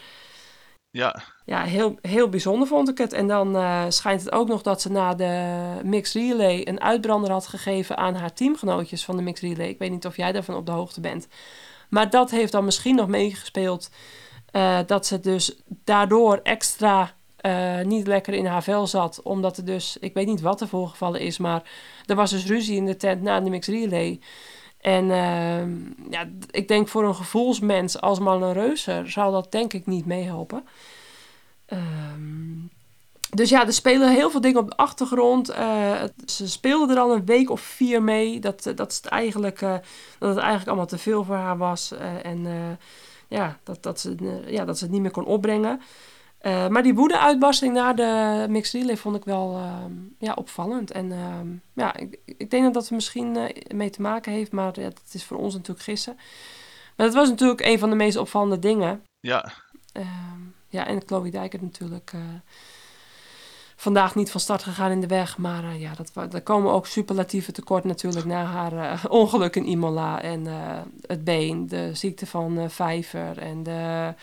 ja, 0.92 1.22
ja, 1.46 1.64
heel, 1.64 1.98
heel 2.02 2.30
bijzonder 2.30 2.68
vond 2.68 2.90
ik 2.90 2.98
het. 2.98 3.14
En 3.14 3.28
dan 3.28 3.56
eh, 3.56 3.86
schijnt 3.90 4.22
het 4.24 4.32
ook 4.32 4.48
nog 4.48 4.62
dat 4.62 4.82
ze 4.82 4.92
na 4.92 5.14
de 5.16 5.34
Mixed 5.84 6.22
Relay 6.22 6.62
een 6.68 6.82
uitbrander 6.82 7.32
had 7.32 7.48
gegeven 7.48 7.98
aan 7.98 8.16
haar 8.16 8.34
teamgenootjes 8.34 9.06
van 9.06 9.16
de 9.18 9.22
Mixed 9.24 9.50
Relay. 9.50 9.70
Ik 9.70 9.80
weet 9.80 9.92
niet 9.92 10.06
of 10.06 10.18
jij 10.18 10.32
daarvan 10.32 10.56
op 10.56 10.66
de 10.66 10.72
hoogte 10.72 11.02
bent. 11.02 11.28
Maar 11.90 12.10
dat 12.10 12.32
heeft 12.32 12.52
dan 12.52 12.66
misschien 12.66 12.96
nog 12.96 13.08
meegespeeld 13.08 13.90
eh, 14.52 14.80
dat 14.86 15.06
ze 15.06 15.20
dus 15.20 15.56
daardoor 15.68 16.40
extra 16.44 17.14
eh, 17.36 17.82
niet 17.82 18.08
lekker 18.08 18.34
in 18.34 18.46
haar 18.46 18.64
vel 18.64 18.88
zat. 18.88 19.22
Omdat 19.22 19.58
er 19.58 19.66
dus, 19.66 19.98
ik 20.00 20.14
weet 20.14 20.28
niet 20.28 20.42
wat 20.42 20.62
er 20.62 20.68
voorgevallen 20.68 21.20
is, 21.22 21.38
maar 21.38 21.64
er 22.06 22.16
was 22.16 22.32
dus 22.32 22.46
ruzie 22.46 22.76
in 22.76 22.86
de 22.86 22.98
tent 22.98 23.22
na 23.22 23.40
de 23.40 23.50
Mixed 23.50 23.74
Relay. 23.74 24.20
En 24.82 25.12
ehm, 25.12 25.72
ja, 26.10 26.30
ik 26.52 26.68
denk 26.68 26.88
voor 26.88 27.04
een 27.04 27.16
gevoelsmens 27.16 28.02
als 28.02 28.20
Marlon 28.20 28.54
Reuser 28.54 29.12
zou 29.12 29.32
dat 29.32 29.52
denk 29.52 29.74
ik 29.74 29.86
niet 29.86 30.06
meehelpen. 30.06 30.68
Ehm, 31.66 32.68
dus 33.30 33.50
ja, 33.50 33.66
er 33.66 33.74
spelen 33.74 34.14
heel 34.14 34.30
veel 34.30 34.42
dingen 34.42 34.62
op 34.62 34.70
de 34.70 34.78
achtergrond. 34.78 35.50
Eh, 35.50 36.04
ze 36.26 36.50
speelden 36.50 36.96
er 36.96 37.02
al 37.02 37.14
een 37.14 37.26
week 37.26 37.50
of 37.50 37.62
vier 37.62 38.04
mee. 38.04 38.40
Dat, 38.40 38.64
dat, 38.64 38.96
het, 38.96 39.06
eigenlijk, 39.06 39.60
dat 39.60 40.30
het 40.30 40.38
eigenlijk 40.38 40.68
allemaal 40.68 40.86
te 40.86 40.98
veel 40.98 41.24
voor 41.24 41.36
haar 41.36 41.58
was. 41.58 41.94
en 42.24 42.46
ja, 43.30 43.60
dat, 43.64 43.84
dat, 43.84 44.00
ze, 44.00 44.16
eh, 44.20 44.52
ja, 44.52 44.66
dat 44.66 44.78
ze 44.78 44.84
het 44.84 44.94
niet 44.94 45.02
meer 45.02 45.12
kon 45.12 45.26
opbrengen. 45.26 45.82
Eh, 46.40 46.68
maar 46.68 46.84
die 46.84 46.96
woede-uitbarsting 46.96 47.74
na 47.74 47.94
de 47.94 48.46
mixed 48.50 48.82
relay 48.82 48.98
vond 48.98 49.16
ik 49.16 49.24
wel 49.24 49.56
ehm, 49.56 49.94
ja, 50.18 50.34
opvallend. 50.34 50.92
En 50.92 51.12
ehm, 51.12 51.48
ja, 51.74 51.96
ik, 51.96 52.20
ik 52.26 52.50
denk 52.50 52.64
dat 52.64 52.74
dat 52.74 52.88
er 52.88 52.96
misschien 52.96 53.36
eh, 53.36 53.74
mee 53.76 53.90
te 53.90 54.02
maken 54.02 54.32
heeft. 54.32 54.52
Maar 54.52 54.80
ja, 54.80 54.90
dat 54.90 55.12
is 55.12 55.24
voor 55.24 55.38
ons 55.38 55.54
natuurlijk 55.54 55.86
gissen. 55.86 56.16
Maar 56.96 57.06
dat 57.06 57.16
was 57.16 57.30
natuurlijk 57.30 57.62
een 57.62 57.80
van 57.80 57.90
de 57.90 57.96
meest 57.96 58.18
opvallende 58.18 58.60
dingen. 58.60 59.04
ja, 59.20 59.52
Ehm, 59.94 60.42
ja, 60.68 60.88
en 60.88 61.02
Chloe 61.06 61.30
Dijker 61.30 61.60
natuurlijk 61.62 62.14
vandaag 63.80 64.16
niet 64.16 64.32
van 64.32 64.40
start 64.40 64.64
gegaan 64.64 64.92
in 64.92 65.02
de 65.02 65.08
weg. 65.08 65.38
Maar 65.38 65.64
eh, 65.64 65.82
ja, 65.82 65.94
dat, 65.96 66.32
daar 66.32 66.42
komen 66.42 66.72
ook 66.72 66.88
superlatieve 66.88 67.52
tekort 67.52 67.84
natuurlijk 67.84 68.26
na 68.26 68.44
haar 68.44 68.74
eh, 68.74 69.06
ongeluk 69.08 69.56
in 69.56 69.66
Imola. 69.66 70.22
En 70.22 70.48
eh, 70.48 70.80
het 71.08 71.24
been, 71.24 71.68
de 71.68 71.90
ziekte 71.94 72.26
van 72.26 72.72
Vijver 72.72 73.38
en 73.38 73.64
de, 73.64 74.14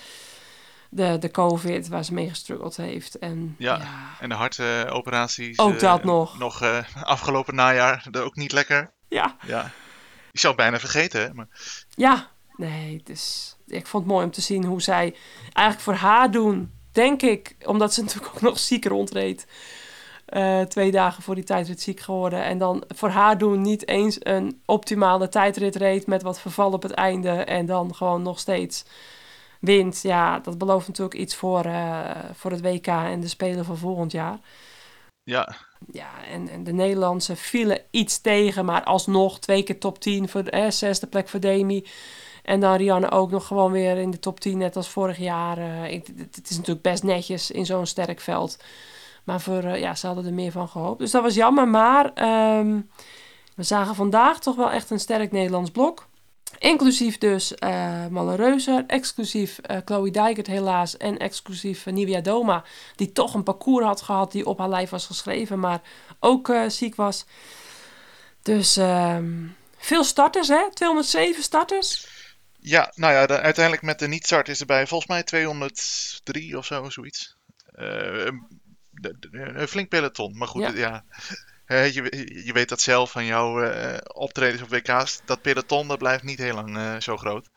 de, 0.91 1.19
de 1.19 1.31
covid 1.31 1.89
waar 1.89 2.05
ze 2.05 2.15
mee 2.15 2.29
gestruggeld 2.29 2.77
heeft. 2.77 3.19
En 3.19 3.55
Ja. 3.59 3.77
ja, 3.79 4.17
en 4.21 4.29
de 4.29 4.35
hartoperaties. 4.35 5.59
Ook 5.59 5.81
dat 5.81 6.05
nog. 6.05 6.39
Nog 6.39 6.63
afgelopen 7.03 7.55
najaar, 7.55 8.07
dat 8.11 8.23
ook 8.23 8.37
niet 8.37 8.53
lekker. 8.53 8.93
ja, 9.09 9.37
Ja, 9.47 9.65
ik 10.33 10.41
zou 10.41 10.55
het 10.55 10.63
bijna 10.63 10.79
vergeten, 10.79 11.21
hè, 11.21 11.35
maar 11.35 11.49
Ja, 11.95 12.31
nee, 12.57 13.01
dus 13.05 13.57
ik 13.67 13.87
vond 13.87 14.05
het 14.05 14.13
mooi 14.13 14.25
om 14.25 14.33
te 14.33 14.41
zien 14.41 14.65
hoe 14.65 14.83
zij 14.83 15.17
eigenlijk 15.53 15.81
voor 15.81 16.09
haar 16.09 16.31
doen, 16.31 16.76
denk 16.97 17.23
ik, 17.23 17.57
omdat 17.65 17.95
ze 17.95 18.01
natuurlijk 18.03 18.35
ook 18.35 18.41
nog 18.41 18.59
ziek 18.59 18.85
rondreed. 18.85 19.47
eh, 20.27 20.61
twee 20.61 20.91
dagen 20.91 21.23
voor 21.23 21.35
die 21.35 21.45
tijdrit 21.45 21.81
ziek 21.81 22.01
geworden. 22.01 22.45
En 22.45 22.59
dan 22.59 22.85
voor 22.89 23.09
haar 23.09 23.39
doen 23.39 23.61
niet 23.61 23.89
eens 23.89 24.17
een 24.21 24.63
optimale 24.65 25.29
tijdrit 25.29 25.77
reed 25.77 26.07
met 26.07 26.23
wat 26.23 26.41
verval 26.41 26.73
op 26.73 26.83
het 26.83 26.93
einde. 26.93 27.31
En 27.31 27.67
dan 27.67 27.95
gewoon 27.95 28.23
nog 28.23 28.39
steeds 28.39 28.85
wint. 29.61 30.03
Ja, 30.03 30.39
dat 30.41 30.59
belooft 30.59 30.87
natuurlijk 30.89 31.17
iets 31.21 31.35
voor, 31.37 31.65
eh, 31.65 32.11
voor 32.35 32.51
het 32.51 32.61
WK 32.63 32.87
en 32.87 33.21
de 33.21 33.29
Spelen 33.29 33.65
van 33.65 33.77
volgend 33.79 34.13
jaar. 34.13 34.39
ja, 35.25 35.57
Ja, 35.93 36.11
en, 36.31 36.49
en 36.49 36.65
de 36.65 36.73
Nederlandse 36.73 37.37
vielen 37.37 37.81
iets 37.91 38.21
tegen, 38.21 38.65
maar 38.65 38.85
alsnog 38.85 39.39
twee 39.39 39.63
keer 39.63 39.79
top 39.79 39.99
10 40.01 40.29
voor 40.29 40.45
de 40.45 40.51
eh, 40.51 40.71
zesde 40.71 41.07
plek 41.07 41.29
voor 41.29 41.41
Demi. 41.41 41.85
En 42.47 42.61
dan 42.61 42.75
Rianne 42.75 43.11
ook 43.11 43.31
nog 43.31 43.47
gewoon 43.47 43.73
weer 43.73 43.97
in 43.97 44.11
de 44.11 44.19
top 44.19 44.41
10, 44.41 44.59
net 44.59 44.77
als 44.77 44.89
vorig 44.89 45.19
jaar. 45.19 45.59
Eh, 45.59 45.93
het, 46.17 46.51
is 46.51 46.57
natuurlijk 46.57 46.83
best 46.83 47.03
netjes 47.03 47.51
in 47.51 47.67
zo'n 47.67 47.87
sterk 47.87 48.21
veld. 48.21 48.59
Maar 49.25 49.41
voor, 49.41 49.63
eh, 49.63 49.81
ja, 49.81 49.95
ze 49.95 50.07
hadden 50.07 50.27
er 50.27 50.33
meer 50.33 50.53
van 50.53 50.69
gehoopt. 50.69 50.99
Dus 50.99 51.11
dat 51.11 51.23
was 51.23 51.35
jammer. 51.35 51.69
Maar 51.69 52.13
ehm, 52.15 52.81
We 53.55 53.63
zagen 53.63 53.95
vandaag 53.95 54.39
toch 54.39 54.57
wel 54.57 54.71
echt 54.71 54.91
een 54.91 55.01
sterk 55.01 55.33
Nederlands 55.33 55.71
blok. 55.71 56.07
Inclusief 56.59 57.19
dus 57.19 57.55
eh 57.55 58.07
Malle 58.11 58.35
Reuser, 58.35 58.85
exclusief 58.87 59.61
Chloe 59.85 60.11
Dijkert 60.11 60.47
helaas 60.47 60.97
en 60.97 61.19
exclusief 61.19 61.87
uh, 61.87 61.95
Nivea 61.95 62.21
Doma, 62.21 62.65
die 62.97 63.13
toch 63.13 63.35
een 63.35 63.43
parcours 63.43 63.85
had 63.85 64.03
gehad 64.03 64.33
die 64.33 64.47
op 64.47 64.59
haar 64.59 64.69
lijf 64.69 64.91
was 64.91 65.07
geschreven, 65.07 65.59
maar 65.59 65.81
ook 66.21 66.53
ziek 66.69 66.95
was. 66.95 67.25
Dus 68.43 68.77
ehm, 68.77 69.47
veel 69.77 70.05
starters 70.05 70.49
hè, 70.49 70.71
207 70.73 71.43
starters. 71.43 72.16
Ja, 72.69 72.93
nou 72.95 73.13
ja, 73.13 73.27
de- 73.27 73.41
uiteindelijk 73.41 73.85
met 73.85 73.99
de 73.99 74.09
niet-start 74.09 74.49
is 74.49 74.61
erbij 74.61 74.87
volgens 74.87 75.11
mij 75.11 75.23
203 75.23 76.59
of 76.59 76.67
zo, 76.67 76.91
zoiets. 76.91 77.37
Eh, 77.75 78.25
een- 78.25 79.69
flink 79.69 79.89
peloton, 79.89 80.37
maar 80.39 80.49
goed, 80.49 80.63
Ja. 80.63 80.73
ja. 80.75 81.05
Hè, 81.65 81.83
je, 81.97 82.31
je 82.45 82.53
weet 82.53 82.69
dat 82.69 82.81
zelf 82.81 83.11
van 83.11 83.25
jouw 83.25 83.63
eh, 83.63 83.99
optredens 84.15 84.63
op 84.63 84.69
WK's. 84.69 85.21
Dat 85.25 85.43
peloton 85.43 85.89
dat 85.89 85.99
blijft 85.99 86.23
niet 86.25 86.39
heel 86.39 86.55
lang 86.55 86.77
eh, 86.77 86.97
zo 87.01 87.17
groot. 87.17 87.49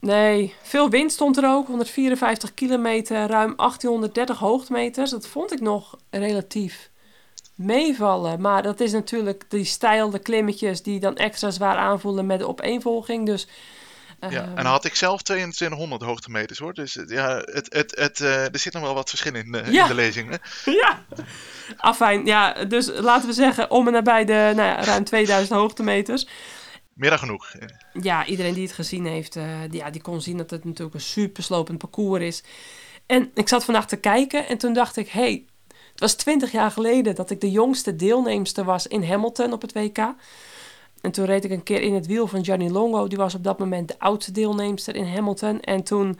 Nee, 0.00 0.54
veel 0.62 0.90
wind 0.90 1.12
stond 1.12 1.36
er 1.36 1.48
ook. 1.48 1.66
154 1.66 2.54
kilometer, 2.54 3.16
ruim 3.26 3.54
1830 3.56 4.38
hoogtemeters. 4.38 5.10
Dat 5.10 5.26
vond 5.26 5.52
ik 5.52 5.60
nog 5.60 5.96
relatief 6.10 6.90
meevallen. 7.54 8.40
Maar 8.40 8.62
dat 8.62 8.80
is 8.80 8.92
natuurlijk 8.92 9.44
die 9.50 9.64
stijl, 9.64 10.10
de 10.10 10.18
klimmetjes 10.18 10.82
die 10.82 11.00
dan 11.00 11.16
extra 11.16 11.50
zwaar 11.50 11.76
aanvoelen 11.76 12.26
met 12.26 12.38
de 12.38 12.48
opeenvolging. 12.48 13.26
Dus 13.26 13.46
Ja, 14.20 14.28
ehm, 14.28 14.48
en 14.48 14.54
dan 14.54 14.66
had 14.66 14.84
ik 14.84 14.94
zelf 14.94 15.22
2200 15.22 16.02
hoogtemeters 16.02 16.58
hoor. 16.58 16.74
Dus 16.74 16.98
ja, 17.06 17.36
het, 17.36 17.66
het, 17.74 17.96
het, 17.98 18.20
eh, 18.20 18.44
er 18.44 18.58
zit 18.58 18.72
nog 18.72 18.82
wel 18.82 18.94
wat 18.94 19.08
verschil 19.08 19.34
in, 19.34 19.54
eh, 19.54 19.72
Ja. 19.72 19.82
in 19.82 19.88
de 19.88 19.94
lezingen. 19.94 20.38
ja, 20.82 21.04
afijn. 21.76 22.26
Ja, 22.26 22.64
dus 22.64 22.90
laten 22.94 23.28
we 23.28 23.34
zeggen 23.34 23.70
om 23.70 23.86
en 23.86 23.92
nabij 23.92 24.24
de 24.24 24.52
nou 24.56 24.68
ja, 24.68 24.84
ruim 24.84 25.04
2000 25.04 25.58
hoogtemeters. 25.58 26.26
Meer 26.94 27.10
dan 27.10 27.18
genoeg. 27.18 27.52
ja, 27.92 28.26
iedereen 28.26 28.54
die 28.54 28.62
het 28.66 28.72
gezien 28.72 29.06
heeft, 29.06 29.36
eh, 29.36 29.44
die, 29.70 29.80
ja, 29.80 29.90
die 29.90 30.02
kon 30.02 30.20
zien 30.20 30.36
dat 30.36 30.50
het 30.50 30.64
natuurlijk 30.64 30.94
een 30.94 31.00
super 31.00 31.42
slopend 31.42 31.78
parcours 31.78 32.22
is. 32.22 32.42
En 33.06 33.30
ik 33.34 33.48
zat 33.48 33.64
vandaag 33.64 33.86
te 33.86 33.96
kijken 33.96 34.48
en 34.48 34.58
toen 34.58 34.72
dacht 34.72 34.96
ik, 34.96 35.08
hé, 35.08 35.20
hey, 35.20 35.44
het 35.90 36.00
was 36.00 36.14
twintig 36.14 36.52
jaar 36.52 36.70
geleden 36.70 37.14
dat 37.14 37.30
ik 37.30 37.40
de 37.40 37.50
jongste 37.50 37.96
deelnemster 37.96 38.64
was 38.64 38.86
in 38.86 39.04
Hamilton 39.04 39.52
op 39.52 39.62
het 39.62 39.72
WK. 39.72 39.98
En 41.00 41.10
toen 41.10 41.24
reed 41.24 41.44
ik 41.44 41.50
een 41.50 41.62
keer 41.62 41.80
in 41.80 41.94
het 41.94 42.06
wiel 42.06 42.26
van 42.26 42.44
Gianni 42.44 42.70
Longo, 42.70 43.08
die 43.08 43.18
was 43.18 43.34
op 43.34 43.44
dat 43.44 43.58
moment 43.58 43.88
de 43.88 43.98
oudste 43.98 44.32
deelnemster 44.32 44.96
in 44.96 45.06
Hamilton. 45.06 45.60
En 45.60 45.82
toen 45.82 46.18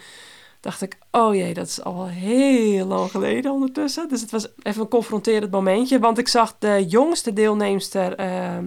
dacht 0.60 0.82
ik, 0.82 0.98
oh 1.10 1.34
jee, 1.34 1.54
dat 1.54 1.66
is 1.66 1.82
al 1.82 2.06
heel 2.06 2.86
lang 2.86 3.10
geleden 3.10 3.52
ondertussen. 3.52 4.08
Dus 4.08 4.20
het 4.20 4.30
was 4.30 4.48
even 4.62 4.80
een 4.82 4.88
confronterend 4.88 5.50
momentje, 5.50 5.98
want 5.98 6.18
ik 6.18 6.28
zag 6.28 6.56
de 6.58 6.86
jongste 6.88 7.32
deelnemster, 7.32 8.14
eh, 8.14 8.58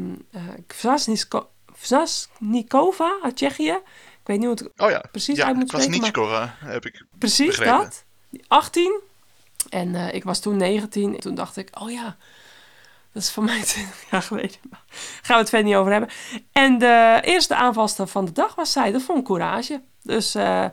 Kvasnikova 1.78 3.18
uit 3.24 3.36
Tsjechië. 3.36 3.72
Ik 3.72 4.30
weet 4.30 4.38
niet 4.38 4.48
hoe 4.48 4.56
het 4.56 4.82
Oh 4.84 4.90
ja, 4.90 5.04
precies 5.12 5.38
ja 5.38 5.46
uit 5.46 5.56
moet 5.56 5.68
spreken, 5.68 5.92
niet 5.92 6.02
maar- 6.02 6.10
scoren, 6.10 6.54
heb 6.60 6.86
ik. 6.86 7.06
Precies 7.18 7.48
Begrepen. 7.48 7.78
dat. 7.80 8.04
18. 8.48 9.00
En 9.70 9.96
eh, 9.96 10.14
ik 10.14 10.24
was 10.24 10.40
toen 10.40 10.58
19. 10.58 11.14
En 11.14 11.20
toen 11.20 11.36
dacht 11.36 11.58
ik, 11.58 11.70
oh 11.82 11.92
ja, 11.92 12.18
dat 13.14 13.24
is 13.24 13.32
voor 13.32 13.44
mij 13.44 13.62
20 13.74 14.10
jaar 14.12 14.22
geleden. 14.22 14.58
Maar 14.70 14.84
gaan 15.22 15.36
we 15.36 15.42
het 15.42 15.50
verder 15.50 15.68
niet 15.68 15.76
over 15.78 15.92
hebben. 15.92 16.10
En 16.52 16.78
de 16.78 17.20
eerste 17.24 17.56
aanvalster 17.56 18.08
van 18.08 18.26
de 18.26 18.32
dag 18.32 18.56
was 18.56 18.72
zij. 18.72 18.92
Dat 18.92 19.02
vond 19.02 19.20
ik 19.20 19.26
courage. 19.26 19.82
Dus 20.02 20.36
eh, 20.36 20.66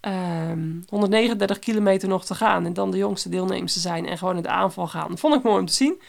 ehm, 0.00 0.68
139 0.88 1.58
kilometer 1.58 2.08
nog 2.08 2.24
te 2.24 2.34
gaan. 2.34 2.66
En 2.66 2.72
dan 2.72 2.90
de 2.90 2.96
jongste 2.96 3.28
deelnemers 3.28 3.72
te 3.72 3.80
zijn 3.80 4.06
en 4.06 4.18
gewoon 4.18 4.36
in 4.36 4.42
de 4.42 4.48
aanval 4.48 4.86
gaan. 4.88 5.08
Dat 5.08 5.20
vond 5.20 5.34
ik 5.34 5.42
mooi 5.42 5.58
om 5.60 5.66
te 5.66 5.72
zien. 5.72 6.02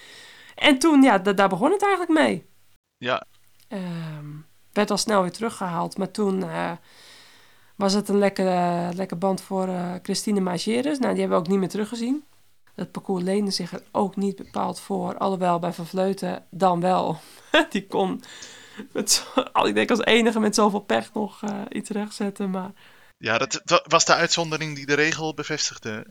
En 0.55 0.80
toen, 0.80 1.01
ja, 1.03 1.18
da- 1.18 1.34
daar 1.34 1.49
begon 1.49 1.72
het 1.72 1.82
eigenlijk 1.84 2.20
mee. 2.20 2.45
Ja, 2.97 3.24
Ehm, 3.68 4.26
werd 4.74 4.91
al 4.91 4.97
snel 4.97 5.22
weer 5.22 5.32
teruggehaald. 5.32 5.97
Maar 5.97 6.12
toen 6.12 6.43
eh, 6.43 6.72
was 7.76 7.93
het 7.93 8.10
een 8.10 8.18
lekkere, 8.18 8.89
lekker 8.95 9.18
band 9.18 9.41
voor 9.41 9.68
eh, 9.68 9.93
Christine 10.03 10.39
Mageres. 10.39 10.99
Nou, 10.99 11.12
die 11.12 11.20
hebben 11.22 11.38
we 11.38 11.43
ook 11.43 11.47
niet 11.47 11.60
meer 11.60 11.70
teruggezien. 11.70 12.24
Het 12.78 12.91
parcours 12.91 13.23
leende 13.23 13.51
zich 13.51 13.71
er 13.73 13.82
ook 13.91 14.15
niet 14.15 14.36
bepaald 14.36 14.80
voor. 14.80 15.17
Alhoewel 15.17 15.59
bij 15.59 15.73
Van 15.73 15.86
Vleuten 15.88 16.45
dan 16.49 16.80
wel. 16.80 17.19
die 17.69 17.88
kon, 17.88 18.21
met 18.91 19.11
zo- 19.11 19.65
ik 19.65 19.73
denk 19.75 19.89
als 19.89 20.03
enige 20.03 20.39
met 20.39 20.55
zoveel 20.55 20.80
pech 20.80 21.13
nog 21.13 21.43
eh, 21.43 21.61
iets 21.69 21.89
rechtzetten. 21.89 22.49
Maar 22.49 22.71
ja, 23.17 23.38
dat 23.38 23.61
wa- 23.65 23.84
was 23.88 24.05
de 24.05 24.13
uitzondering 24.13 24.75
die 24.75 24.86
de 24.86 24.93
regel 24.93 25.34
bevestigde. 25.34 26.05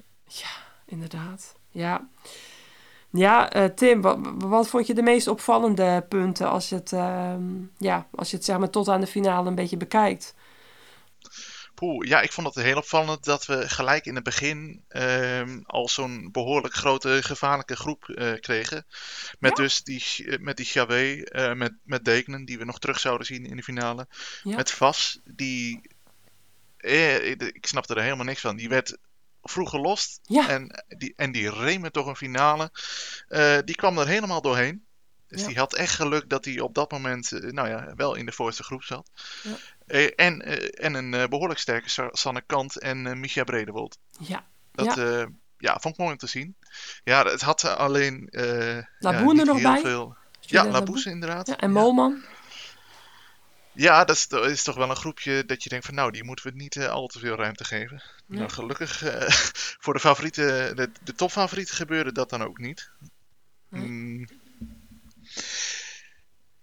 inderdaad, 0.87 1.55
ja. 1.71 2.09
Ja, 3.11 3.51
eh, 3.51 3.65
Tim, 3.65 4.01
wat, 4.01 4.19
wat 4.39 4.69
vond 4.69 4.87
je 4.87 4.95
de 4.95 5.03
meest 5.03 5.29
opvallende 5.29 6.05
punten 6.09 6.51
als 6.51 6.69
je 6.69 6.75
het, 6.75 6.93
ehm, 6.93 7.43
ja, 7.79 8.07
als 8.15 8.31
je 8.31 8.37
het 8.37 8.45
zeg 8.45 8.59
maar, 8.59 8.71
tot 8.71 8.89
aan 8.89 9.01
de 9.01 9.07
finale 9.07 9.49
een 9.49 9.55
beetje 9.55 9.77
bekijkt? 9.77 10.35
Poeh, 11.77 12.09
ja, 12.09 12.21
ik 12.21 12.33
vond 12.33 12.55
het 12.55 12.65
heel 12.65 12.77
opvallend 12.77 13.25
dat 13.25 13.47
we 13.47 13.69
gelijk 13.69 14.07
in 14.07 14.15
het 14.15 14.25
begin 14.25 14.85
ehm, 14.89 15.61
al 15.67 15.89
zo'n 15.89 16.29
behoorlijk 16.33 16.75
grote 16.75 17.23
gevaarlijke 17.23 17.77
groep 17.77 18.09
eh, 18.09 18.33
kregen. 18.41 18.87
Met 19.39 19.57
Ja. 19.57 19.63
dus 19.63 19.83
die, 19.83 20.03
met 20.41 20.57
die 20.57 20.67
eh, 21.25 21.53
met, 21.53 21.73
met 21.83 22.05
Dekenen, 22.05 22.45
die 22.45 22.59
we 22.59 22.65
nog 22.65 22.79
terug 22.79 23.01
zouden 23.01 23.27
zien 23.27 23.47
in 23.47 23.57
de 23.57 23.63
finale. 23.63 24.07
Ja. 24.43 24.57
Met 24.57 24.71
Vas, 24.71 25.21
die, 25.25 25.81
eh, 26.77 27.31
ik- 27.31 27.67
snapte 27.67 27.95
er 27.95 28.03
helemaal 28.03 28.25
niks 28.25 28.41
van. 28.41 28.57
Die 28.57 28.69
werd 28.69 28.97
vroeg 29.43 29.71
gelost 29.71 30.21
Ja. 30.23 30.49
en 30.49 30.85
die, 30.99 31.13
en 31.17 31.33
die 31.33 31.51
reed 31.51 31.81
me 31.81 31.91
toch 31.91 32.07
een 32.07 32.17
finale. 32.17 32.71
Eh, 33.29 33.59
die 33.65 33.75
kwam 33.77 33.99
er 33.99 34.07
helemaal 34.07 34.43
doorheen. 34.43 34.86
Dus 35.29 35.41
Ja. 35.41 35.47
die 35.47 35.57
had 35.59 35.75
echt 35.75 35.95
geluk 35.95 36.29
dat 36.29 36.45
hij 36.45 36.61
op 36.61 36.75
dat 36.75 36.91
moment 36.91 37.33
eh, 37.33 37.51
nou 37.51 37.69
ja, 37.69 37.93
wel 37.97 38.15
in 38.15 38.27
de 38.27 38.33
voorste 38.33 38.63
groep 38.63 38.83
zat. 38.83 39.11
Ja. 39.43 39.51
Eh, 39.87 40.11
en, 40.17 40.43
eh, 40.43 40.85
en 40.85 40.95
een 40.95 41.15
eh, 41.15 41.29
behoorlijk 41.29 41.61
sterke 41.61 41.89
Sa- 41.91 42.09
Sanne 42.13 42.43
Kant 42.47 42.79
en 42.79 43.21
Micha 43.21 43.45
Bredewold. 43.45 43.99
Ja, 44.21 44.47
Dat 44.73 44.95
Ja. 44.95 45.27
ja. 45.59 45.79
vond 45.81 45.95
ik 45.95 46.01
mooi 46.01 46.13
om 46.13 46.19
te 46.19 46.27
zien. 46.27 46.57
Ja, 47.05 47.25
het 47.25 47.41
had 47.43 47.65
alleen 47.65 48.29
Laboen 48.99 49.35
ja, 49.35 49.41
er 49.41 49.47
nog 49.47 49.63
bij? 49.63 49.81
veel. 49.81 50.17
Ja. 50.41 50.67
Laboes 50.67 51.05
inderdaad. 51.07 51.49
En 51.49 51.57
Ja. 51.61 51.69
Molman. 51.69 52.25
Ja, 53.73 54.05
dat 54.05 54.17
is, 54.17 54.29
dat 54.29 54.47
is 54.47 54.63
toch 54.63 54.77
wel 54.77 54.91
een 54.91 54.97
groepje 54.97 55.45
dat 55.45 55.63
je 55.63 55.69
denkt 55.69 55.85
van 55.87 55.95
nou, 55.95 56.11
die 56.11 56.25
moeten 56.25 56.47
we 56.47 56.57
niet 56.57 56.79
al 56.79 57.07
te 57.07 57.19
veel 57.19 57.37
ruimte 57.37 57.65
geven. 57.65 58.03
Nee. 58.27 58.39
Nou, 58.39 58.51
gelukkig 58.51 58.99
voor 59.83 59.95
de 59.95 60.01
favorieten, 60.01 60.77
de, 60.77 60.91
de 61.03 61.15
topfavorieten 61.15 61.75
gebeurde 61.75 62.13
dat 62.13 62.31
dan 62.31 62.43
ook 62.43 62.59
niet. 62.59 62.91
Nee. 63.69 63.87
Mm. 63.87 64.27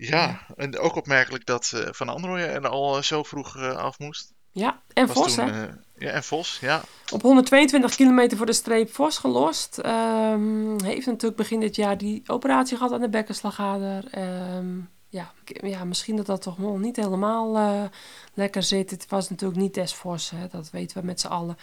Ja, 0.07 0.45
en 0.55 0.79
ook 0.79 0.95
opmerkelijk 0.95 1.45
dat 1.45 1.71
eh, 1.75 1.87
Van 1.91 2.09
Androoy 2.09 2.39
er 2.39 2.67
al 2.67 2.97
eh, 2.97 3.03
zo 3.03 3.23
vroeg 3.23 3.57
eh, 3.57 3.75
af 3.75 3.99
moest. 3.99 4.33
Ja, 4.51 4.81
en 4.93 5.07
Was 5.07 5.15
Vos, 5.15 5.35
toen, 5.35 5.49
hè? 5.49 5.65
ja, 5.97 6.11
en 6.11 6.23
Vos, 6.23 6.57
ja. 6.61 6.81
Op 7.11 7.21
122 7.21 7.95
kilometer 7.95 8.37
voor 8.37 8.45
de 8.45 8.53
streep 8.53 8.93
Vos 8.93 9.17
gelost. 9.17 9.77
Ehm, 9.77 10.83
heeft 10.83 11.05
natuurlijk 11.05 11.35
begin 11.35 11.59
dit 11.59 11.75
jaar 11.75 11.97
die 11.97 12.23
operatie 12.27 12.77
gehad 12.77 12.93
aan 12.93 13.01
de 13.01 13.09
bekkenslagader. 13.09 14.03
Ehm, 14.11 14.79
ja, 15.09 15.31
ja, 15.45 15.83
misschien 15.83 16.15
dat 16.15 16.25
dat 16.25 16.41
toch 16.41 16.57
nog 16.57 16.79
niet 16.79 16.95
helemaal 16.95 17.89
lekker 18.33 18.63
zit. 18.63 18.89
Het 18.89 19.05
was 19.09 19.29
natuurlijk 19.29 19.59
niet 19.59 19.73
des 19.73 19.93
Vos, 19.93 20.29
hè? 20.29 20.47
dat 20.47 20.69
weten 20.69 20.99
we 20.99 21.05
met 21.05 21.19
z'n 21.19 21.27
allen. 21.27 21.57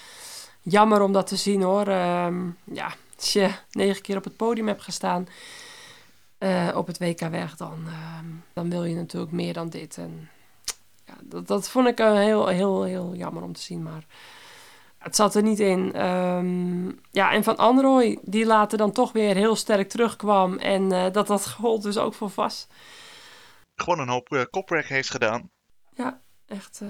Jammer 0.63 1.03
om 1.03 1.13
dat 1.13 1.27
te 1.27 1.37
zien 1.37 1.63
hoor. 1.63 1.87
Ehm, 1.87 2.49
ja, 2.65 2.95
als 3.17 3.33
je 3.33 3.51
negen 3.71 4.03
keer 4.03 4.17
op 4.17 4.25
het 4.25 4.37
podium 4.37 4.67
hebt 4.67 4.83
gestaan 4.83 5.29
eh, 6.41 6.69
op 6.75 6.87
het 6.87 6.99
WK 6.99 7.21
weg, 7.21 7.57
dan, 7.57 7.85
ehm, 7.87 8.27
dan 8.53 8.71
wil 8.71 8.85
je 8.85 8.95
natuurlijk 8.95 9.33
meer 9.33 9.53
dan 9.53 9.69
dit. 9.69 9.99
En 9.99 10.29
ja, 11.05 11.15
dat, 11.23 11.47
dat 11.47 11.69
vond 11.69 11.87
ik 11.87 11.99
eh, 11.99 12.13
heel, 12.13 12.47
heel, 12.47 12.83
heel 12.83 13.15
jammer 13.15 13.43
om 13.43 13.53
te 13.53 13.61
zien, 13.61 13.83
maar 13.83 14.05
het 14.99 15.17
zat 15.17 15.35
er 15.35 15.43
niet 15.43 15.61
in. 15.61 15.93
Ehm, 15.93 16.89
ja, 17.11 17.33
en 17.33 17.45
Van 17.45 17.57
Androoy, 17.57 18.19
die 18.23 18.47
later 18.47 18.79
dan 18.79 18.93
toch 18.93 19.13
weer 19.13 19.35
heel 19.35 19.57
sterk 19.57 19.89
terugkwam. 19.89 20.59
En 20.59 20.93
eh, 20.93 21.13
dat 21.13 21.27
dat 21.27 21.51
gold 21.51 21.83
dus 21.83 21.99
ook 21.99 22.15
voor 22.15 22.31
vast. 22.31 22.73
Gewoon 23.75 23.99
een 23.99 24.09
hoop 24.09 24.47
kopwerk 24.51 24.87
heeft 24.87 25.11
gedaan. 25.11 25.51
Ja, 25.95 26.21
echt 26.47 26.83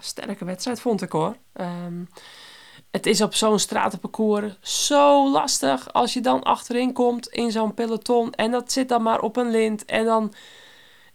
sterke 0.00 0.44
wedstrijd 0.44 0.80
vond 0.80 1.02
ik 1.02 1.12
hoor. 1.12 1.36
Um, 1.54 2.08
het 2.90 3.06
is 3.06 3.20
op 3.20 3.34
zo'n 3.34 3.58
stratenparcours 3.58 4.54
zo 4.60 5.30
lastig 5.30 5.92
als 5.92 6.12
je 6.12 6.20
dan 6.20 6.42
achterin 6.42 6.92
komt 6.92 7.28
in 7.28 7.50
zo'n 7.50 7.74
peloton. 7.74 8.32
En 8.32 8.50
dat 8.50 8.72
zit 8.72 8.88
dan 8.88 9.02
maar 9.02 9.20
op 9.20 9.36
een 9.36 9.50
lint. 9.50 9.84
En 9.84 10.04
dan 10.04 10.34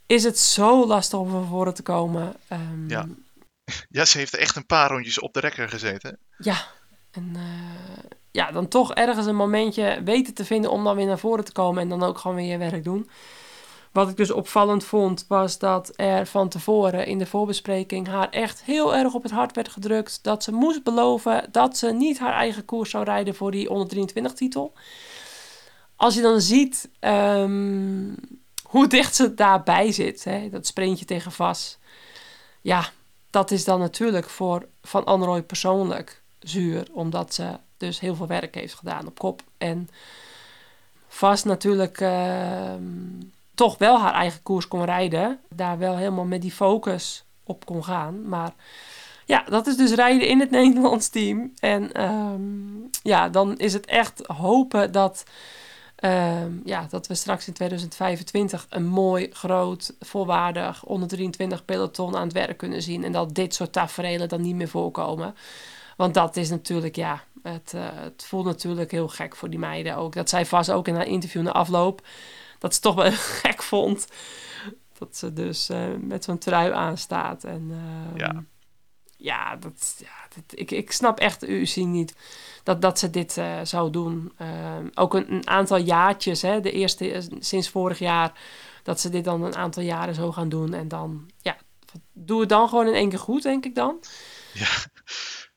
is 0.05 0.23
het 0.23 0.39
zo 0.39 0.87
lastig 0.87 1.19
om 1.19 1.29
van 1.29 1.47
voren 1.47 1.73
te 1.73 1.83
komen. 1.83 2.35
Um, 2.51 2.89
ja. 2.89 3.07
ja, 3.89 4.05
ze 4.05 4.17
heeft 4.17 4.35
echt 4.35 4.55
een 4.55 4.65
paar 4.65 4.89
rondjes 4.89 5.19
op 5.19 5.33
de 5.33 5.39
rekker 5.39 5.69
gezeten. 5.69 6.17
Ja, 6.37 6.67
en 7.11 7.33
uh, 7.35 8.11
ja, 8.31 8.51
dan 8.51 8.67
toch 8.67 8.93
ergens 8.93 9.25
een 9.25 9.35
momentje 9.35 10.01
weten 10.03 10.33
te 10.33 10.45
vinden 10.45 10.71
om 10.71 10.83
dan 10.83 10.95
weer 10.95 11.05
naar 11.05 11.19
voren 11.19 11.45
te 11.45 11.51
komen. 11.51 11.81
En 11.81 11.89
dan 11.89 12.03
ook 12.03 12.17
gewoon 12.17 12.37
weer 12.37 12.51
je 12.51 12.57
werk 12.57 12.83
doen. 12.83 13.09
Wat 13.91 14.09
ik 14.09 14.17
dus 14.17 14.31
opvallend 14.31 14.83
vond, 14.83 15.25
was 15.27 15.59
dat 15.59 15.93
er 15.95 16.25
van 16.25 16.49
tevoren 16.49 17.05
in 17.05 17.17
de 17.17 17.25
voorbespreking 17.25 18.07
haar 18.07 18.29
echt 18.29 18.63
heel 18.63 18.95
erg 18.95 19.13
op 19.13 19.23
het 19.23 19.31
hart 19.31 19.55
werd 19.55 19.69
gedrukt. 19.69 20.23
Dat 20.23 20.43
ze 20.43 20.51
moest 20.51 20.83
beloven 20.83 21.47
dat 21.51 21.77
ze 21.77 21.91
niet 21.91 22.19
haar 22.19 22.33
eigen 22.33 22.65
koers 22.65 22.89
zou 22.89 23.03
rijden 23.03 23.35
voor 23.35 23.51
die 23.51 23.67
123 23.67 24.33
titel. 24.33 24.73
Als 25.95 26.15
je 26.15 26.21
dan 26.21 26.41
ziet 26.41 26.89
um, 26.99 28.15
hoe 28.63 28.87
dicht 28.87 29.15
ze 29.15 29.33
daarbij 29.33 29.91
zit. 29.91 30.23
Hè? 30.23 30.49
Dat 30.49 30.67
sprintje 30.67 31.05
tegen 31.05 31.31
Vas. 31.31 31.77
Ja, 32.61 32.89
dat 33.29 33.51
is 33.51 33.63
dan 33.63 33.79
natuurlijk 33.79 34.29
voor 34.29 34.67
Van 34.81 35.05
Anrooy 35.05 35.41
persoonlijk 35.41 36.21
zuur. 36.39 36.87
Omdat 36.91 37.33
ze 37.33 37.57
dus 37.77 37.99
heel 37.99 38.15
veel 38.15 38.27
werk 38.27 38.55
heeft 38.55 38.73
gedaan 38.73 39.07
op 39.07 39.19
kop. 39.19 39.41
En 39.57 39.89
Vas 41.07 41.43
natuurlijk 41.43 41.99
ehm, 42.01 42.83
toch 43.61 43.77
wel 43.77 43.99
haar 43.99 44.13
eigen 44.13 44.43
koers 44.43 44.67
kon 44.67 44.85
rijden. 44.85 45.39
Daar 45.49 45.77
wel 45.77 45.97
helemaal 45.97 46.25
met 46.25 46.41
die 46.41 46.51
focus 46.51 47.25
op 47.43 47.65
kon 47.65 47.83
gaan. 47.83 48.27
Maar 48.27 48.53
ja, 49.25 49.43
dat 49.49 49.67
is 49.67 49.75
dus 49.75 49.93
rijden 49.93 50.27
in 50.27 50.39
het 50.39 50.51
Nederlands 50.61 51.09
team. 51.09 51.51
En 51.59 51.91
ehm, 51.91 52.41
ja, 53.03 53.29
dan 53.29 53.57
is 53.57 53.73
het 53.73 53.85
echt 53.85 54.21
hopen 54.25 54.91
dat, 54.91 55.23
ehm, 55.95 56.51
ja, 56.63 56.85
dat 56.89 57.07
we 57.07 57.15
straks 57.15 57.47
in 57.47 57.53
2025 57.53 58.65
een 58.69 58.85
mooi, 58.85 59.29
groot, 59.31 59.95
volwaardig 59.99 60.85
onder 60.85 61.07
23 61.07 61.65
peloton 61.65 62.15
aan 62.15 62.23
het 62.23 62.33
werk 62.33 62.57
kunnen 62.57 62.81
zien. 62.81 63.03
En 63.03 63.11
dat 63.11 63.35
dit 63.35 63.53
soort 63.53 63.73
tafereelen 63.73 64.29
dan 64.29 64.41
niet 64.41 64.55
meer 64.55 64.69
voorkomen. 64.69 65.35
Want 65.97 66.13
dat 66.13 66.35
is 66.35 66.49
natuurlijk, 66.49 66.95
ja, 66.95 67.23
het, 67.43 67.73
eh, 67.75 67.81
het 67.93 68.23
voelt 68.27 68.45
natuurlijk 68.45 68.91
heel 68.91 69.07
gek 69.07 69.35
voor 69.35 69.49
die 69.49 69.59
meiden 69.59 69.95
ook. 69.95 70.13
Dat 70.13 70.29
zij 70.29 70.45
vast 70.45 70.71
ook 70.71 70.87
in 70.87 70.95
haar 70.95 71.07
interview 71.07 71.41
na 71.41 71.51
afloop, 71.51 72.01
dat 72.61 72.73
ze 72.73 72.79
toch 72.79 72.95
wel 72.95 73.11
gek 73.41 73.63
vond. 73.63 74.07
Dat 74.97 75.17
ze 75.17 75.33
dus 75.33 75.69
eh, 75.69 75.87
met 75.99 76.23
zo'n 76.23 76.37
trui 76.37 76.71
aanstaat. 76.71 77.43
En 77.43 77.69
ehm, 77.71 78.17
Ja. 78.17 78.43
ja, 79.17 79.55
dat, 79.55 79.95
ja 79.97 80.27
dat, 80.35 80.59
ik, 80.59 80.71
ik 80.71 80.91
snap 80.91 81.19
echt 81.19 81.47
u 81.47 81.65
zien 81.65 81.91
niet 81.91 82.15
dat, 82.63 82.81
dat 82.81 82.99
ze 82.99 83.09
dit 83.09 83.37
eh, 83.37 83.59
zou 83.63 83.91
doen. 83.91 84.31
Ehm, 84.37 84.87
ook 84.93 85.13
een, 85.13 85.31
een 85.31 85.47
aantal 85.47 85.77
jaartjes, 85.77 86.41
hè, 86.41 86.61
de 86.61 86.71
eerste 86.71 87.11
eh, 87.11 87.21
sinds 87.39 87.69
vorig 87.69 87.99
jaar, 87.99 88.39
dat 88.83 88.99
ze 88.99 89.09
dit 89.09 89.23
dan 89.23 89.43
een 89.43 89.55
aantal 89.55 89.83
jaren 89.83 90.15
zo 90.15 90.31
gaan 90.31 90.49
doen. 90.49 90.73
En 90.73 90.87
dan, 90.87 91.31
ja, 91.41 91.57
doe 92.13 92.39
het 92.39 92.49
dan 92.49 92.69
gewoon 92.69 92.87
in 92.87 92.93
één 92.93 93.09
keer 93.09 93.19
goed, 93.19 93.43
denk 93.43 93.65
ik 93.65 93.75
dan. 93.75 94.03
Ja. 94.53 94.69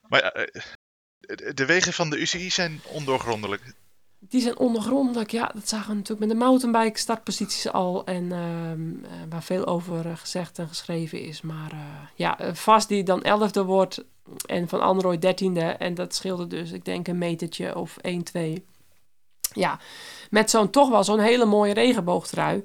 Maar 0.08 0.48
de 1.54 1.64
wegen 1.66 1.92
van 1.92 2.10
de 2.10 2.20
UCI 2.20 2.50
zijn 2.50 2.80
ondoorgrondelijk. 2.84 3.74
Die 4.28 4.40
zijn 4.40 4.58
ondergrondelijk, 4.58 5.30
ja, 5.30 5.50
dat 5.54 5.68
zagen 5.68 5.88
we 5.88 5.94
natuurlijk 5.94 6.26
met 6.28 6.38
de 6.38 6.44
mountainbike 6.44 6.98
startposities 6.98 7.72
al. 7.72 8.04
En 8.04 8.32
ehm, 8.32 9.04
eh, 9.04 9.10
waar 9.28 9.42
veel 9.42 9.66
over 9.66 10.06
eh, 10.06 10.16
gezegd 10.16 10.58
en 10.58 10.68
geschreven 10.68 11.20
is. 11.20 11.40
Maar 11.40 11.70
eh, 11.72 11.78
ja, 12.14 12.54
vast 12.54 12.88
die 12.88 13.02
dan 13.02 13.22
elfde 13.22 13.64
wordt 13.64 14.04
en 14.46 14.68
Van 14.68 14.80
Android 14.80 15.22
dertiende. 15.22 15.60
En 15.60 15.94
dat 15.94 16.14
scheelde 16.14 16.46
dus, 16.46 16.72
ik 16.72 16.84
denk, 16.84 17.08
een 17.08 17.18
metertje 17.18 17.76
of 17.76 17.96
1, 17.96 18.22
2. 18.22 18.64
Ja, 19.52 19.78
met 20.30 20.50
zo'n 20.50 20.70
toch 20.70 20.88
wel 20.88 21.04
zo'n 21.04 21.20
hele 21.20 21.44
mooie 21.44 21.74
regenboogtrui. 21.74 22.64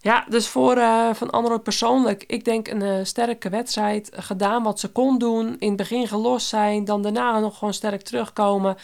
Ja, 0.00 0.24
dus 0.28 0.48
voor 0.48 0.74
Van 1.12 1.30
Android 1.30 1.62
persoonlijk, 1.62 2.24
ik 2.26 2.44
denk 2.44 2.68
een 2.68 3.06
sterke 3.06 3.48
wedstrijd. 3.48 4.10
Gedaan 4.14 4.62
wat 4.62 4.80
ze 4.80 4.88
kon 4.88 5.18
doen. 5.18 5.56
In 5.58 5.68
het 5.68 5.76
begin 5.76 6.08
gelost 6.08 6.46
zijn, 6.46 6.84
dan 6.84 7.02
daarna 7.02 7.38
nog 7.38 7.58
gewoon 7.58 7.74
sterk 7.74 8.02
terugkomen. 8.02 8.76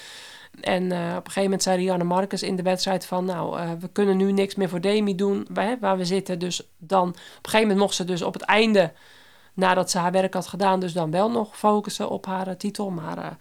En 0.61 0.93
eh, 0.93 0.99
op 1.01 1.17
een 1.17 1.17
gegeven 1.17 1.43
moment 1.43 1.63
zei 1.63 1.77
Rianne 1.77 2.05
Marcus 2.05 2.43
in 2.43 2.57
de 2.57 2.63
wedstrijd 2.63 3.07
van... 3.07 3.25
nou, 3.25 3.59
eh, 3.59 3.71
we 3.81 3.89
kunnen 3.89 4.17
nu 4.17 4.33
niks 4.33 4.55
meer 4.55 4.69
voor 4.69 4.81
Demi 4.81 5.15
doen 5.15 5.47
waar, 5.51 5.77
waar 5.81 5.97
we 5.97 6.05
zitten. 6.05 6.39
Dus 6.39 6.63
dan, 6.79 7.09
op 7.09 7.15
een 7.15 7.21
gegeven 7.43 7.61
moment 7.61 7.79
mocht 7.79 7.95
ze 7.95 8.05
dus 8.05 8.23
op 8.23 8.33
het 8.33 8.43
einde... 8.43 8.93
nadat 9.55 9.91
ze 9.91 9.99
haar 9.99 10.13
werk 10.13 10.35
had 10.35 10.47
gedaan, 10.47 10.81
dus 10.81 10.93
dan 10.93 11.11
wel 11.11 11.31
nog 11.31 11.59
focussen 11.59 12.09
op 12.09 12.27
haar 12.27 12.47
eh, 12.47 12.55
titel. 12.55 12.91
Maar 12.91 13.37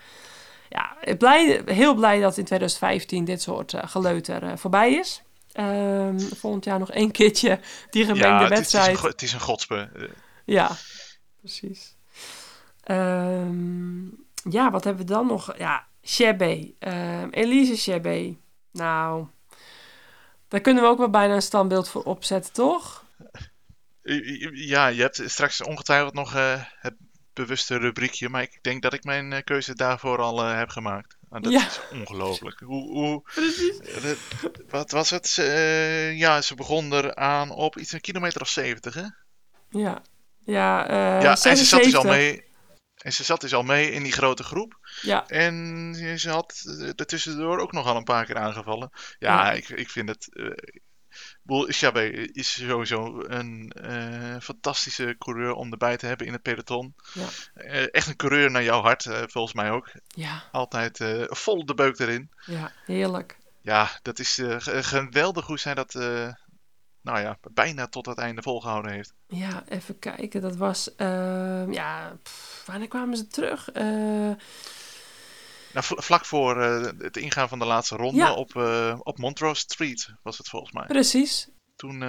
ja, 0.70 0.96
blij, 1.18 1.62
heel 1.66 1.94
blij 1.96 2.20
dat 2.20 2.38
in 2.38 2.46
2015 2.46 3.26
dit 3.26 3.42
soort 3.42 3.74
geleuter 3.78 4.58
voorbij 4.58 4.94
is. 4.94 5.22
Ehm, 5.52 6.20
volgend 6.20 6.66
jaar 6.66 6.80
nog 6.80 6.92
één 6.92 7.12
keertje 7.12 7.60
die 7.90 8.06
gemengde 8.06 8.28
Ja, 8.28 8.36
is- 8.38 8.50
het, 8.50 8.52
is 8.52 8.58
wedstrijd. 8.74 8.98
een, 9.04 9.10
het 9.10 9.22
is 9.22 9.34
een 9.34 9.40
godspe. 9.40 9.90
Ja, 10.46 10.72
precies. 11.40 11.96
Ehm, 12.84 14.04
ja, 14.50 14.72
wat 14.72 14.84
hebben 14.84 15.06
we 15.06 15.12
dan 15.14 15.28
nog? 15.28 15.58
Ja, 15.58 15.86
Chebe. 16.04 16.74
Ehm, 16.80 17.30
Elise 17.32 17.76
Chebe. 17.76 18.36
Nou, 18.72 19.28
daar 20.48 20.62
kunnen 20.62 20.84
we 20.84 20.90
ook 20.90 20.98
wel 20.98 21.10
bijna 21.10 21.34
een 21.36 21.42
standbeeld 21.42 21.90
voor 21.90 22.04
opzetten, 22.04 22.54
toch? 22.54 23.06
Ja, 24.54 24.88
je 24.88 25.02
hebt 25.02 25.22
straks 25.26 25.64
ongetwijfeld 25.64 26.14
nog 26.14 26.36
eh, 26.36 26.64
het 26.80 26.96
bewuste 27.34 27.78
rubriekje, 27.78 28.30
maar 28.30 28.42
ik 28.42 28.60
denk 28.62 28.82
dat 28.82 28.94
ik 28.94 29.04
mijn 29.04 29.34
eh, 29.34 29.44
keuze 29.44 29.76
daarvoor 29.76 30.18
al 30.22 30.44
eh, 30.44 30.58
heb 30.58 30.70
gemaakt. 30.70 31.18
Ah, 31.30 31.42
dat 31.42 31.52
Ja. 31.52 31.66
is 31.68 31.80
ongelooflijk. 31.92 32.60
Hoe, 32.60 32.92
hoe, 32.92 33.22
Precies. 33.34 33.80
eh, 33.80 34.12
wat 34.70 34.92
was 34.92 35.10
het? 35.10 35.38
Eh, 35.38 36.18
ja, 36.18 36.42
ze 36.42 36.56
begon 36.56 36.94
eraan 36.94 37.50
op 37.52 37.78
iets 37.78 37.92
een 37.92 38.02
kilometer 38.02 38.42
of 38.42 38.48
70, 38.50 38.94
hè? 38.94 39.06
Ja, 39.70 40.02
ja, 40.46 40.88
eh 40.88 41.22
ja, 41.24 41.30
en 41.30 41.38
ze 41.38 41.66
zat 41.66 41.84
dus 41.84 41.92
76. 41.92 41.94
al 42.00 42.06
mee. 42.06 42.44
En 43.04 43.14
ze 43.14 43.24
zat 43.24 43.42
dus 43.42 43.54
al 43.54 43.64
mee 43.64 43.92
in 43.92 44.04
die 44.04 44.12
grote 44.12 44.44
groep. 44.44 44.80
Ja, 45.02 45.28
En 45.28 45.96
ze 46.20 46.30
had 46.30 46.64
er 46.96 47.06
tussendoor 47.06 47.60
ook 47.60 47.72
nog 47.72 47.86
al 47.88 47.96
een 47.96 48.04
paar 48.04 48.26
keer 48.26 48.38
aangevallen. 48.38 48.90
Ja, 49.20 49.46
Ja. 49.46 49.52
Ik, 49.52 49.70
ik 49.70 49.90
vind 49.90 50.10
het. 50.10 50.36
eh 50.36 50.52
Boel 51.44 51.66
Chabé 51.70 52.10
is 52.12 52.54
sowieso 52.68 53.24
een 53.28 53.70
eh, 53.72 54.40
fantastische 54.42 55.16
coureur 55.18 55.54
om 55.54 55.72
erbij 55.72 55.98
te 55.98 56.06
hebben 56.06 56.28
in 56.28 56.34
het 56.34 56.42
peloton. 56.42 56.96
Ja. 57.14 57.28
Eh, 57.54 57.94
echt 57.94 58.08
een 58.08 58.16
coureur 58.16 58.52
naar 58.52 58.64
jouw 58.64 58.82
hart, 58.82 59.04
volgens 59.28 59.54
mij 59.54 59.72
ook. 59.72 59.92
ja, 60.08 60.44
Altijd 60.52 61.00
vol 61.30 61.66
de 61.66 61.74
beuk 61.74 62.00
erin. 62.00 62.30
ja, 62.46 62.72
heerlijk. 62.86 63.38
Ja, 63.62 64.00
dat 64.02 64.20
is 64.20 64.34
ge- 64.58 64.84
geweldig 64.84 65.46
hoe 65.46 65.60
zij 65.60 65.74
dat, 65.74 65.94
nou 67.04 67.20
ja, 67.20 67.38
bijna 67.52 67.88
tot 67.88 68.06
het 68.06 68.18
einde 68.18 68.42
volgehouden 68.42 68.92
heeft. 68.92 69.14
Ja, 69.28 69.64
even 69.70 70.00
kijken. 70.00 70.42
Dat 70.42 70.56
was, 70.56 70.96
ehm, 70.96 71.72
ja, 71.72 72.18
pff, 72.24 72.64
wanneer 72.66 72.88
kwamen 72.88 73.18
ze 73.18 73.28
terug? 73.28 73.72
Eh, 73.72 73.84
Nou, 75.74 75.86
vl- 75.86 76.00
vlak 76.02 76.26
voor 76.26 76.62
eh, 76.62 76.92
het 76.98 77.18
ingaan 77.18 77.50
van 77.50 77.60
de 77.60 77.66
laatste 77.66 77.96
ronde 77.96 78.18
Ja. 78.18 78.34
op, 78.34 78.56
eh, 78.56 79.00
op 79.00 79.18
Montrose 79.18 79.62
Street 79.62 80.14
was 80.24 80.38
het 80.38 80.50
volgens 80.50 80.72
mij. 80.72 80.86
precies, 80.86 81.50
Toen, 81.76 82.00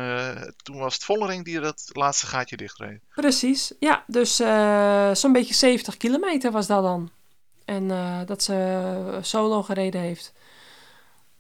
toen 0.63 0.79
was 0.79 0.95
het 0.95 1.05
Vollering 1.05 1.45
die 1.45 1.61
dat 1.61 1.91
laatste 1.93 2.27
gaatje 2.27 2.57
dichtreed. 2.57 3.01
Precies, 3.15 3.73
ja. 3.79 4.05
Dus 4.07 4.37
zo'n 5.21 5.33
beetje 5.33 5.55
70 5.55 5.97
kilometer 5.97 6.51
was 6.51 6.67
dat 6.67 6.83
dan. 6.83 7.11
En 7.65 7.89
dat 8.27 8.43
ze 8.43 9.19
solo 9.23 9.63
gereden 9.63 10.01
heeft. 10.01 10.33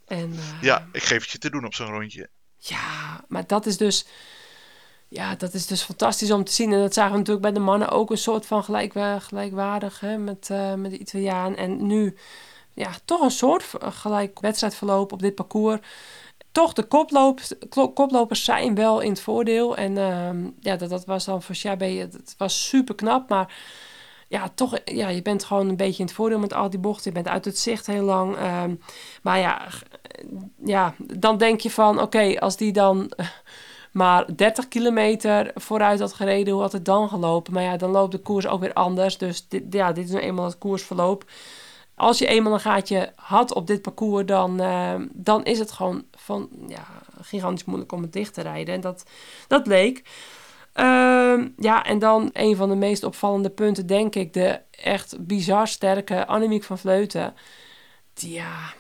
En, 0.07 0.35
Ja, 0.61 0.89
ik 0.93 1.03
geef 1.03 1.23
het 1.23 1.31
je 1.31 1.39
te 1.39 1.51
doen 1.51 1.65
op 1.65 1.75
zo'n 1.75 1.91
rondje. 1.91 2.29
Ja, 2.69 3.25
maar 3.29 3.47
dat 3.47 3.67
is 3.67 3.77
dus... 3.77 4.07
Ja, 5.09 5.35
dat 5.35 5.55
is 5.55 5.67
dus 5.67 5.83
fantastisch 5.83 6.31
om 6.31 6.45
te 6.45 6.53
zien. 6.53 6.73
En 6.73 6.81
dat 6.81 6.95
zagen 6.95 7.13
we 7.13 7.19
natuurlijk 7.19 7.45
bij 7.45 7.55
de 7.55 7.61
mannen 7.61 7.89
ook 7.89 8.11
een 8.11 8.19
soort 8.19 8.47
van 8.47 8.65
gelijkwa- 8.65 9.19
gelijkwaardig 9.19 10.01
hè, 10.01 10.19
met, 10.19 10.51
eh, 10.51 10.75
met 10.75 10.91
de 10.91 10.99
Italiaan. 10.99 11.57
En 11.57 11.87
nu, 11.87 12.17
ja, 12.73 12.91
toch 13.05 13.21
een 13.21 13.31
soort 13.31 13.65
gelijk 13.81 14.41
wedstrijdverloop 14.41 15.13
op 15.13 15.23
dit 15.23 15.35
parcours. 15.35 15.81
Toch, 16.53 16.73
de 16.73 16.83
koplopers, 17.95 18.45
zijn 18.45 18.75
wel 18.75 19.01
in 19.01 19.11
het 19.11 19.21
voordeel. 19.21 19.77
En 19.77 19.99
ehm, 19.99 20.51
ja, 20.61 20.77
dat, 20.77 20.91
dat 20.91 21.05
was 21.05 21.25
dan 21.25 21.43
voor 21.43 21.55
Chabé, 21.55 21.87
het, 21.87 22.13
het 22.13 22.35
was 22.39 22.69
super 22.69 22.95
knap. 22.95 23.29
Maar 23.29 23.55
ja, 24.29 24.49
toch, 24.55 24.79
ja, 24.85 25.09
je 25.09 25.23
bent 25.23 25.45
gewoon 25.45 25.69
een 25.69 25.77
beetje 25.77 26.01
in 26.01 26.07
het 26.07 26.15
voordeel 26.15 26.39
met 26.39 26.53
al 26.53 26.71
die 26.71 26.79
bochten. 26.79 27.11
Je 27.11 27.23
bent 27.23 27.29
uit 27.29 27.45
het 27.45 27.59
zicht 27.59 27.87
heel 27.87 28.05
lang. 28.05 28.37
ehm, 28.37 28.75
maar 29.23 29.39
ja, 29.39 29.69
ja, 30.65 30.95
dan 30.99 31.39
denk 31.39 31.61
je 31.61 31.71
van, 31.71 32.01
oké, 32.01 32.39
als 32.41 32.57
die 32.57 32.73
dan 32.73 33.11
eh, 33.17 33.27
maar 33.93 34.37
30 34.37 34.69
kilometer 34.69 35.51
vooruit 35.55 36.01
had 36.01 36.13
gereden, 36.13 36.53
hoe 36.53 36.63
had 36.63 36.73
het 36.73 36.85
dan 36.85 37.09
gelopen? 37.09 37.53
Maar 37.53 37.63
ja, 37.63 37.77
dan 37.77 37.91
loopt 37.91 38.13
de 38.13 38.19
koers 38.19 38.47
ook 38.47 38.61
weer 38.61 38.73
anders. 38.73 39.19
Dus 39.19 39.49
dit, 39.49 39.63
ja, 39.71 39.93
dit 39.93 40.05
is 40.05 40.11
nou 40.11 40.23
eenmaal 40.25 40.45
het 40.45 40.59
koersverloop. 40.59 41.25
Als 41.95 42.19
je 42.19 42.27
eenmaal 42.27 42.53
een 42.53 42.61
gaatje 42.61 43.13
had 43.17 43.55
op 43.55 43.67
dit 43.67 43.83
parcours, 43.83 44.27
dan, 44.27 44.61
eh, 44.61 44.95
dan 45.13 45.45
is 45.45 45.59
het 45.59 45.73
gewoon 45.73 46.05
van, 46.11 46.49
ja, 46.69 46.87
gigantisch 47.21 47.65
moeilijk 47.65 47.93
om 47.93 48.03
het 48.03 48.13
dicht 48.13 48.35
te 48.35 48.43
rijden. 48.43 48.75
En 48.75 48.81
dat, 48.81 49.05
dat 49.49 49.67
leek. 49.67 50.03
Ehm, 50.75 51.49
ja, 51.57 51.85
en 51.85 51.99
dan 51.99 52.31
een 52.33 52.57
van 52.57 52.69
de 52.69 52.75
meest 52.75 53.05
opvallende 53.05 53.51
punten, 53.51 53.87
denk 53.87 54.15
ik, 54.15 54.33
de 54.33 54.61
echt 54.71 55.27
bizar 55.27 55.69
sterke 55.69 56.27
Annemiek 56.27 56.65
van 56.65 56.79
Vleuten. 56.79 57.35
Die, 58.15 58.33
ja, 58.33 58.73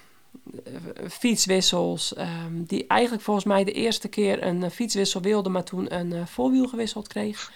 eh, 0.64 1.08
fietswissels, 1.10 2.14
ehm, 2.14 2.62
die 2.62 2.86
eigenlijk 2.86 3.22
volgens 3.22 3.46
mij 3.46 3.64
de 3.64 3.72
eerste 3.72 4.08
keer 4.08 4.42
een 4.42 4.62
eh, 4.62 4.70
fietswissel 4.70 5.20
wilde, 5.20 5.48
maar 5.48 5.64
toen 5.64 5.94
een 5.94 6.12
eh, 6.12 6.26
voorwiel 6.26 6.68
gewisseld 6.68 7.08
kreeg. 7.08 7.52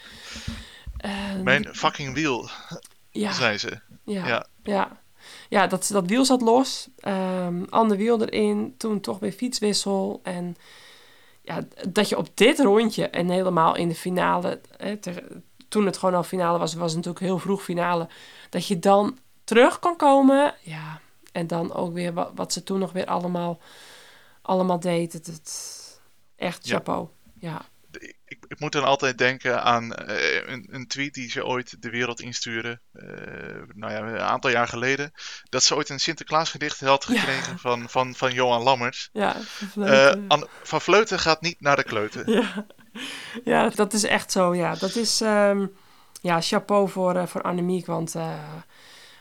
Mijn 1.42 1.68
fucking 1.74 2.14
wiel, 2.14 2.48
ja, 3.10 3.32
zei 3.32 3.58
ze. 3.58 3.80
ja, 4.04 4.26
ja. 4.26 4.46
ja. 4.62 5.00
ja. 5.48 5.66
dat, 5.66 5.88
dat 5.92 6.06
wiel 6.06 6.24
zat 6.24 6.40
los. 6.40 6.88
Ehm 6.98 7.64
ander 7.68 7.96
wiel 7.96 8.22
erin. 8.22 8.74
Toen 8.76 9.00
toch 9.00 9.18
weer 9.18 9.32
fietswissel. 9.32 10.20
En 10.22 10.56
ja, 11.48 11.60
dat 11.88 12.08
je 12.08 12.16
op 12.16 12.28
dit 12.34 12.58
rondje 12.60 13.08
en 13.08 13.28
helemaal 13.28 13.76
in 13.76 13.88
de 13.88 13.94
finale... 13.94 14.60
Hè, 14.76 14.98
toen 15.68 15.86
het 15.86 15.96
gewoon 15.96 16.14
al 16.14 16.22
finale 16.22 16.58
was, 16.58 16.74
was 16.74 16.92
het 16.92 16.96
natuurlijk 16.96 17.24
heel 17.24 17.38
vroeg 17.38 17.62
finale. 17.62 18.08
Dat 18.50 18.66
je 18.66 18.78
dan 18.78 19.18
terug 19.44 19.78
kan 19.78 19.96
komen. 19.96 20.54
Ja, 20.62 21.00
en 21.32 21.46
dan 21.46 21.74
ook 21.74 21.92
weer 21.92 22.12
wat, 22.12 22.30
wat 22.34 22.52
ze 22.52 22.62
toen 22.62 22.78
nog 22.78 22.92
weer 22.92 23.06
allemaal, 23.06 23.58
allemaal 24.42 24.80
deed. 24.80 25.12
Het, 25.12 25.26
het, 25.26 26.00
echt 26.36 26.66
Ja. 26.66 26.74
chapeau. 26.76 27.08
Ja, 27.38 27.62
ik, 27.90 28.16
ik 28.48 28.60
moet 28.60 28.72
dan 28.72 28.84
altijd 28.84 29.18
denken 29.18 29.62
aan 29.62 29.94
eh, 29.94 30.48
een, 30.48 30.68
een 30.70 30.86
tweet 30.86 31.14
die 31.14 31.30
ze 31.30 31.46
ooit 31.46 31.82
de 31.82 31.90
wereld 31.90 32.20
instuurde. 32.20 32.80
eh, 32.92 33.06
nou 33.74 33.92
ja, 33.92 33.98
een 34.00 34.18
aantal 34.20 34.50
jaar 34.50 34.68
geleden. 34.68 35.10
Dat 35.48 35.62
ze 35.62 35.74
ooit 35.76 35.88
een 35.88 36.00
Sinterklaasgedicht 36.00 36.80
had 36.80 37.04
Ja. 37.08 37.20
gekregen 37.20 37.58
van, 37.58 37.88
van, 37.88 38.14
van 38.14 38.32
Johan 38.32 38.62
Lammers. 38.62 39.08
ja. 39.12 39.34
Eh, 39.36 39.40
Vleuten. 39.42 40.24
An- 40.28 40.48
van 40.62 40.80
Vleuten 40.80 41.18
gaat 41.18 41.40
niet 41.40 41.60
naar 41.60 41.76
de 41.76 41.84
kleuten. 41.84 42.32
ja. 42.32 42.66
ja, 43.44 43.68
dat 43.68 43.92
is 43.92 44.04
echt 44.04 44.32
zo. 44.32 44.54
Ja, 44.54 44.74
dat 44.74 44.94
is 44.94 45.20
ehm, 45.20 45.66
ja, 46.20 46.40
chapeau 46.40 46.88
voor, 46.88 47.14
eh, 47.16 47.26
voor 47.26 47.42
Annemiek. 47.42 47.86
Want 47.86 48.14
eh, 48.14 48.38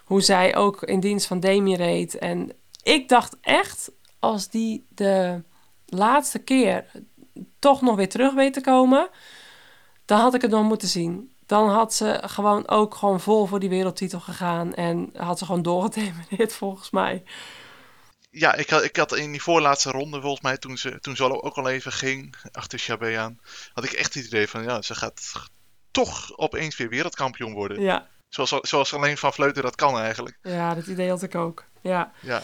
hoe 0.04 0.22
zij 0.22 0.56
ook 0.56 0.84
in 0.84 1.00
dienst 1.00 1.28
van 1.28 1.40
Demi 1.40 1.76
reed. 1.76 2.18
En 2.18 2.52
ik 2.84 3.10
dacht 3.10 3.36
echt, 3.42 3.92
als 4.20 4.50
die 4.50 4.86
de 4.90 5.44
laatste 5.86 6.40
keer 6.40 6.86
toch 7.60 7.82
nog 7.82 7.96
weer 7.96 8.10
terug 8.10 8.34
weet 8.34 8.54
te 8.54 8.62
komen, 8.62 9.10
dan 10.06 10.20
had 10.20 10.34
ik 10.34 10.42
het 10.42 10.52
nog 10.52 10.64
moeten 10.64 10.88
zien. 10.88 11.32
Dan 11.46 11.70
had 11.70 11.94
ze 11.94 12.22
gewoon 12.26 12.68
ook 12.68 12.96
gewoon 12.96 13.20
vol 13.20 13.46
voor 13.46 13.60
die 13.60 13.70
wereldtitel 13.70 14.20
gegaan. 14.20 14.74
En 14.74 15.10
had 15.18 15.38
ze 15.40 15.46
gewoon 15.46 15.62
doorgedemereerd 15.62 16.54
volgens 16.64 16.90
mij. 16.90 17.24
Ja, 18.30 18.54
ik 18.56 18.70
had, 18.70 18.84
ik 18.84 18.96
had 18.96 19.16
in 19.16 19.32
die 19.32 19.42
voorlaatste 19.42 19.92
ronde, 19.92 20.22
volgens 20.22 20.42
mij, 20.42 20.58
toen 20.58 20.78
ze, 20.78 21.00
toen 21.00 21.16
ze 21.16 21.24
al- 21.24 21.44
ook 21.44 21.56
al 21.56 21.70
even 21.70 21.92
ging, 21.92 22.36
achter 22.52 22.80
Chabé 22.80 23.18
aan, 23.20 23.40
had 23.74 23.84
ik 23.84 23.92
echt 23.92 24.14
het 24.14 24.26
idee 24.26 24.48
van, 24.48 24.64
ja, 24.64 24.82
ze 24.82 24.96
gaat 24.96 25.32
toch 25.92 26.38
opeens 26.38 26.78
weer 26.78 26.90
wereldkampioen 26.90 27.54
worden. 27.54 27.82
Ja, 27.82 28.08
Zoals, 28.30 28.50
zoals 28.62 28.94
alleen 28.94 29.18
Van 29.18 29.34
Vleuten 29.34 29.64
dat 29.64 29.76
kan 29.76 29.98
eigenlijk. 30.00 30.38
ja 30.42 30.76
dat 30.76 30.88
idee 30.88 31.10
had 31.10 31.22
ik 31.24 31.36
ook. 31.36 31.64
Ja, 31.82 32.12
Ja. 32.22 32.42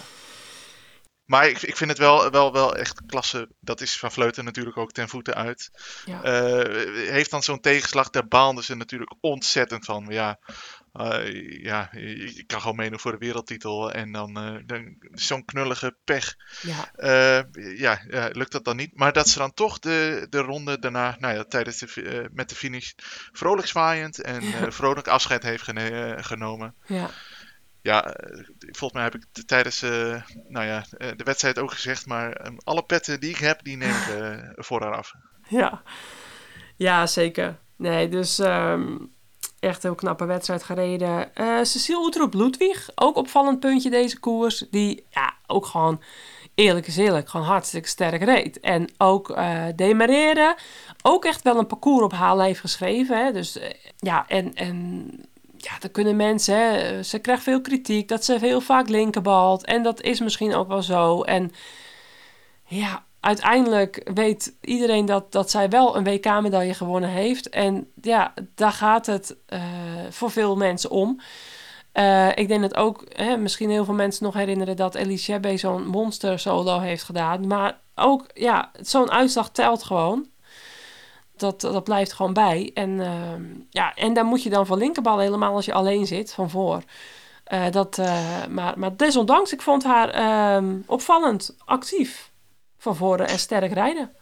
Maar 1.26 1.48
ik, 1.48 1.62
ik 1.62 1.78
vind 1.78 1.90
het 1.90 2.00
wel, 2.00 2.30
wel, 2.32 2.52
wel 2.54 2.76
echt 2.76 3.02
klasse. 3.06 3.50
Dat 3.60 3.82
is 3.82 3.98
Van 4.00 4.12
Vleuten 4.12 4.44
natuurlijk 4.46 4.78
ook 4.78 4.92
ten 4.92 5.10
voeten 5.10 5.36
uit. 5.36 5.72
ja. 6.06 6.24
Eh, 6.24 7.10
heeft 7.12 7.32
dan 7.32 7.44
zo'n 7.44 7.60
tegenslag, 7.60 8.10
daar 8.10 8.28
baalden 8.28 8.64
ze 8.64 8.76
natuurlijk 8.76 9.14
ontzettend 9.22 9.86
van. 9.86 10.04
Maar 10.04 10.14
Ja, 10.14 10.40
eh, 10.94 11.62
ja, 11.64 11.90
je 11.94 12.44
kan 12.48 12.62
gewoon 12.62 12.76
meedoen 12.76 13.00
voor 13.00 13.12
de 13.12 13.18
wereldtitel. 13.18 13.92
En 13.92 14.12
dan, 14.12 14.38
eh, 14.38 14.56
dan 14.66 14.96
zo'n 15.12 15.46
knullige 15.46 15.96
pech. 16.04 16.36
ja. 16.62 16.92
Ja, 17.76 18.02
ja, 18.10 18.30
lukt 18.32 18.52
dat 18.52 18.66
dan 18.66 18.76
niet. 18.76 18.98
Maar 18.98 19.14
dat 19.14 19.30
ze 19.30 19.38
dan 19.38 19.54
toch 19.54 19.80
de, 19.80 20.28
de 20.30 20.40
ronde 20.40 20.80
daarna, 20.80 21.16
nou 21.20 21.36
ja, 21.36 21.44
tijdens 21.44 21.78
de, 21.78 22.30
met 22.34 22.50
de 22.50 22.56
finish, 22.56 22.92
vrolijk 23.32 23.68
zwaaiend 23.68 24.22
en 24.22 24.74
vrolijk 24.74 25.08
afscheid 25.08 25.44
heeft 25.44 25.64
gene- 25.64 26.18
genomen. 26.22 26.76
ja. 26.86 27.10
Ja, 27.84 28.06
eh, 28.06 28.44
volgens 28.58 28.92
mij 28.92 29.04
heb 29.04 29.16
ik 29.16 29.46
tijdens 29.46 29.82
eh, 29.82 30.22
nou 30.48 30.66
ja, 30.66 30.84
eh, 30.98 31.08
de 31.18 31.24
wedstrijd 31.24 31.60
ook 31.60 31.72
gezegd, 31.72 32.06
maar 32.06 32.32
eh, 32.32 32.52
alle 32.64 32.84
petten 32.84 33.20
die 33.20 33.30
ik 33.30 33.38
heb, 33.38 33.64
die 33.64 33.78
neem 33.78 33.90
ik 33.90 34.54
voor 34.56 34.82
haar 34.82 34.96
af. 34.96 35.14
Ja, 35.48 35.82
ja 36.76 37.08
zeker. 37.08 37.60
Nee, 37.76 38.10
dus 38.10 38.40
ehm, 38.40 38.98
echt 39.60 39.84
een 39.84 39.90
heel 39.90 39.96
knappe 39.96 40.26
wedstrijd 40.26 40.64
gereden. 40.64 41.36
Eh 41.36 41.64
Cecile 41.64 42.00
Oetroep 42.00 42.34
Ludwig, 42.34 42.90
ook 42.96 43.16
opvallend 43.16 43.60
puntje 43.60 43.90
deze 43.90 44.20
koers. 44.20 44.66
Die 44.72 45.06
ja, 45.10 45.34
ook 45.48 45.66
gewoon, 45.66 46.02
eerlijk 46.56 46.88
is 46.88 46.98
eerlijk, 46.98 47.30
gewoon 47.30 47.46
hartstikke 47.46 47.88
sterk 47.88 48.24
reed. 48.24 48.60
En 48.60 48.90
ook 48.98 49.30
eh 49.30 49.66
demareerde. 49.76 50.58
Ook 51.02 51.26
echt 51.26 51.42
wel 51.42 51.58
een 51.58 51.68
parcours 51.68 52.04
op 52.04 52.14
haar 52.14 52.38
lijf 52.38 52.60
geschreven. 52.60 53.26
Hè? 53.26 53.32
Dus 53.32 53.60
ja, 53.98 54.28
en, 54.28 54.54
en 54.54 55.08
ja, 55.64 55.80
dan 55.80 55.92
kunnen 55.92 56.16
mensen, 56.16 56.56
hè, 56.56 57.04
ze 57.04 57.20
krijgt 57.20 57.44
veel 57.44 57.62
kritiek 57.62 58.08
dat 58.08 58.26
ze 58.26 58.38
heel 58.40 58.62
vaak 58.62 58.90
linkerbalt. 58.90 59.66
En 59.66 59.84
dat 59.84 60.02
is 60.02 60.20
misschien 60.20 60.56
ook 60.56 60.68
wel 60.68 60.82
zo. 60.82 61.22
En 61.22 61.52
ja, 62.66 63.04
uiteindelijk 63.20 64.12
weet 64.14 64.56
iedereen 64.62 65.06
dat, 65.06 65.32
dat 65.32 65.52
zij 65.52 65.70
wel 65.70 65.96
een 65.96 66.04
WK-medaille 66.04 66.74
gewonnen 66.74 67.10
heeft. 67.10 67.50
En 67.50 67.92
ja, 68.02 68.34
daar 68.56 68.72
gaat 68.72 69.06
het 69.06 69.36
eh, 69.46 69.62
voor 70.10 70.32
veel 70.32 70.56
mensen 70.56 70.90
om. 70.90 71.22
Eh, 71.92 72.30
ik 72.36 72.48
denk 72.48 72.62
dat 72.62 72.76
ook 72.76 73.06
hè, 73.10 73.38
misschien 73.38 73.70
heel 73.70 73.86
veel 73.86 73.94
mensen 73.94 74.24
nog 74.24 74.34
herinneren 74.34 74.76
dat 74.76 74.96
Elise 74.96 75.54
zo'n 75.56 75.88
monster 75.88 76.40
solo 76.40 76.80
heeft 76.80 77.04
gedaan. 77.04 77.48
Maar 77.48 77.80
ook, 77.96 78.26
ja, 78.34 78.72
zo'n 78.82 79.12
uitslag 79.12 79.50
telt 79.50 79.84
gewoon. 79.84 80.28
Dat, 81.36 81.62
dat 81.62 81.84
blijft 81.84 82.14
gewoon 82.14 82.34
bij. 82.34 82.72
En, 82.74 83.00
ehm, 83.00 83.44
ja, 83.70 83.94
en 83.94 84.14
daar 84.14 84.26
moet 84.26 84.44
je 84.44 84.50
dan 84.50 84.66
van 84.66 84.78
linkerbal 84.78 85.20
helemaal 85.20 85.56
als 85.56 85.66
je 85.66 85.74
alleen 85.74 86.08
zit, 86.08 86.34
van 86.34 86.50
voor. 86.50 86.84
Eh, 87.44 87.72
dat, 87.72 87.98
eh, 87.98 88.46
maar, 88.50 88.80
maar 88.80 88.98
desondanks, 88.98 89.54
ik 89.54 89.62
vond 89.62 89.84
haar 89.84 90.10
ehm, 90.10 90.80
opvallend 90.86 91.56
actief 91.66 92.32
van 92.78 92.96
voren 92.96 93.28
en 93.28 93.40
sterk 93.40 93.74
rijden. 93.74 94.16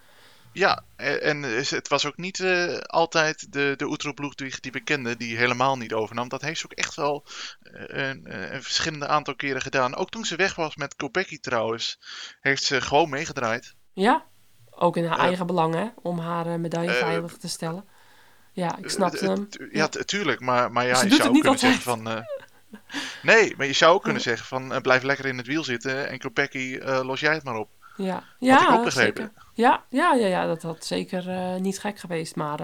Ja, 0.53 0.83
eh, 0.95 1.27
en 1.27 1.43
het 1.43 1.87
was 1.87 2.05
ook 2.05 2.17
niet 2.17 2.39
eh, 2.39 2.77
altijd 2.77 3.51
de, 3.51 3.73
de 3.77 4.11
Ludwig 4.15 4.59
die 4.59 4.71
we 4.71 4.83
kenden, 4.83 5.17
die 5.17 5.37
helemaal 5.37 5.77
niet 5.77 5.93
overnam. 5.93 6.29
Dat 6.29 6.41
heeft 6.41 6.59
ze 6.59 6.65
ook 6.65 6.77
echt 6.77 6.95
wel 6.95 7.25
een, 7.61 8.53
een 8.53 8.63
verschillende 8.63 9.07
aantal 9.07 9.35
keren 9.35 9.61
gedaan. 9.61 9.95
Ook 9.95 10.09
toen 10.09 10.25
ze 10.25 10.35
weg 10.35 10.55
was 10.55 10.75
met 10.75 10.95
Kopecky 10.95 11.39
trouwens, 11.39 11.99
heeft 12.41 12.63
ze 12.63 12.81
gewoon 12.81 13.09
meegedraaid. 13.09 13.75
Ja, 13.93 14.25
ook 14.81 14.97
in 14.97 15.05
haar 15.05 15.17
Ja. 15.17 15.23
eigen 15.23 15.45
belang, 15.47 15.73
hè, 15.73 15.85
om 16.01 16.19
haar 16.19 16.45
eh, 16.45 16.55
medaille 16.55 16.91
Eh, 16.91 16.97
veilig 16.97 17.37
te 17.37 17.47
stellen. 17.49 17.85
Ja, 18.53 18.77
ik 18.77 18.89
snapte 18.89 19.17
Eh, 19.17 19.23
eh, 19.23 19.29
hem. 19.35 19.47
Ja, 19.71 19.87
tu- 19.87 20.03
tuurlijk, 20.03 20.39
maar, 20.39 20.71
maar 20.71 20.87
ja, 20.87 20.95
Ze 20.95 21.03
je 21.03 21.09
zou 21.09 21.19
het 21.21 21.27
ook 21.27 21.33
niet 21.33 21.43
kunnen 21.43 21.61
altijd. 21.61 21.81
zeggen 21.83 22.01
van... 22.03 22.25
nee, 23.21 23.53
maar 23.57 23.65
je 23.67 23.73
zou 23.73 23.93
ook 23.93 24.03
kunnen 24.03 24.21
zeggen 24.31 24.45
van 24.47 24.81
blijf 24.81 25.03
lekker 25.03 25.25
in 25.25 25.37
het 25.37 25.47
wiel 25.47 25.63
zitten 25.63 26.09
en 26.09 26.19
Kopecky, 26.19 26.77
los 27.03 27.19
jij 27.19 27.33
het 27.33 27.43
maar 27.43 27.55
op. 27.57 27.69
Ja, 27.97 28.13
Had 28.13 28.23
ik 28.23 28.25
ja 28.39 28.75
ook 28.77 28.83
begrepen. 28.83 29.23
zeker. 29.23 29.43
Ja, 29.53 29.83
ja, 29.89 30.13
ja, 30.13 30.27
ja, 30.27 30.45
dat 30.45 30.61
had 30.61 30.85
zeker 30.85 31.25
niet 31.59 31.79
gek 31.79 31.99
geweest. 31.99 32.35
Maar 32.35 32.59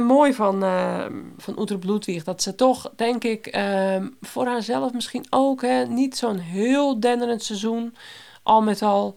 mooi 0.00 0.34
van, 0.34 0.64
eh 0.64 1.06
van 1.36 1.78
Ludwig 1.84 2.24
dat 2.24 2.42
ze 2.42 2.54
toch, 2.54 2.90
denk 2.96 3.24
ik, 3.24 3.46
eh, 3.46 3.96
voor 4.20 4.46
haarzelf 4.46 4.92
misschien 4.92 5.26
ook 5.30 5.62
hè, 5.62 5.84
niet 5.86 6.16
zo'n 6.16 6.38
heel 6.38 7.00
denderend 7.00 7.42
seizoen, 7.42 7.94
al 8.42 8.62
met 8.62 8.82
al, 8.82 9.16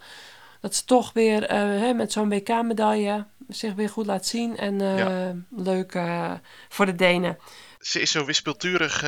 dat 0.61 0.75
ze 0.75 0.85
toch 0.85 1.13
weer 1.13 1.43
eh, 1.43 1.57
hè, 1.57 1.93
met 1.93 2.11
zo'n 2.11 2.29
WK-medaille 2.29 3.25
zich 3.47 3.73
weer 3.73 3.89
goed 3.89 4.05
laat 4.05 4.25
zien. 4.25 4.57
En 4.57 4.81
eh, 4.81 4.97
Ja. 4.97 5.35
leuk 5.55 5.93
eh, 5.93 6.33
voor 6.69 6.85
de 6.85 6.95
Denen. 6.95 7.37
Ze 7.79 8.01
is 8.01 8.11
zo 8.11 8.25
wispelturig 8.25 9.03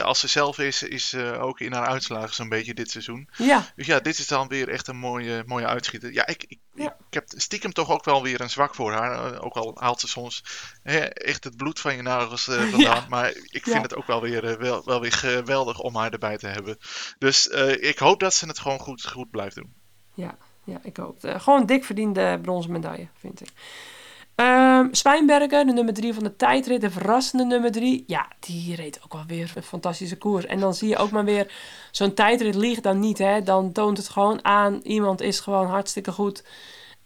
als 0.00 0.20
ze 0.20 0.28
zelf 0.28 0.58
is, 0.58 0.82
is 0.82 1.08
ze 1.08 1.36
ook 1.40 1.60
in 1.60 1.72
haar 1.72 1.86
uitslagen 1.86 2.34
zo'n 2.34 2.48
beetje 2.48 2.74
dit 2.74 2.90
seizoen. 2.90 3.28
Ja, 3.36 3.66
Dus 3.76 3.86
ja, 3.86 4.00
dit 4.00 4.18
is 4.18 4.26
dan 4.26 4.48
weer 4.48 4.68
echt 4.68 4.88
een 4.88 4.96
mooie, 4.96 5.42
mooie 5.46 5.66
uitschieter. 5.66 6.12
Ja, 6.12 6.26
ik, 6.26 6.44
ik, 6.48 6.58
Ja. 6.74 6.96
ik 7.08 7.14
heb 7.14 7.24
stiekem 7.36 7.72
toch 7.72 7.90
ook 7.90 8.04
wel 8.04 8.22
weer 8.22 8.40
een 8.40 8.50
zwak 8.50 8.74
voor 8.74 8.92
haar. 8.92 9.32
Eh, 9.34 9.44
Ook 9.44 9.54
al 9.54 9.76
haalt 9.80 10.00
ze 10.00 10.08
soms 10.08 10.44
hè, 10.82 10.98
echt 10.98 11.44
het 11.44 11.56
bloed 11.56 11.80
van 11.80 11.96
je 11.96 12.02
nagels 12.02 12.48
eh, 12.48 12.62
vandaan. 12.72 13.06
Maar 13.08 13.28
ik 13.28 13.62
vind 13.62 13.66
Ja. 13.76 13.80
het 13.82 13.94
ook 13.94 14.06
wel 14.06 14.20
weer, 14.20 14.44
eh, 14.44 14.56
wel, 14.56 14.82
wel 14.84 15.00
weer 15.00 15.12
geweldig 15.12 15.78
om 15.78 15.96
haar 15.96 16.10
erbij 16.12 16.36
te 16.36 16.46
hebben. 16.46 16.78
Dus 17.18 17.48
eh, 17.48 17.88
ik 17.88 17.98
hoop 17.98 18.20
dat 18.20 18.34
ze 18.34 18.46
het 18.46 18.58
gewoon 18.58 18.78
goed, 18.78 19.06
goed 19.06 19.30
blijft 19.30 19.54
doen. 19.54 19.72
Ja, 20.14 20.36
ja 20.64 20.80
ik. 20.82 20.98
Eh, 20.98 21.40
gewoon 21.40 21.66
dik 21.66 21.84
verdiende 21.84 22.38
bronzen 22.42 22.72
medaille, 22.72 23.08
vind 23.18 23.40
ik. 23.40 23.48
Ehm 24.34 24.72
Zwijnbergen, 24.90 25.66
de 25.66 25.72
nummer 25.72 25.94
drie 25.94 26.14
van 26.14 26.22
de 26.22 26.36
tijdrit, 26.36 26.80
de 26.80 26.90
verrassende 26.90 27.44
nummer 27.44 27.72
drie. 27.72 28.04
Ja, 28.06 28.28
die 28.40 28.74
reed 28.74 29.00
ook 29.04 29.12
wel 29.12 29.24
weer 29.26 29.52
een 29.54 29.62
fantastische 29.62 30.18
koers. 30.18 30.46
En 30.46 30.60
dan 30.60 30.74
zie 30.74 30.88
je 30.88 30.96
ook 30.96 31.10
maar 31.10 31.24
weer, 31.24 31.52
zo'n 31.90 32.14
tijdrit 32.14 32.54
liegt 32.54 32.82
dan 32.82 32.98
niet. 32.98 33.18
Hè? 33.18 33.42
Dan 33.42 33.72
toont 33.72 33.96
het 33.96 34.08
gewoon 34.08 34.44
aan, 34.44 34.80
iemand 34.82 35.20
is 35.20 35.40
gewoon 35.40 35.66
hartstikke 35.66 36.12
goed. 36.12 36.44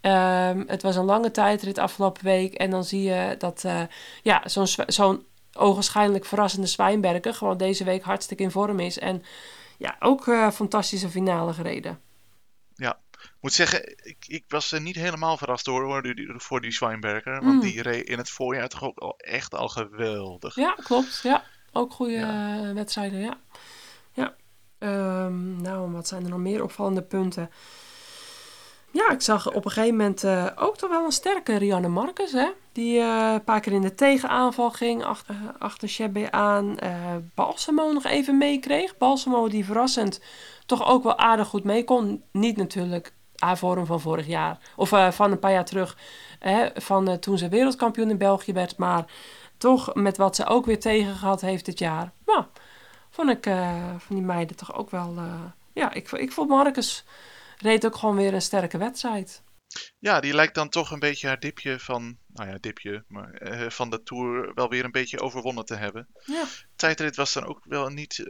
Ehm, 0.00 0.62
het 0.66 0.82
was 0.82 0.96
een 0.96 1.04
lange 1.04 1.30
tijdrit 1.30 1.78
afgelopen 1.78 2.24
week. 2.24 2.54
En 2.54 2.70
dan 2.70 2.84
zie 2.84 3.02
je 3.02 3.34
dat 3.38 3.64
eh, 3.64 3.80
ja, 4.22 4.42
zo'n 4.44 4.66
zo'n 4.86 5.24
ogenschijnlijk 5.52 6.24
verrassende 6.24 6.66
Zwijnbergen 6.66 7.34
gewoon 7.34 7.56
deze 7.56 7.84
week 7.84 8.02
hartstikke 8.02 8.42
in 8.42 8.50
vorm 8.50 8.80
is. 8.80 8.98
En 8.98 9.22
ja, 9.78 9.96
ook 9.98 10.26
eh 10.26 10.50
fantastische 10.50 11.08
finale 11.08 11.52
gereden. 11.52 12.05
Moet 13.46 13.54
zeggen, 13.54 13.96
ik, 14.02 14.16
ik 14.26 14.44
was 14.48 14.72
er 14.72 14.80
niet 14.80 14.96
helemaal 14.96 15.36
verrast 15.36 15.64
door, 15.64 15.82
hoor, 15.84 16.02
die- 16.02 16.32
voor 16.36 16.60
die 16.60 16.72
Zwijnberger. 16.72 17.42
Mm. 17.42 17.46
Want 17.48 17.62
die 17.62 17.82
reed 17.82 18.08
in 18.08 18.18
het 18.18 18.30
voorjaar 18.30 18.68
toch 18.68 18.82
ook 18.82 18.98
al 18.98 19.14
echt 19.18 19.54
al 19.54 19.68
geweldig. 19.68 20.54
Ja, 20.54 20.74
klopt. 20.84 21.20
Ja, 21.22 21.44
ook 21.72 21.92
goede 21.92 22.12
Ja. 22.12 22.58
eh, 22.68 22.72
wedstrijden, 22.72 23.20
ja. 23.20 23.38
Ja. 24.12 24.34
Ehm, 24.78 25.60
nou, 25.60 25.90
wat 25.92 26.08
zijn 26.08 26.24
er 26.24 26.30
nog 26.30 26.38
meer 26.38 26.62
opvallende 26.62 27.02
punten? 27.02 27.50
Ja, 28.92 29.10
ik 29.10 29.22
zag 29.22 29.52
op 29.52 29.64
een 29.64 29.70
gegeven 29.70 29.96
moment 29.96 30.24
eh, 30.24 30.46
ook 30.56 30.76
toch 30.76 30.90
wel 30.90 31.04
een 31.04 31.12
sterke 31.12 31.56
Rianne 31.56 31.88
Marcus, 31.88 32.32
hè? 32.32 32.48
Die 32.72 32.98
eh, 33.00 33.30
een 33.32 33.44
paar 33.44 33.60
keer 33.60 33.72
in 33.72 33.80
de 33.82 33.94
tegenaanval 33.94 34.70
ging, 34.70 35.04
achter, 35.04 35.34
achter 35.58 36.30
aan. 36.30 36.78
eh 36.78 37.16
Balsamo 37.34 37.92
nog 37.92 38.04
even 38.04 38.38
meekreeg. 38.38 38.96
Balsamo 38.98 39.48
die 39.48 39.64
verrassend 39.64 40.20
toch 40.66 40.86
ook 40.88 41.02
wel 41.02 41.18
aardig 41.18 41.48
goed 41.48 41.64
mee 41.64 41.84
kon. 41.84 42.22
Niet 42.32 42.56
natuurlijk 42.56 43.12
haar 43.36 43.58
vorm 43.58 43.86
van 43.86 44.00
vorig 44.00 44.26
jaar, 44.26 44.58
of 44.76 44.92
eh, 44.92 45.10
van 45.10 45.32
een 45.32 45.38
paar 45.38 45.52
jaar 45.52 45.64
terug, 45.64 45.96
hè, 46.38 46.68
van 46.74 47.08
eh, 47.08 47.14
toen 47.14 47.38
ze 47.38 47.48
wereldkampioen 47.48 48.10
in 48.10 48.18
België 48.18 48.52
werd, 48.52 48.76
maar 48.76 49.04
toch 49.58 49.94
met 49.94 50.16
wat 50.16 50.36
ze 50.36 50.46
ook 50.46 50.66
weer 50.66 50.80
tegen 50.80 51.14
gehad 51.14 51.40
heeft 51.40 51.64
dit 51.64 51.78
jaar. 51.78 52.12
Nou, 52.26 52.44
vond 53.10 53.30
ik 53.30 53.46
eh, 53.46 53.94
van 53.98 54.16
die 54.16 54.24
meiden 54.24 54.56
toch 54.56 54.74
ook 54.74 54.90
wel. 54.90 55.14
ja, 55.72 55.92
ik, 55.92 56.12
ik 56.12 56.32
vond 56.32 56.48
Marcus 56.48 57.04
reed 57.58 57.86
ook 57.86 57.96
gewoon 57.96 58.16
weer 58.16 58.34
een 58.34 58.42
sterke 58.42 58.78
wedstrijd. 58.78 59.42
Ja, 59.98 60.20
die 60.20 60.34
lijkt 60.34 60.54
dan 60.54 60.68
toch 60.68 60.90
een 60.90 60.98
beetje 60.98 61.26
haar 61.26 61.40
dipje 61.40 61.78
van, 61.78 62.16
nou 62.26 62.50
ja, 62.50 62.58
dipje, 62.60 63.04
maar 63.08 63.40
van 63.68 63.90
de 63.90 64.02
Tour 64.02 64.54
wel 64.54 64.68
weer 64.68 64.84
een 64.84 64.90
beetje 64.90 65.20
overwonnen 65.20 65.64
te 65.64 65.74
hebben. 65.74 66.08
Ja. 66.24 66.44
Tijdrit 66.76 67.16
was 67.16 67.32
dan 67.32 67.44
ook 67.44 67.60
wel 67.64 67.88
niet, 67.88 68.24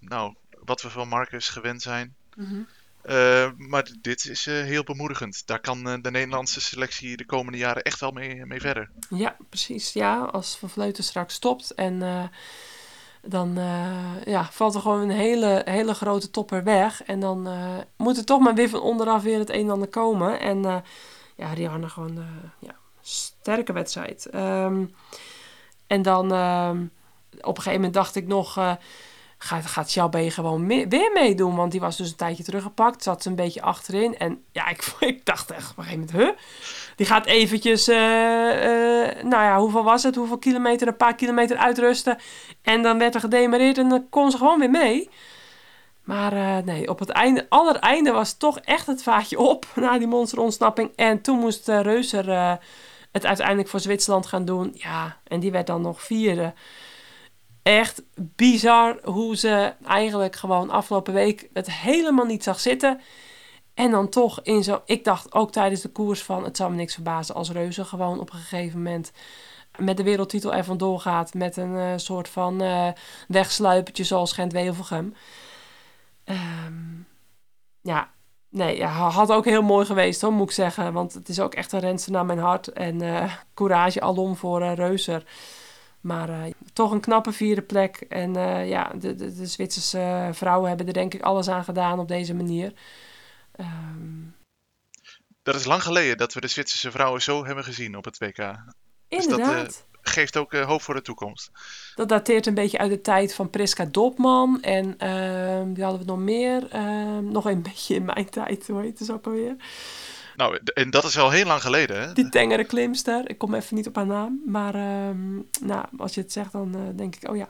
nou, 0.00 0.34
wat 0.64 0.82
we 0.82 0.90
van 0.90 1.08
Marcus 1.08 1.48
gewend 1.48 1.82
zijn. 1.82 2.16
Mhm. 2.36 2.62
Eh, 3.04 3.50
maar 3.56 3.90
dit 4.00 4.26
is 4.26 4.46
eh, 4.46 4.54
heel 4.54 4.82
bemoedigend. 4.82 5.46
Daar 5.46 5.60
kan 5.60 5.88
eh, 5.88 5.94
de 6.02 6.10
Nederlandse 6.10 6.60
selectie 6.60 7.16
de 7.16 7.26
komende 7.26 7.58
jaren 7.58 7.82
echt 7.82 8.00
wel 8.00 8.10
mee, 8.10 8.46
mee 8.46 8.60
verder. 8.60 8.90
Ja, 9.10 9.36
precies. 9.48 9.92
Ja, 9.92 10.24
als 10.24 10.56
Van 10.56 10.70
Vleuten 10.70 11.04
straks 11.04 11.34
stopt 11.34 11.74
en 11.74 12.30
dan 13.22 13.54
ja, 14.24 14.48
valt 14.50 14.74
er 14.74 14.80
gewoon 14.80 15.00
een 15.00 15.16
hele, 15.16 15.62
hele 15.64 15.94
grote 15.94 16.30
topper 16.30 16.64
weg. 16.64 17.02
En 17.02 17.20
dan 17.20 17.48
moet 17.96 18.16
er 18.16 18.24
toch 18.24 18.40
maar 18.40 18.54
weer 18.54 18.68
van 18.68 18.80
onderaf 18.80 19.22
weer 19.22 19.38
het 19.38 19.50
een 19.50 19.64
en 19.64 19.70
ander 19.70 19.88
komen. 19.88 20.40
En 20.40 20.62
ja, 21.36 21.52
Rihanna 21.52 21.88
gewoon 21.88 22.24
ja, 22.58 22.74
sterke 23.00 23.72
wedstrijd. 23.72 24.26
Ehm, 24.26 24.84
en 25.86 26.02
dan 26.02 26.32
ehm, 26.32 26.84
op 27.40 27.56
een 27.56 27.62
gegeven 27.62 27.72
moment 27.72 27.94
dacht 27.94 28.14
ik 28.14 28.26
nog... 28.26 28.76
gaat, 29.44 29.66
gaat 29.66 29.86
Xiaobei 29.86 30.30
gewoon 30.30 30.66
me- 30.66 30.88
weer 30.88 31.10
meedoen? 31.14 31.56
Want 31.56 31.72
die 31.72 31.80
was 31.80 31.96
dus 31.96 32.10
een 32.10 32.16
tijdje 32.16 32.44
teruggepakt. 32.44 33.02
Zat 33.02 33.22
ze 33.22 33.28
een 33.28 33.34
beetje 33.34 33.62
achterin. 33.62 34.18
En 34.18 34.42
ja, 34.52 34.68
ik, 34.68 34.84
ik 35.00 35.24
dacht 35.24 35.50
echt 35.50 35.70
op 35.70 35.78
een 35.78 35.84
gegeven 35.84 36.06
moment... 36.14 36.38
Huh? 36.38 36.46
Die 36.96 37.06
gaat 37.06 37.26
eventjes... 37.26 37.88
eh, 37.88 39.04
eh, 39.04 39.24
nou 39.24 39.42
ja, 39.44 39.58
hoeveel 39.58 39.84
was 39.84 40.02
het? 40.02 40.14
Hoeveel 40.14 40.38
kilometer? 40.38 40.88
Een 40.88 40.96
paar 40.96 41.14
kilometer 41.14 41.56
uitrusten. 41.56 42.18
En 42.62 42.82
dan 42.82 42.98
werd 42.98 43.14
er 43.14 43.20
gedemareerd 43.20 43.78
en 43.78 43.88
dan 43.88 44.08
kon 44.10 44.30
ze 44.30 44.36
gewoon 44.36 44.58
weer 44.58 44.70
mee. 44.70 45.10
Maar 46.02 46.32
eh, 46.32 46.64
nee, 46.64 46.88
op 46.88 46.98
het 46.98 47.08
einde, 47.10 47.46
allereinde 47.48 48.10
was 48.12 48.32
toch 48.36 48.58
echt 48.58 48.86
het 48.86 49.02
vaatje 49.02 49.38
op 49.38 49.66
na 49.74 49.98
die 49.98 50.06
monsterontsnapping. 50.06 50.90
En 50.96 51.20
toen 51.20 51.38
moest 51.38 51.68
Reuser 51.68 52.58
het 53.12 53.26
uiteindelijk 53.26 53.68
voor 53.68 53.80
Zwitserland 53.80 54.26
gaan 54.26 54.44
doen. 54.44 54.70
Ja, 54.74 55.16
en 55.24 55.40
die 55.40 55.50
werd 55.52 55.66
dan 55.66 55.80
nog 55.80 56.02
vierde. 56.02 56.52
Echt 57.64 58.02
bizar 58.16 58.98
hoe 59.04 59.36
ze 59.36 59.72
eigenlijk 59.86 60.36
gewoon 60.36 60.70
afgelopen 60.70 61.14
week 61.14 61.48
het 61.52 61.70
helemaal 61.70 62.24
niet 62.24 62.42
zag 62.42 62.60
zitten. 62.60 63.00
En 63.74 63.90
dan 63.90 64.08
toch 64.08 64.40
in 64.42 64.62
zo... 64.64 64.82
Ik 64.84 65.04
dacht 65.04 65.34
ook 65.34 65.52
tijdens 65.52 65.80
de 65.80 65.88
koers 65.88 66.22
van... 66.22 66.44
Het 66.44 66.56
zou 66.56 66.70
me 66.70 66.76
niks 66.76 66.94
verbazen 66.94 67.34
als 67.34 67.50
Reuze 67.50 67.84
gewoon 67.84 68.20
op 68.20 68.32
een 68.32 68.38
gegeven 68.38 68.82
moment... 68.82 69.12
met 69.78 69.96
de 69.96 70.02
wereldtitel 70.02 70.54
er 70.54 70.64
vandoor 70.64 71.00
gaat. 71.00 71.34
Met 71.34 71.56
een 71.56 71.76
eh, 71.76 71.92
soort 71.96 72.28
van 72.28 72.60
eh 72.60 72.88
wegsluipertje 73.28 74.04
zoals 74.04 74.32
Gent-Wevelgem. 74.32 75.14
Ehm, 76.24 77.02
ja, 77.80 78.10
nee, 78.48 78.76
ja, 78.76 78.88
had 78.88 79.32
ook 79.32 79.44
heel 79.44 79.62
mooi 79.62 79.86
geweest 79.86 80.20
hoor, 80.20 80.32
moet 80.32 80.48
ik 80.48 80.54
zeggen. 80.54 80.92
Want 80.92 81.14
het 81.14 81.28
is 81.28 81.40
ook 81.40 81.54
echt 81.54 81.72
een 81.72 81.80
renster 81.80 82.12
naar 82.12 82.26
mijn 82.26 82.38
hart. 82.38 82.68
En 82.68 83.00
eh, 83.02 83.32
courage 83.54 84.00
alom 84.00 84.36
voor 84.36 84.62
Reuser. 84.74 85.24
Maar 86.04 86.28
eh, 86.28 86.52
toch 86.72 86.90
een 86.90 87.00
knappe 87.00 87.32
vierde 87.32 87.62
plek. 87.62 87.96
En 87.96 88.36
eh, 88.36 88.68
ja, 88.68 88.92
de, 88.98 89.14
de, 89.14 89.34
de 89.34 89.46
Zwitserse 89.46 90.28
vrouwen 90.32 90.68
hebben 90.68 90.86
er 90.86 90.92
denk 90.92 91.14
ik 91.14 91.22
alles 91.22 91.48
aan 91.48 91.64
gedaan 91.64 91.98
op 91.98 92.08
deze 92.08 92.34
manier. 92.34 92.72
Ehm, 93.52 94.22
Dat 95.42 95.54
is 95.54 95.64
lang 95.64 95.82
geleden 95.82 96.16
dat 96.16 96.32
we 96.32 96.40
de 96.40 96.48
Zwitserse 96.48 96.90
vrouwen 96.90 97.22
zo 97.22 97.44
hebben 97.44 97.64
gezien 97.64 97.96
op 97.96 98.04
het 98.04 98.18
WK. 98.18 98.36
Dus 98.36 99.26
dat, 99.26 99.38
inderdaad. 99.38 99.86
Geeft 100.00 100.36
ook 100.36 100.52
eh, 100.52 100.66
hoop 100.66 100.82
voor 100.82 100.94
de 100.94 101.02
toekomst. 101.02 101.50
Dat 101.94 102.08
dateert 102.08 102.46
een 102.46 102.54
beetje 102.54 102.78
uit 102.78 102.90
de 102.90 103.00
tijd 103.00 103.34
van 103.34 103.50
Priska 103.50 103.84
Dopman. 103.84 104.62
En 104.62 104.98
ehm 104.98 105.72
die 105.72 105.82
hadden 105.82 106.00
we 106.00 106.06
nog 106.06 106.18
meer. 106.18 106.68
Ehm, 106.70 107.24
nog 107.30 107.44
een 107.44 107.62
beetje 107.72 107.94
in 107.94 108.04
mijn 108.04 108.30
tijd, 108.30 108.66
hoe 108.66 108.80
heet 108.80 108.98
het 108.98 109.10
ook 109.10 109.26
alweer? 109.26 109.56
Nou, 110.36 110.58
en 110.74 110.90
dat 110.90 111.04
is 111.04 111.18
al 111.18 111.30
heel 111.30 111.46
lang 111.46 111.62
geleden, 111.62 112.00
hè? 112.00 112.12
Die 112.12 112.28
tengere 112.28 112.64
klimster. 112.64 113.30
Ik 113.30 113.38
kom 113.38 113.54
even 113.54 113.76
niet 113.76 113.86
op 113.86 113.96
haar 113.96 114.06
naam. 114.06 114.40
Maar 114.46 114.74
ehm, 114.74 115.34
nou, 115.60 115.84
als 115.96 116.14
je 116.14 116.20
het 116.20 116.32
zegt, 116.32 116.52
dan 116.52 116.74
eh, 116.74 116.80
denk 116.96 117.16
ik, 117.16 117.30
oh 117.30 117.36
ja. 117.36 117.48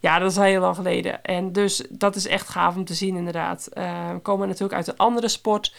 Ja, 0.00 0.18
dat 0.18 0.30
is 0.30 0.36
al 0.36 0.42
heel 0.42 0.60
lang 0.60 0.76
geleden. 0.76 1.22
En 1.22 1.52
dus 1.52 1.82
dat 1.88 2.16
is 2.16 2.26
echt 2.26 2.48
gaaf 2.48 2.76
om 2.76 2.84
te 2.84 2.94
zien, 2.94 3.16
inderdaad. 3.16 3.66
Eh, 3.66 4.12
we 4.12 4.18
komen 4.18 4.48
natuurlijk 4.48 4.74
uit 4.74 4.88
een 4.88 4.96
andere 4.96 5.28
sport. 5.28 5.74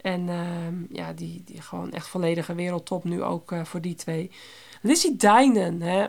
En 0.00 0.28
ehm, 0.28 0.96
ja, 0.96 1.12
die, 1.12 1.42
die 1.44 1.62
gewoon 1.62 1.92
echt 1.92 2.08
volledige 2.08 2.54
wereldtop 2.54 3.04
nu 3.04 3.22
ook 3.22 3.52
eh, 3.52 3.64
voor 3.64 3.80
die 3.80 3.94
twee. 3.94 4.30
Lizzie 4.82 5.16
Dijnen, 5.16 5.82
hè. 5.82 6.06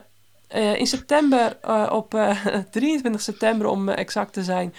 In 0.75 0.87
september, 0.87 1.57
op 1.91 2.13
eh, 2.13 2.45
23 2.71 3.21
september 3.21 3.67
om 3.67 3.89
exact 3.89 4.33
te 4.33 4.43
zijn, 4.43 4.73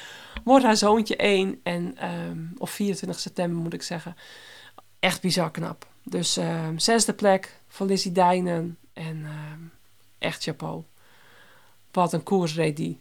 wordt 0.44 0.64
haar 0.64 0.76
zoontje 0.76 1.16
1. 1.16 1.60
En, 1.62 1.96
ehm, 1.96 2.38
of 2.58 2.70
24 2.70 3.20
september 3.20 3.62
moet 3.62 3.74
ik 3.74 3.82
zeggen. 3.82 4.16
Echt 5.00 5.20
bizar 5.20 5.50
knap. 5.50 5.86
Dus 6.02 6.36
ehm, 6.36 6.78
zesde 6.78 7.14
plek 7.14 7.60
voor 7.68 7.86
Lizzie 7.86 8.12
Dijnen. 8.12 8.78
En 8.92 9.24
ehm, 9.26 9.60
echt 10.18 10.42
chapeau. 10.42 10.84
Wat 11.90 12.12
een 12.12 12.22
koers 12.22 12.54
reed 12.54 12.76
die. 12.76 13.00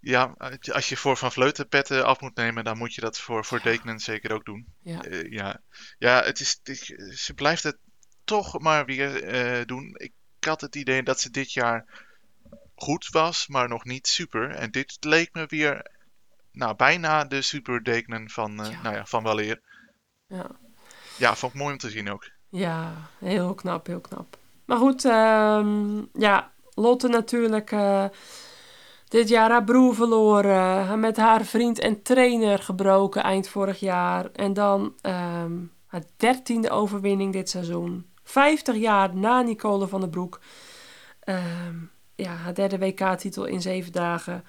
Ja, 0.00 0.34
als 0.72 0.88
je 0.88 0.96
voor 0.96 1.16
Van 1.16 1.32
Vleuten 1.32 1.68
petten 1.68 2.06
af 2.06 2.20
moet 2.20 2.34
nemen, 2.36 2.64
dan 2.64 2.78
moet 2.78 2.94
je 2.94 3.00
dat 3.00 3.18
voor, 3.18 3.44
voor 3.44 3.62
Dekenen 3.62 3.98
zeker 4.00 4.32
ook 4.32 4.44
doen. 4.44 4.66
Ja. 4.82 5.02
Eh, 5.02 5.30
ja. 5.30 5.60
ja, 5.98 6.22
het 6.24 6.40
is, 6.40 6.60
het- 6.62 6.94
ze 7.18 7.34
blijft 7.34 7.62
het 7.62 7.76
toch 8.24 8.58
maar 8.60 8.84
weer 8.84 9.22
eh, 9.24 9.66
doen. 9.66 9.94
Ik 9.96 10.12
had 10.40 10.60
het 10.60 10.76
idee 10.76 11.02
dat 11.02 11.20
ze 11.20 11.30
dit 11.30 11.52
jaar 11.52 11.84
goed 12.74 13.08
was, 13.08 13.46
maar 13.46 13.68
nog 13.68 13.84
niet 13.84 14.06
super. 14.06 14.50
En 14.50 14.70
dit 14.70 14.96
leek 15.00 15.34
me 15.34 15.46
weer 15.46 15.90
nou, 16.52 16.76
bijna 16.76 17.24
de 17.24 17.42
super 17.42 17.84
Dekenen 17.84 18.30
van, 18.30 18.62
eh, 18.64 18.70
Ja. 18.70 18.82
nou 18.82 18.94
ja, 18.94 19.06
van 19.06 19.22
Waleer. 19.22 19.60
Ja. 20.26 20.50
Ja, 21.22 21.36
vond 21.36 21.52
ik 21.52 21.58
mooi 21.58 21.72
om 21.72 21.78
te 21.78 21.90
zien 21.90 22.10
ook. 22.10 22.30
Ja, 22.48 23.08
heel 23.18 23.54
knap, 23.54 23.86
heel 23.86 24.00
knap. 24.00 24.36
Maar 24.64 24.78
goed, 24.78 25.04
ehm, 25.04 26.02
ja, 26.12 26.52
Lotte 26.74 27.08
natuurlijk 27.08 27.72
eh, 27.72 28.04
dit 29.08 29.28
jaar 29.28 29.50
haar 29.50 29.64
broer 29.64 29.94
verloren. 29.94 31.00
Met 31.00 31.16
haar 31.16 31.44
vriend 31.44 31.78
en 31.78 32.02
trainer 32.02 32.58
gebroken 32.58 33.22
eind 33.22 33.48
vorig 33.48 33.80
jaar. 33.80 34.30
En 34.32 34.52
dan 34.52 34.94
ehm, 35.00 35.52
haar 35.86 36.02
dertiende 36.16 36.70
overwinning 36.70 37.32
dit 37.32 37.50
seizoen. 37.50 38.10
50 38.24 38.76
jaar 38.76 39.16
na 39.16 39.42
Nicole 39.42 39.88
van 39.88 40.00
der 40.00 40.10
Broek. 40.10 40.40
Ehm, 41.20 41.76
ja, 42.14 42.34
haar 42.34 42.54
derde 42.54 42.78
WK-titel 42.78 43.44
in 43.44 43.62
zeven 43.62 43.92
dagen. 43.92 44.44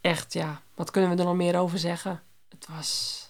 Echt, 0.00 0.32
ja, 0.32 0.62
wat 0.74 0.90
kunnen 0.90 1.10
we 1.10 1.16
er 1.16 1.24
nog 1.24 1.36
meer 1.36 1.58
over 1.58 1.78
zeggen? 1.78 2.22
Het 2.48 2.66
was 2.76 3.21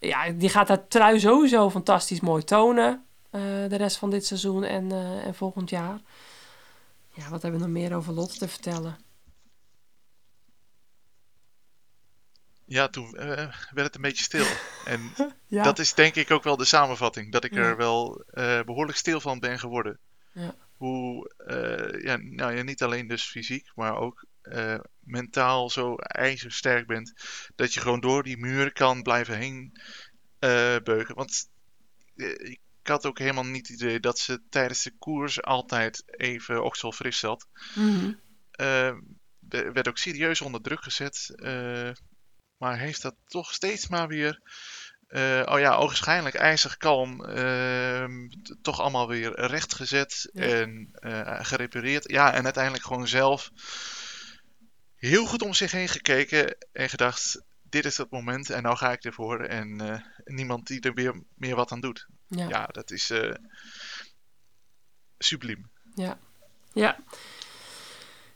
ja, 0.00 0.30
die 0.30 0.48
gaat 0.48 0.68
haar 0.68 0.88
trui 0.88 1.20
sowieso 1.20 1.70
fantastisch 1.70 2.20
mooi 2.20 2.44
tonen. 2.44 3.04
eh, 3.30 3.40
de 3.42 3.76
rest 3.76 3.96
van 3.96 4.10
dit 4.10 4.26
seizoen 4.26 4.64
en, 4.64 4.92
eh, 4.92 5.26
en 5.26 5.34
volgend 5.34 5.70
jaar. 5.70 6.00
Ja, 7.14 7.28
wat 7.28 7.42
hebben 7.42 7.60
we 7.60 7.66
nog 7.66 7.74
meer 7.74 7.94
over 7.94 8.12
Lotte 8.12 8.38
te 8.38 8.48
vertellen? 8.48 8.98
Ja, 12.64 12.88
toen 12.88 13.14
eh, 13.16 13.26
werd 13.70 13.86
het 13.86 13.94
een 13.94 14.00
beetje 14.00 14.22
stil. 14.24 14.46
En 14.84 15.00
Ja, 15.46 15.62
dat 15.62 15.78
is 15.78 15.94
denk 15.94 16.14
ik 16.14 16.30
ook 16.30 16.42
wel 16.42 16.56
de 16.56 16.64
samenvatting. 16.64 17.32
Dat 17.32 17.44
ik 17.44 17.54
Ja. 17.54 17.60
er 17.60 17.76
wel 17.76 18.20
eh, 18.26 18.60
behoorlijk 18.62 18.98
stil 18.98 19.20
van 19.20 19.38
ben 19.38 19.58
geworden. 19.58 19.98
Ja. 20.32 20.54
Hoe, 20.76 21.32
ja, 22.02 22.16
nou 22.16 22.56
ja, 22.56 22.62
niet 22.62 22.82
alleen 22.82 23.06
dus 23.06 23.24
fysiek, 23.24 23.70
maar 23.74 23.96
ook 23.96 24.24
eh, 24.42 24.78
mentaal 25.00 25.70
zo 25.70 25.94
ijzersterk 25.96 26.86
bent. 26.86 27.12
Dat 27.54 27.74
je 27.74 27.80
gewoon 27.80 28.00
door 28.00 28.22
die 28.22 28.38
muren 28.38 28.72
kan 28.72 29.02
blijven 29.02 29.36
heen 29.38 29.80
eh, 30.38 30.76
beugen. 30.84 31.14
Want 31.14 31.48
eh, 32.16 32.28
ik 32.50 32.60
had 32.82 33.06
ook 33.06 33.18
helemaal 33.18 33.44
niet 33.44 33.68
het 33.68 33.80
idee 33.80 34.00
dat 34.00 34.18
ze 34.18 34.42
tijdens 34.48 34.82
de 34.82 34.92
koers 34.98 35.42
altijd 35.42 36.02
even 36.06 36.64
okselfris 36.64 37.18
zat. 37.18 37.46
Mhm. 37.74 38.12
We- 39.48 39.70
werd 39.72 39.88
ook 39.88 39.98
serieus 39.98 40.40
onder 40.40 40.60
druk 40.62 40.82
gezet. 40.82 41.34
maar 42.56 42.78
heeft 42.78 43.02
dat 43.02 43.14
toch 43.24 43.52
steeds 43.54 43.88
maar 43.88 44.08
weer. 44.08 44.40
oh 45.48 45.58
ja, 45.58 45.74
ogenschijnlijk 45.76 46.34
ijzig 46.34 46.76
kalm. 46.76 47.24
ehm, 47.24 48.28
toch 48.62 48.80
allemaal 48.80 49.08
weer 49.08 49.40
rechtgezet 49.46 50.28
Ja. 50.32 50.42
en 50.42 50.88
gerepareerd. 51.44 52.10
Ja, 52.10 52.32
en 52.32 52.44
uiteindelijk 52.44 52.84
gewoon 52.84 53.08
zelf 53.08 53.50
heel 55.00 55.26
goed 55.26 55.42
om 55.42 55.54
zich 55.54 55.72
heen 55.72 55.88
gekeken 55.88 56.56
en 56.72 56.88
gedacht: 56.88 57.42
dit 57.62 57.84
is 57.84 57.96
het 57.96 58.10
moment 58.10 58.50
en 58.50 58.62
nou 58.62 58.76
ga 58.76 58.92
ik 58.92 59.04
ervoor. 59.04 59.40
En 59.44 59.80
eh, 59.80 60.00
niemand 60.24 60.66
die 60.66 60.80
er 60.80 60.94
weer 60.94 61.22
meer 61.34 61.56
wat 61.56 61.72
aan 61.72 61.80
doet. 61.80 62.06
ja. 62.28 62.48
Ja, 62.48 62.66
dat 62.66 62.90
is 62.90 63.10
eh, 63.10 63.34
subliem. 65.18 65.70
Ja. 65.94 66.18
Ja. 66.72 66.98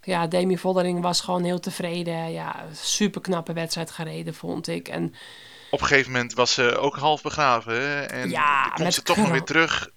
Ja, 0.02 0.26
Demi 0.26 0.58
Vollering 0.58 1.02
was 1.02 1.20
gewoon 1.20 1.44
heel 1.44 1.60
tevreden. 1.60 2.32
Ja, 2.32 2.64
super 2.72 3.20
knappe 3.20 3.52
wedstrijd 3.52 3.90
gereden, 3.90 4.34
vond 4.34 4.66
ik. 4.68 4.88
En 4.88 5.14
op 5.70 5.80
een 5.80 5.86
gegeven 5.86 6.12
moment 6.12 6.32
was 6.32 6.54
ze 6.54 6.76
ook 6.76 6.96
half 6.96 7.22
begraven. 7.22 7.74
hè, 7.80 8.02
En 8.02 8.30
Ja, 8.30 8.76
met 8.78 8.94
ze 8.94 9.02
toch 9.02 9.16
nog 9.16 9.30
weer 9.30 9.42
terug. 9.42 9.90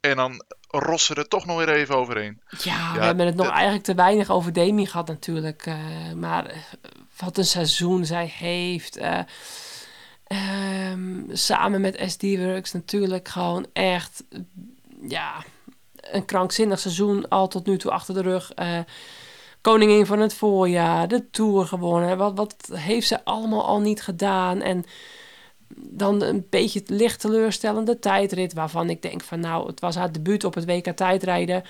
En 0.00 0.16
dan 0.16 0.44
rossen 0.80 1.16
er 1.16 1.28
toch 1.28 1.46
nog 1.46 1.56
weer 1.56 1.68
even 1.68 1.96
overheen. 1.96 2.40
ja, 2.48 2.92
we 2.92 2.98
Ja, 2.98 3.04
hebben 3.04 3.26
het 3.26 3.34
nog 3.34 3.50
eigenlijk 3.50 3.84
te 3.84 3.94
weinig 3.94 4.30
over 4.30 4.52
Demi 4.52 4.86
gehad 4.86 5.06
natuurlijk. 5.06 5.66
eh, 5.66 5.76
maar 6.16 6.46
eh, 6.46 6.56
wat 7.16 7.38
een 7.38 7.44
seizoen 7.44 8.04
zij 8.04 8.32
heeft. 8.38 8.96
eh, 8.96 9.18
Ehm, 10.24 11.20
samen 11.32 11.80
met 11.80 12.02
SD 12.06 12.22
Works 12.22 12.72
natuurlijk 12.72 13.28
gewoon 13.28 13.66
echt, 13.72 14.24
ja, 15.08 15.44
een 16.00 16.24
krankzinnig 16.24 16.78
seizoen 16.78 17.28
al 17.28 17.48
tot 17.48 17.66
nu 17.66 17.78
toe 17.78 17.90
achter 17.90 18.14
de 18.14 18.22
rug. 18.22 18.52
Koningin 19.60 20.06
van 20.06 20.18
het 20.20 20.34
voorjaar, 20.34 21.08
de 21.08 21.30
Tour 21.30 21.66
gewonnen. 21.66 22.16
Wat, 22.18 22.32
wat 22.36 22.54
heeft 22.72 23.06
ze 23.06 23.24
allemaal 23.24 23.66
al 23.66 23.80
niet 23.80 24.02
gedaan? 24.02 24.60
En 24.60 24.84
dan 25.76 26.22
een 26.22 26.46
beetje 26.50 26.82
licht 26.86 27.20
teleurstellende 27.20 27.98
tijdrit... 27.98 28.52
waarvan 28.52 28.90
ik 28.90 29.02
denk 29.02 29.22
van 29.22 29.40
nou, 29.40 29.66
het 29.66 29.80
was 29.80 29.94
haar 29.94 30.12
debuut 30.12 30.44
op 30.44 30.54
het 30.54 30.64
WK 30.64 30.86
tijdrijden. 30.96 31.62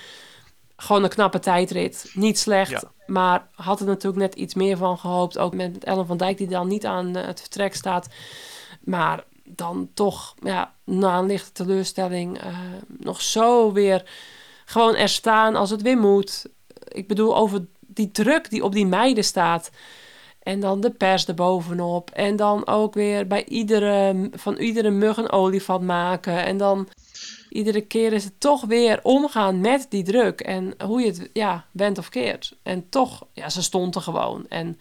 Gewoon 0.77 1.03
een 1.03 1.09
knappe 1.09 1.39
tijdrit. 1.39 2.11
Niet 2.13 2.39
slecht, 2.39 2.71
Ja. 2.71 2.83
maar 3.05 3.47
had 3.51 3.79
er 3.79 3.85
natuurlijk 3.85 4.21
net 4.21 4.35
iets 4.35 4.53
meer 4.53 4.77
van 4.77 4.97
gehoopt. 4.97 5.37
Ook 5.37 5.53
met 5.53 5.83
Ellen 5.83 6.05
van 6.05 6.17
Dijk 6.17 6.37
die 6.37 6.47
dan 6.47 6.67
niet 6.67 6.85
aan 6.85 7.15
eh, 7.15 7.25
het 7.25 7.39
vertrek 7.39 7.75
staat. 7.75 8.07
Maar 8.83 9.23
dan 9.43 9.89
toch, 9.93 10.35
ja, 10.43 10.73
na 10.83 11.17
een 11.17 11.25
lichte 11.25 11.51
teleurstelling... 11.51 12.37
eh, 12.39 12.57
nog 12.87 13.21
zo 13.21 13.71
weer 13.71 14.03
gewoon 14.65 14.95
er 14.95 15.09
staan 15.09 15.55
als 15.55 15.69
het 15.69 15.81
weer 15.81 15.97
moet. 15.97 16.45
Ik 16.87 17.07
bedoel, 17.07 17.37
over 17.37 17.65
die 17.79 18.11
druk 18.11 18.49
die 18.49 18.63
op 18.63 18.73
die 18.73 18.85
meiden 18.85 19.23
staat. 19.23 19.69
En 20.45 20.59
dan 20.59 20.81
de 20.81 20.89
pers 20.89 21.25
erbovenop. 21.25 22.09
En 22.11 22.35
dan 22.35 22.67
ook 22.67 22.93
weer 22.93 23.27
bij 23.27 23.45
iedere, 23.45 24.29
van 24.33 24.55
iedere 24.55 24.89
mug 24.89 25.17
een 25.17 25.31
olifant 25.31 25.83
maken. 25.83 26.45
En 26.45 26.57
dan 26.57 26.87
iedere 27.49 27.81
keer 27.81 28.13
is 28.13 28.23
het 28.23 28.39
toch 28.39 28.65
weer 28.65 28.99
omgaan 29.03 29.59
met 29.59 29.85
die 29.89 30.03
druk. 30.03 30.41
En 30.41 30.73
hoe 30.83 31.01
je 31.01 31.07
het, 31.07 31.29
ja, 31.33 31.65
bent 31.71 31.97
of 31.97 32.09
keert. 32.09 32.55
En 32.63 32.89
toch, 32.89 33.25
ja, 33.33 33.49
ze 33.49 33.63
stond 33.63 33.95
er 33.95 34.01
gewoon. 34.01 34.45
En 34.49 34.79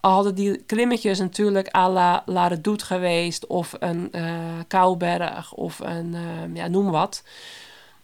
al 0.00 0.12
hadden 0.12 0.34
die 0.34 0.56
klimmetjes 0.56 1.18
natuurlijk 1.18 1.74
à 1.76 1.90
la 1.90 2.22
La 2.26 2.46
Redoute 2.46 2.84
geweest. 2.84 3.46
Of 3.46 3.74
een 3.78 4.12
eh 4.12 4.58
Kouberg. 4.68 5.52
Of 5.52 5.78
een, 5.78 6.14
eh, 6.14 6.54
ja, 6.54 6.68
noem 6.68 6.90
wat. 6.90 7.22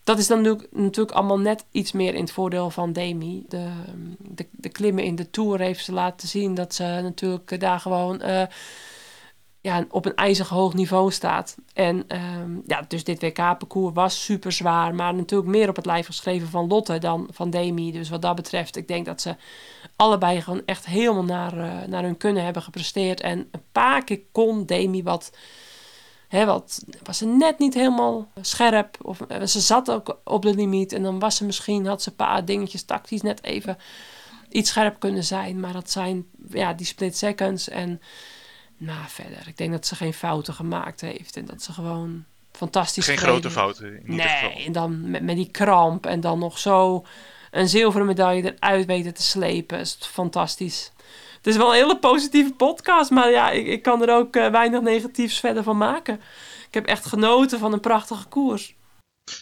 Dat 0.09 0.19
is 0.19 0.27
dan 0.27 0.37
natuurlijk, 0.43 0.69
natuurlijk 0.73 1.17
allemaal 1.17 1.39
net 1.39 1.65
iets 1.71 1.93
meer 1.93 2.15
in 2.15 2.21
het 2.21 2.33
voordeel 2.33 2.71
van 2.71 2.93
Demi. 2.93 3.45
De, 3.49 3.71
de, 4.19 4.47
de 4.51 4.69
klimmen 4.69 5.05
in 5.05 5.17
de 5.17 5.31
Tour 5.31 5.61
heeft 5.61 5.85
ze 5.85 5.93
laten 5.93 6.29
zien 6.29 6.55
dat 6.55 6.75
ze 6.75 6.83
natuurlijk 6.83 7.61
daar 7.61 7.81
gewoon 7.81 8.21
eh, 8.21 8.43
ja, 9.61 9.85
op 9.91 10.05
een 10.05 10.15
ijzig 10.15 10.49
hoog 10.49 10.75
niveau 10.75 11.11
staat. 11.11 11.57
En 11.75 12.05
ehm, 12.07 12.51
ja, 12.67 12.85
dus 12.89 13.05
dit 13.05 13.23
WK-parcours 13.23 13.95
was 13.95 14.25
super 14.25 14.53
zwaar, 14.53 14.95
maar 14.95 15.15
natuurlijk 15.15 15.51
meer 15.51 15.69
op 15.69 15.77
het 15.77 15.87
lijf 15.87 16.07
geschreven 16.07 16.49
van 16.49 16.69
Lotte 16.69 16.99
dan 16.99 17.29
van 17.33 17.51
Demi. 17.51 17.93
Dus 17.93 18.09
wat 18.09 18.23
dat 18.23 18.35
betreft, 18.35 18.77
ik 18.77 18.89
denk 18.89 19.07
dat 19.07 19.21
ze 19.21 19.37
allebei 19.97 20.41
gewoon 20.41 20.63
echt 20.65 20.87
helemaal 20.87 21.25
naar, 21.25 21.59
eh, 21.59 21.89
naar 21.89 22.03
hun 22.03 22.17
kunnen 22.17 22.45
hebben 22.45 22.63
gepresteerd. 22.63 23.21
En 23.21 23.39
een 23.39 23.63
paar 23.73 24.05
keer 24.05 24.21
kon 24.33 24.67
Demi 24.67 25.03
wat 25.03 25.31
Hè, 26.29 26.45
wat 26.45 26.85
was 27.03 27.19
ze 27.19 27.27
net 27.27 27.59
niet 27.59 27.75
helemaal 27.75 28.29
scherp. 28.41 28.97
Of 29.03 29.21
eh, 29.21 29.43
ze 29.43 29.61
zat 29.61 29.91
ook 29.91 30.19
op 30.25 30.43
de 30.43 30.55
limiet. 30.55 30.93
En 30.93 31.03
dan 31.03 31.19
was 31.19 31.37
ze 31.37 31.45
misschien, 31.45 31.87
had 31.87 32.03
ze 32.03 32.09
een 32.09 32.17
paar 32.17 32.45
dingetjes 32.45 32.83
tactisch 32.83 33.23
net 33.23 33.45
even 33.45 33.79
iets 34.51 34.71
scherp 34.71 34.99
kunnen 35.01 35.25
zijn. 35.25 35.61
Maar 35.61 35.73
dat 35.73 35.91
zijn 35.91 36.27
ja, 36.51 36.73
die 36.73 36.87
split 36.87 37.17
seconds. 37.17 37.69
En 37.69 38.01
nou, 38.77 39.01
verder. 39.07 39.49
Ik 39.49 39.57
denk 39.57 39.73
dat 39.73 39.87
ze 39.87 39.95
geen 39.97 40.15
fouten 40.15 40.55
gemaakt 40.55 41.01
heeft. 41.01 41.37
En 41.37 41.45
dat 41.45 41.63
ze 41.63 41.73
gewoon 41.73 42.25
fantastisch 42.53 43.05
Geen 43.07 43.19
grote 43.19 43.51
fouten 43.51 43.87
in 43.87 44.01
ieder 44.01 44.15
Nee, 44.17 44.27
geval. 44.27 44.65
en 44.67 44.73
dan 44.73 45.11
met, 45.11 45.23
met 45.23 45.37
die 45.37 45.51
kramp. 45.51 46.07
En 46.07 46.21
dan 46.21 46.39
nog 46.39 46.59
zo 46.59 47.05
een 47.51 47.69
zilveren 47.69 48.07
medaille 48.07 48.55
eruit 48.55 48.87
weten 48.87 49.15
te 49.15 49.23
slepen. 49.23 49.79
Is 49.79 49.99
fantastisch. 50.01 50.93
Het 51.39 51.47
is 51.47 51.57
wel 51.57 51.69
een 51.69 51.83
hele 51.83 51.99
positieve 51.99 52.53
podcast, 52.53 53.11
maar 53.11 53.31
ja, 53.31 53.51
ik, 53.51 53.67
ik 53.67 53.83
kan 53.83 54.03
er 54.03 54.15
ook 54.15 54.37
eh, 54.37 54.51
weinig 54.51 54.81
negatiefs 54.81 55.41
verder 55.41 55.63
van 55.63 55.77
maken. 55.77 56.15
Ik 56.69 56.75
heb 56.75 56.87
echt 56.87 57.07
genoten 57.07 57.59
van 57.59 57.73
een 57.73 57.81
prachtige 57.81 58.27
koers. 58.27 58.77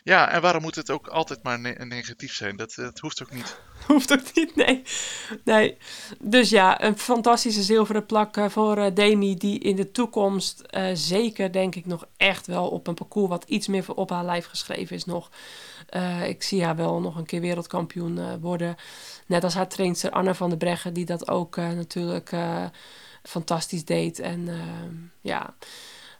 Ja, 0.04 0.30
en 0.30 0.40
waarom 0.40 0.62
moet 0.62 0.74
het 0.74 0.90
ook 0.90 1.06
altijd 1.06 1.42
maar 1.42 1.60
ne- 1.60 1.84
negatief 1.84 2.34
zijn? 2.34 2.56
Dat, 2.56 2.74
dat 2.74 2.98
hoeft 2.98 3.22
ook 3.22 3.32
niet. 3.32 3.56
Hoeft 3.86 4.12
ook 4.12 4.34
niet, 4.34 4.56
nee. 4.56 4.82
nee. 5.44 5.76
Dus 6.18 6.50
ja, 6.50 6.82
een 6.82 6.98
fantastische 6.98 7.62
zilveren 7.62 8.06
plak 8.06 8.36
eh, 8.36 8.48
voor 8.48 8.76
eh, 8.76 8.94
Demi, 8.94 9.34
die 9.34 9.58
in 9.58 9.76
de 9.76 9.90
toekomst 9.90 10.60
eh, 10.60 10.90
zeker, 10.94 11.52
denk 11.52 11.74
ik, 11.74 11.86
nog 11.86 12.06
echt 12.16 12.46
wel 12.46 12.68
op 12.68 12.86
een 12.86 12.94
parcours 12.94 13.28
wat 13.28 13.44
iets 13.44 13.66
meer 13.66 13.94
op 13.94 14.10
haar 14.10 14.24
lijf 14.24 14.46
geschreven 14.46 14.96
is 14.96 15.04
nog. 15.04 15.30
Eh, 15.88 16.28
ik 16.28 16.42
zie 16.42 16.64
haar 16.64 16.76
wel 16.76 17.00
nog 17.00 17.16
een 17.16 17.26
keer 17.26 17.40
wereldkampioen 17.40 18.18
eh, 18.18 18.24
worden. 18.40 18.76
Net 19.26 19.44
als 19.44 19.54
haar 19.54 19.68
trainster 19.68 20.10
Anne 20.10 20.34
van 20.34 20.48
der 20.48 20.58
Breggen, 20.58 20.92
die 20.92 21.04
dat 21.04 21.28
ook 21.28 21.56
eh, 21.56 21.68
natuurlijk 21.70 22.32
eh, 22.32 22.64
fantastisch 23.22 23.84
deed. 23.84 24.18
En 24.18 24.48
eh, 24.48 24.56
ja... 25.20 25.54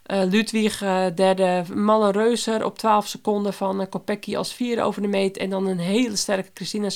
Eh, 0.07 0.23
Ludwig, 0.23 0.81
eh, 0.81 1.05
derde. 1.15 1.63
Malle 1.73 2.11
Reuser 2.11 2.65
op 2.65 2.77
12 2.77 3.07
seconden 3.07 3.53
van 3.53 3.81
uh, 3.81 4.37
als 4.37 4.53
vierde 4.53 4.81
over 4.81 5.01
de 5.01 5.07
meet. 5.07 5.37
En 5.37 5.49
dan 5.49 5.67
een 5.67 5.79
hele 5.79 6.15
sterke 6.15 6.49
Christina 6.53 6.89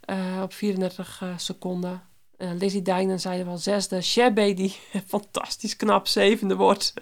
eh, 0.00 0.40
op 0.42 0.52
34 0.52 1.18
eh, 1.22 1.28
seconden. 1.36 2.02
Lizzie 2.38 2.82
Dijnen 2.82 3.20
zei 3.20 3.44
wel 3.44 3.58
zesde. 3.58 4.02
Shebbe 4.02 4.54
die 4.54 4.76
fantastisch 5.06 5.76
knap 5.76 6.06
zevende 6.06 6.56
wordt. 6.56 6.94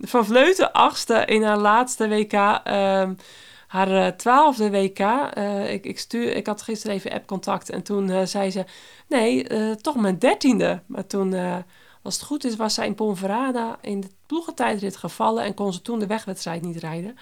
Van 0.00 0.24
Vleuten 0.24 0.72
achtste 0.72 1.24
in 1.24 1.42
haar 1.42 1.58
laatste 1.58 2.08
WK. 2.08 2.32
ehm, 2.32 3.14
haar 3.66 4.16
twaalfde 4.16 4.70
WK. 4.70 4.98
ik, 5.68 5.84
ik, 5.84 5.98
stuur, 5.98 6.36
ik 6.36 6.46
had 6.46 6.62
gisteren 6.62 6.96
even 6.96 7.12
app-contact. 7.12 7.70
En 7.70 7.82
toen 7.82 8.26
zei 8.26 8.50
ze... 8.50 8.64
Nee, 9.08 9.46
toch 9.76 9.96
mijn 9.96 10.18
dertiende. 10.18 10.82
Maar 10.86 11.06
toen... 11.06 11.34
als 12.06 12.14
het 12.14 12.24
goed 12.24 12.44
is, 12.44 12.56
was 12.56 12.74
zij 12.74 12.86
in 12.86 12.94
Ponferrada 12.94 13.78
in 13.80 14.00
de 14.00 14.08
ploegentijdrit 14.26 14.96
gevallen 14.96 15.44
en 15.44 15.54
kon 15.54 15.72
ze 15.72 15.82
toen 15.82 15.98
de 15.98 16.06
wegwedstrijd 16.06 16.62
niet 16.62 16.76
rijden. 16.76 17.18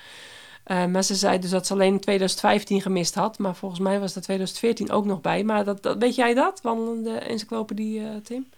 Eh, 0.64 0.86
maar 0.86 1.02
ze 1.02 1.14
zei 1.14 1.38
dus 1.38 1.50
dat 1.50 1.66
ze 1.66 1.72
alleen 1.72 2.00
2015 2.00 2.80
gemist 2.80 3.14
had. 3.14 3.38
Maar 3.38 3.54
volgens 3.54 3.80
mij 3.80 4.00
was 4.00 4.14
er 4.14 4.22
2014 4.22 4.90
ook 4.90 5.04
nog 5.04 5.20
bij. 5.20 5.44
Maar 5.44 5.64
dat, 5.64 5.82
dat, 5.82 5.98
weet 5.98 6.14
jij 6.14 6.34
dat, 6.34 6.60
wandelende 6.60 7.18
encyclopedie, 7.18 8.00
eh 8.00 8.16
Tim? 8.16 8.48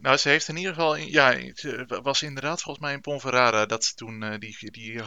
Nou, 0.00 0.16
ze 0.16 0.28
heeft 0.28 0.48
in 0.48 0.56
ieder 0.56 0.74
geval, 0.74 0.96
ja, 0.96 1.32
het 1.32 2.00
was 2.02 2.22
inderdaad 2.22 2.62
volgens 2.62 2.84
mij 2.84 2.94
in 2.94 3.00
Ponferrada 3.00 3.66
dat 3.66 3.84
ze 3.84 3.94
toen 3.94 4.22
eh, 4.22 4.38
die, 4.38 4.70
die 4.70 5.00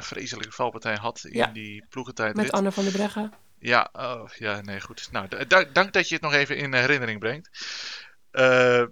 vreselijke 0.00 0.52
valpartij 0.52 0.94
had 0.94 1.24
in 1.24 1.38
Ja. 1.38 1.46
die 1.46 1.84
ploegentijdrit. 1.88 2.44
Met 2.44 2.52
Anne 2.52 2.72
van 2.72 2.84
der 2.84 2.92
Breggen. 2.92 3.32
Ja, 3.58 3.88
oh, 3.92 4.28
ja, 4.38 4.60
nee, 4.60 4.80
goed. 4.80 5.08
Nou, 5.12 5.28
dank 5.72 5.92
dat 5.92 6.08
je 6.08 6.14
het 6.14 6.22
nog 6.22 6.32
even 6.32 6.56
in 6.56 6.74
herinnering 6.74 7.20
brengt. 7.20 7.50
Eh, 8.34 8.84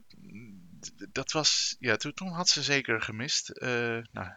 dat 1.12 1.32
was, 1.32 1.76
ja, 1.78 1.96
toen, 1.96 2.28
had 2.28 2.48
ze 2.48 2.62
zeker 2.62 3.00
gemist. 3.00 3.48
Eh, 3.48 3.98
nou, 4.12 4.28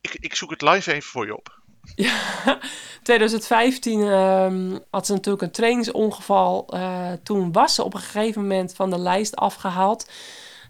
ik, 0.00 0.14
ik 0.14 0.34
zoek 0.34 0.50
het 0.50 0.62
live 0.62 0.92
even 0.92 1.08
voor 1.08 1.26
je 1.26 1.36
op. 1.36 1.56
Ja, 1.96 2.60
2015 3.02 4.02
ehm, 4.02 4.78
had 4.90 5.06
ze 5.06 5.12
natuurlijk 5.12 5.42
een 5.42 5.50
trainingsongeval. 5.50 6.68
Eh, 6.68 7.12
toen 7.22 7.52
was 7.52 7.74
ze 7.74 7.84
op 7.84 7.94
een 7.94 8.00
gegeven 8.00 8.42
moment 8.42 8.74
van 8.74 8.90
de 8.90 8.98
lijst 8.98 9.36
afgehaald. 9.36 10.10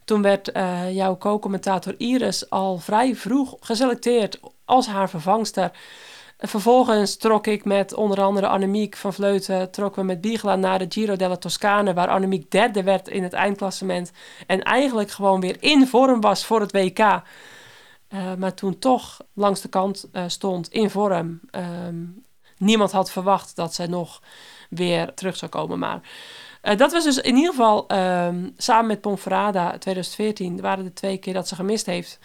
Toen 0.05 0.23
werd 0.23 0.51
jouw 0.93 1.19
co-commentator 1.19 1.95
Iris 1.99 2.51
al 2.51 2.79
vrij 2.79 3.15
vroeg 3.15 3.57
geselecteerd 3.61 4.41
als 4.65 4.87
haar 4.87 5.11
vervangster. 5.11 5.71
En 6.39 6.49
vervolgens 6.49 7.17
trok 7.17 7.47
ik 7.47 7.65
met 7.65 7.95
onder 7.95 8.21
andere 8.23 8.47
Annemiek 8.47 8.97
van 8.97 9.13
Vleuten... 9.13 9.71
trokken 9.71 10.01
we 10.01 10.07
met 10.07 10.21
Bigla 10.21 10.57
naar 10.57 10.79
de 10.79 10.87
Giro 10.89 11.17
della 11.17 11.37
Toscane... 11.37 11.95
waar 11.95 12.09
Annemiek 12.09 12.51
derde 12.51 12.83
werd 12.83 13.09
in 13.09 13.23
het 13.23 13.33
eindklassement... 13.33 14.13
en 14.47 14.63
eigenlijk 14.63 15.11
gewoon 15.11 15.41
weer 15.41 15.57
in 15.61 15.87
vorm 15.87 16.21
was 16.21 16.45
voor 16.45 16.61
het 16.61 16.73
WK... 16.73 17.23
Eh, 18.09 18.35
maar 18.35 18.55
toen 18.55 18.79
toch 18.79 19.17
langs 19.33 19.61
de 19.61 19.69
kant 19.69 20.09
eh, 20.13 20.25
stond 20.27 20.69
in 20.69 20.91
vorm. 20.91 21.41
Ehm, 21.51 22.05
niemand 22.59 22.93
had 22.93 23.11
verwacht 23.11 23.57
dat 23.57 23.75
zij 23.75 23.87
nog 23.87 24.23
weer 24.71 25.15
terug 25.15 25.37
zou 25.37 25.51
komen. 25.51 25.79
Maar 25.79 26.01
eh, 26.61 26.77
dat 26.77 26.93
was 26.93 27.05
dus 27.05 27.19
in 27.19 27.37
ieder 27.37 27.51
geval 27.51 27.87
ehm, 27.87 28.49
samen 28.57 28.87
met 28.87 29.01
Ponferrada 29.01 29.79
2014 29.79 30.61
waren 30.61 30.85
de 30.85 30.93
twee 30.93 31.17
keer 31.19 31.35
dat 31.35 31.49
ze 31.49 31.55
gemist 31.55 31.87
heeft. 31.87 32.19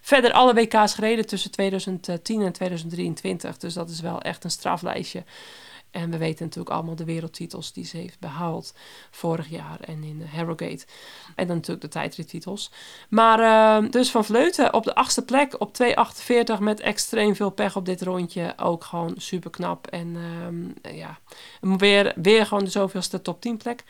Verder 0.00 0.32
alle 0.32 0.54
WK's 0.54 0.94
gereden 0.94 1.26
tussen 1.26 1.50
2010 1.50 2.42
en 2.42 2.52
2023. 2.52 3.56
Dus 3.56 3.74
dat 3.74 3.90
is 3.90 4.00
wel 4.00 4.22
echt 4.22 4.44
een 4.44 4.50
straflijstje. 4.50 5.24
En 5.90 6.10
we 6.10 6.16
weten 6.16 6.44
natuurlijk 6.44 6.74
allemaal 6.74 6.94
de 6.96 7.04
wereldtitels 7.04 7.72
die 7.72 7.84
ze 7.84 7.96
heeft 7.96 8.18
behaald 8.18 8.74
vorig 9.10 9.48
jaar 9.48 9.80
en 9.80 10.02
in 10.02 10.22
eh, 10.22 10.32
Harrogate. 10.32 10.84
En 11.34 11.46
dan 11.46 11.56
natuurlijk 11.56 11.80
de 11.82 11.88
tijdrittitels. 11.88 12.70
Maar 13.08 13.40
eh, 13.40 13.90
dus 13.90 14.10
Van 14.10 14.24
Vleuten 14.24 14.74
op 14.74 14.84
de 14.84 14.94
achtste 14.94 15.24
plek 15.24 15.60
op 15.60 15.76
2,48 16.56 16.58
met 16.60 16.80
extreem 16.80 17.36
veel 17.36 17.50
pech 17.50 17.76
op 17.76 17.84
dit 17.84 18.02
rondje. 18.02 18.52
Ook 18.56 18.84
gewoon 18.84 19.14
super 19.16 19.50
knap. 19.50 19.86
En 19.86 20.16
ehm, 20.16 20.96
ja, 20.96 21.18
weer, 21.60 22.12
weer 22.16 22.46
gewoon 22.46 22.64
de 22.64 22.70
zoveelste 22.70 23.22
top 23.22 23.40
10 23.40 23.56
plek. 23.56 23.84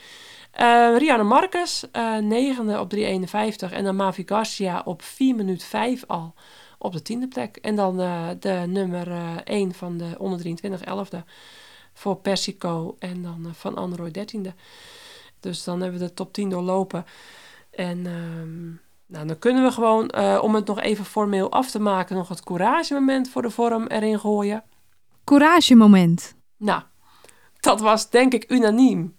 Eh 0.51 0.96
Rianne 0.98 1.24
Marcus, 1.24 1.90
eh, 1.90 2.16
negende 2.16 2.80
op 2.80 2.90
3,51. 2.90 3.72
En 3.72 3.84
dan 3.84 3.96
Mavi 3.96 4.22
Garcia 4.26 4.82
op 4.84 5.03
4 5.03 5.34
minuut 5.34 5.64
5 5.64 6.05
al 6.07 6.34
op 6.78 6.92
de 6.92 7.03
tiende 7.03 7.28
plek. 7.28 7.57
En 7.57 7.74
dan 7.76 8.01
eh, 8.01 8.28
de 8.40 8.64
nummer 8.66 9.11
eh 9.11 9.36
1 9.44 9.74
van 9.74 9.96
de 9.96 10.14
onder 10.18 10.38
23, 10.38 10.80
11e 10.84 11.24
voor 11.92 12.16
Persico. 12.16 12.96
En 12.98 13.22
dan 13.22 13.46
eh, 13.46 13.53
Van 13.53 13.76
Android 13.76 14.18
13e. 14.18 14.55
Dus 15.40 15.64
dan 15.64 15.80
hebben 15.80 16.01
we 16.01 16.07
de 16.07 16.14
top 16.14 16.32
10 16.32 16.51
doorlopen. 16.51 17.05
En 17.70 18.07
ehm, 18.07 18.68
nou, 19.07 19.26
dan 19.26 19.38
kunnen 19.38 19.62
we 19.62 19.70
gewoon, 19.70 20.09
eh, 20.09 20.38
om 20.42 20.55
het 20.55 20.66
nog 20.66 20.80
even 20.80 21.05
formeel 21.05 21.51
af 21.51 21.70
te 21.70 21.80
maken, 21.80 22.16
nog 22.16 22.28
het 22.28 22.44
couragemoment 22.44 23.28
voor 23.28 23.42
de 23.42 23.51
vorm 23.51 23.86
erin 23.86 24.18
gooien. 24.18 24.64
Couragemoment. 25.24 26.34
Nou, 26.57 26.82
dat 27.61 27.80
was 27.80 28.11
denk 28.11 28.32
ik 28.32 28.51
unaniem. 28.51 29.16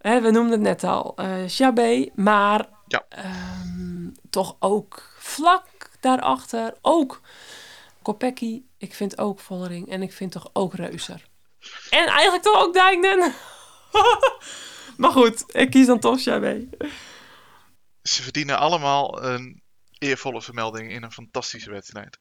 Hè, 0.00 0.20
we 0.20 0.30
noemden 0.30 0.52
het 0.52 0.60
net 0.60 0.84
al, 0.84 1.16
eh 1.16 1.42
Chabé, 1.46 2.08
maar 2.14 2.68
Ja. 2.86 3.04
ehm, 3.08 4.08
toch 4.30 4.56
ook 4.58 5.14
vlak 5.18 5.90
daarachter, 6.00 6.74
ook 6.80 7.20
Kopecky. 8.02 8.62
Ik 8.78 8.94
vind 8.94 9.18
ook 9.18 9.40
Vollering 9.40 9.88
en 9.88 10.02
ik 10.02 10.12
vind 10.12 10.32
toch 10.32 10.50
ook 10.52 10.74
Reuser. 10.74 11.28
En 11.90 12.06
eigenlijk 12.06 12.42
toch 12.42 12.62
ook 12.62 12.74
Dijknen. 12.74 13.32
maar 14.96 15.10
goed, 15.12 15.44
ik 15.46 15.70
kies 15.70 15.86
dan 15.86 15.98
toch 16.00 16.22
Chabé. 16.22 16.68
Ze 18.02 18.22
verdienen 18.22 18.58
allemaal 18.58 19.24
een 19.24 19.62
eervolle 19.98 20.42
vermelding 20.42 20.90
in 20.92 21.02
een 21.02 21.12
fantastische 21.12 21.70
wedstrijd. 21.70 22.18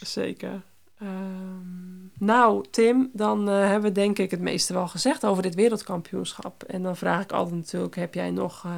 Zeker. 0.00 0.62
Ehm, 0.98 2.01
nou, 2.18 2.64
Tim, 2.70 3.10
dan 3.12 3.48
eh, 3.48 3.54
hebben 3.54 3.82
we 3.82 3.92
denk 3.92 4.18
ik 4.18 4.30
het 4.30 4.40
meeste 4.40 4.72
wel 4.72 4.88
gezegd 4.88 5.26
over 5.26 5.42
dit 5.42 5.54
wereldkampioenschap. 5.54 6.62
En 6.62 6.82
dan 6.82 6.96
vraag 6.96 7.22
ik 7.22 7.32
altijd 7.32 7.56
natuurlijk, 7.56 7.96
heb 7.96 8.14
jij 8.14 8.30
nog 8.30 8.64
eh, 8.64 8.72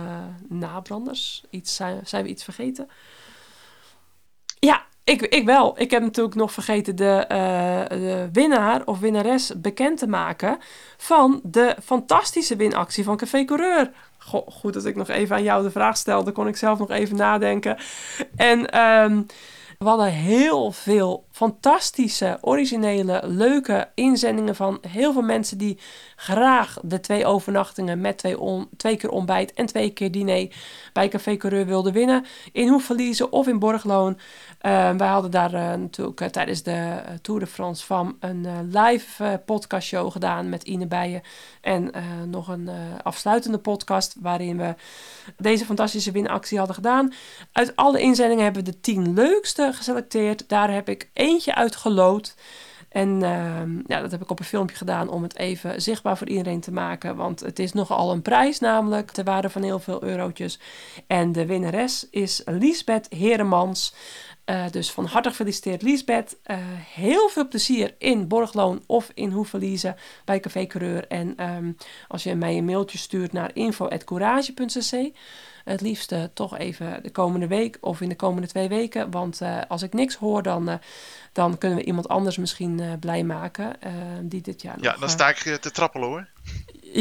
nabranders? 0.49 1.45
Iets, 1.51 1.74
zijn, 1.74 2.01
zijn 2.07 2.24
we 2.24 2.30
iets 2.30 2.45
vergeten? 2.45 2.89
Ja, 4.59 4.85
ik, 5.05 5.22
ik 5.22 5.45
wel. 5.45 5.80
Ik 5.80 5.91
heb 5.91 6.03
natuurlijk 6.03 6.35
nog 6.35 6.53
vergeten 6.53 6.97
de, 6.97 7.24
eh, 7.28 7.89
de 7.89 8.28
winnaar 8.32 8.82
of 8.85 8.99
winnares 8.99 9.53
bekend 9.61 9.99
te 9.99 10.07
maken 10.07 10.59
van 10.97 11.41
de 11.43 11.76
fantastische 11.82 12.57
winactie 12.57 13.05
van 13.05 13.16
Café 13.16 13.45
Coureur. 13.45 13.91
Goed 14.49 14.74
dat 14.74 14.85
ik 14.85 14.97
nog 14.97 15.09
even 15.09 15.37
aan 15.37 15.43
jou 15.43 15.62
de 15.62 15.70
vraag 15.70 15.97
stelde, 15.97 16.32
kon 16.32 16.49
ik 16.49 16.57
zelf 16.57 16.78
nog 16.78 16.91
even 16.91 17.16
nadenken. 17.16 17.76
En 18.37 18.70
ehm, 18.70 19.22
we 19.78 19.85
hadden 19.85 20.12
heel 20.12 20.72
veel 20.72 21.24
fantastische, 21.35 22.39
originele, 22.41 23.20
leuke 23.24 23.89
inzendingen 23.95 24.57
van 24.57 24.78
heel 24.89 25.12
veel 25.12 25.22
mensen 25.22 25.59
die 25.59 25.78
graag 26.16 26.78
de 26.82 27.01
twee 27.01 27.26
overnachtingen 27.26 28.01
met 28.01 28.18
twee, 28.18 28.37
twee 28.76 28.97
keer 28.97 29.11
ontbijt 29.11 29.53
en 29.53 29.66
twee 29.66 29.91
keer 29.91 30.11
diner 30.11 30.49
bij 30.93 31.09
Café 31.09 31.37
Coureur 31.37 31.66
wilden 31.66 31.93
winnen. 31.93 32.24
In 32.53 32.68
Hoefverliezen 32.68 33.32
of 33.32 33.47
in 33.49 33.59
Borgloon. 33.59 34.18
Eh, 34.59 34.91
wij 34.97 35.09
hadden 35.09 35.30
daar 35.30 35.55
eh, 35.55 35.74
natuurlijk 35.74 36.20
eh, 36.20 36.28
tijdens 36.28 36.62
de 36.62 36.70
eh, 36.70 37.14
Tour 37.22 37.41
de 37.41 37.47
France 37.47 37.87
van 37.87 38.16
een 38.20 38.70
live 38.72 39.43
podcastshow 39.47 40.12
gedaan 40.12 40.49
met 40.49 40.62
Ine 40.62 40.87
Bijen. 40.87 41.22
En 41.61 41.93
nog 42.26 42.49
een 42.49 42.70
afsluitende 43.03 43.59
podcast 43.59 44.16
waarin 44.20 44.57
we 44.57 44.74
deze 45.37 45.64
fantastische 45.64 46.11
winactie 46.11 46.59
hadden 46.59 46.76
gedaan. 46.76 47.12
Uit 47.53 47.76
alle 47.76 48.01
inzendingen 48.01 48.45
hebben 48.45 48.64
we 48.64 48.70
de 48.70 48.80
10 48.80 49.14
leukste 49.14 49.70
geselecteerd. 49.72 50.49
Daar 50.49 50.72
heb 50.72 50.89
ik 50.89 51.11
eentje 51.25 51.55
uit 51.55 51.77
gelood. 51.77 52.35
En 52.89 53.22
ehm, 53.22 53.77
ja, 53.87 54.01
dat 54.01 54.11
heb 54.11 54.22
ik 54.22 54.31
op 54.31 54.39
een 54.39 54.45
filmpje 54.45 54.77
gedaan 54.77 55.09
om 55.09 55.22
het 55.22 55.37
even 55.37 55.83
zichtbaar 55.83 56.18
voor 56.18 56.29
iedereen 56.29 56.61
te 56.61 56.72
maken. 56.72 57.16
Want 57.16 57.41
het 57.41 57.59
is 57.59 57.72
nogal 57.72 58.12
een 58.12 58.22
prijs 58.22 58.61
namelijk, 58.61 59.11
ter 59.11 59.25
waarde 59.25 59.51
van 59.51 59.62
heel 59.62 59.79
veel 59.79 60.03
eurotjes. 60.03 60.59
En 61.07 61.33
de 61.33 61.47
winnares 61.47 62.07
is 62.11 62.43
Liesbeth 62.45 63.07
Heremans. 63.11 63.95
Eh, 64.45 64.64
dus 64.70 64.90
van 64.90 65.05
harte 65.07 65.28
gefeliciteerd 65.28 65.82
Liesbeth. 65.82 66.36
Eh, 66.42 66.57
heel 66.95 67.28
veel 67.28 67.49
plezier 67.49 67.95
in 67.99 68.28
Borgloon 68.28 68.82
of 68.86 69.11
in 69.14 69.30
Hoeverliezen 69.30 69.97
bij 70.24 70.40
Café 70.40 70.66
Coureur. 70.66 71.07
En 71.09 71.36
ehm, 71.36 71.72
als 72.09 72.22
je 72.22 72.34
mij 72.34 72.57
een 72.57 72.64
mailtje 72.64 72.99
stuurt 72.99 73.32
naar 73.32 73.51
info.courage.cc... 73.55 75.12
Het 75.64 75.80
liefste 75.80 76.30
toch 76.34 76.59
even 76.59 77.03
de 77.03 77.11
komende 77.11 77.47
week 77.47 77.78
of 77.80 78.01
in 78.01 78.09
de 78.09 78.16
komende 78.16 78.49
twee 78.49 78.68
weken. 78.68 79.11
Want 79.11 79.40
eh, 79.40 79.59
als 79.68 79.82
ik 79.82 79.92
niks 79.92 80.14
hoor, 80.16 80.42
dan, 80.42 80.68
eh, 80.68 80.74
dan 81.32 81.59
kunnen 81.59 81.78
we 81.78 81.84
iemand 81.84 82.09
anders 82.09 82.36
misschien 82.36 82.80
eh, 82.80 82.92
blij 83.01 83.22
maken. 83.24 83.80
eh, 83.82 83.92
die 84.22 84.40
dit 84.42 84.62
jaar 84.62 84.76
Ja, 84.80 84.90
nog, 84.90 85.01
dan 85.01 85.09
eh, 85.09 85.14
sta 85.14 85.28
ik 85.28 85.38
eh, 85.38 85.55
te 85.55 85.70
trappelen 85.70 86.09
hoor. 86.09 86.28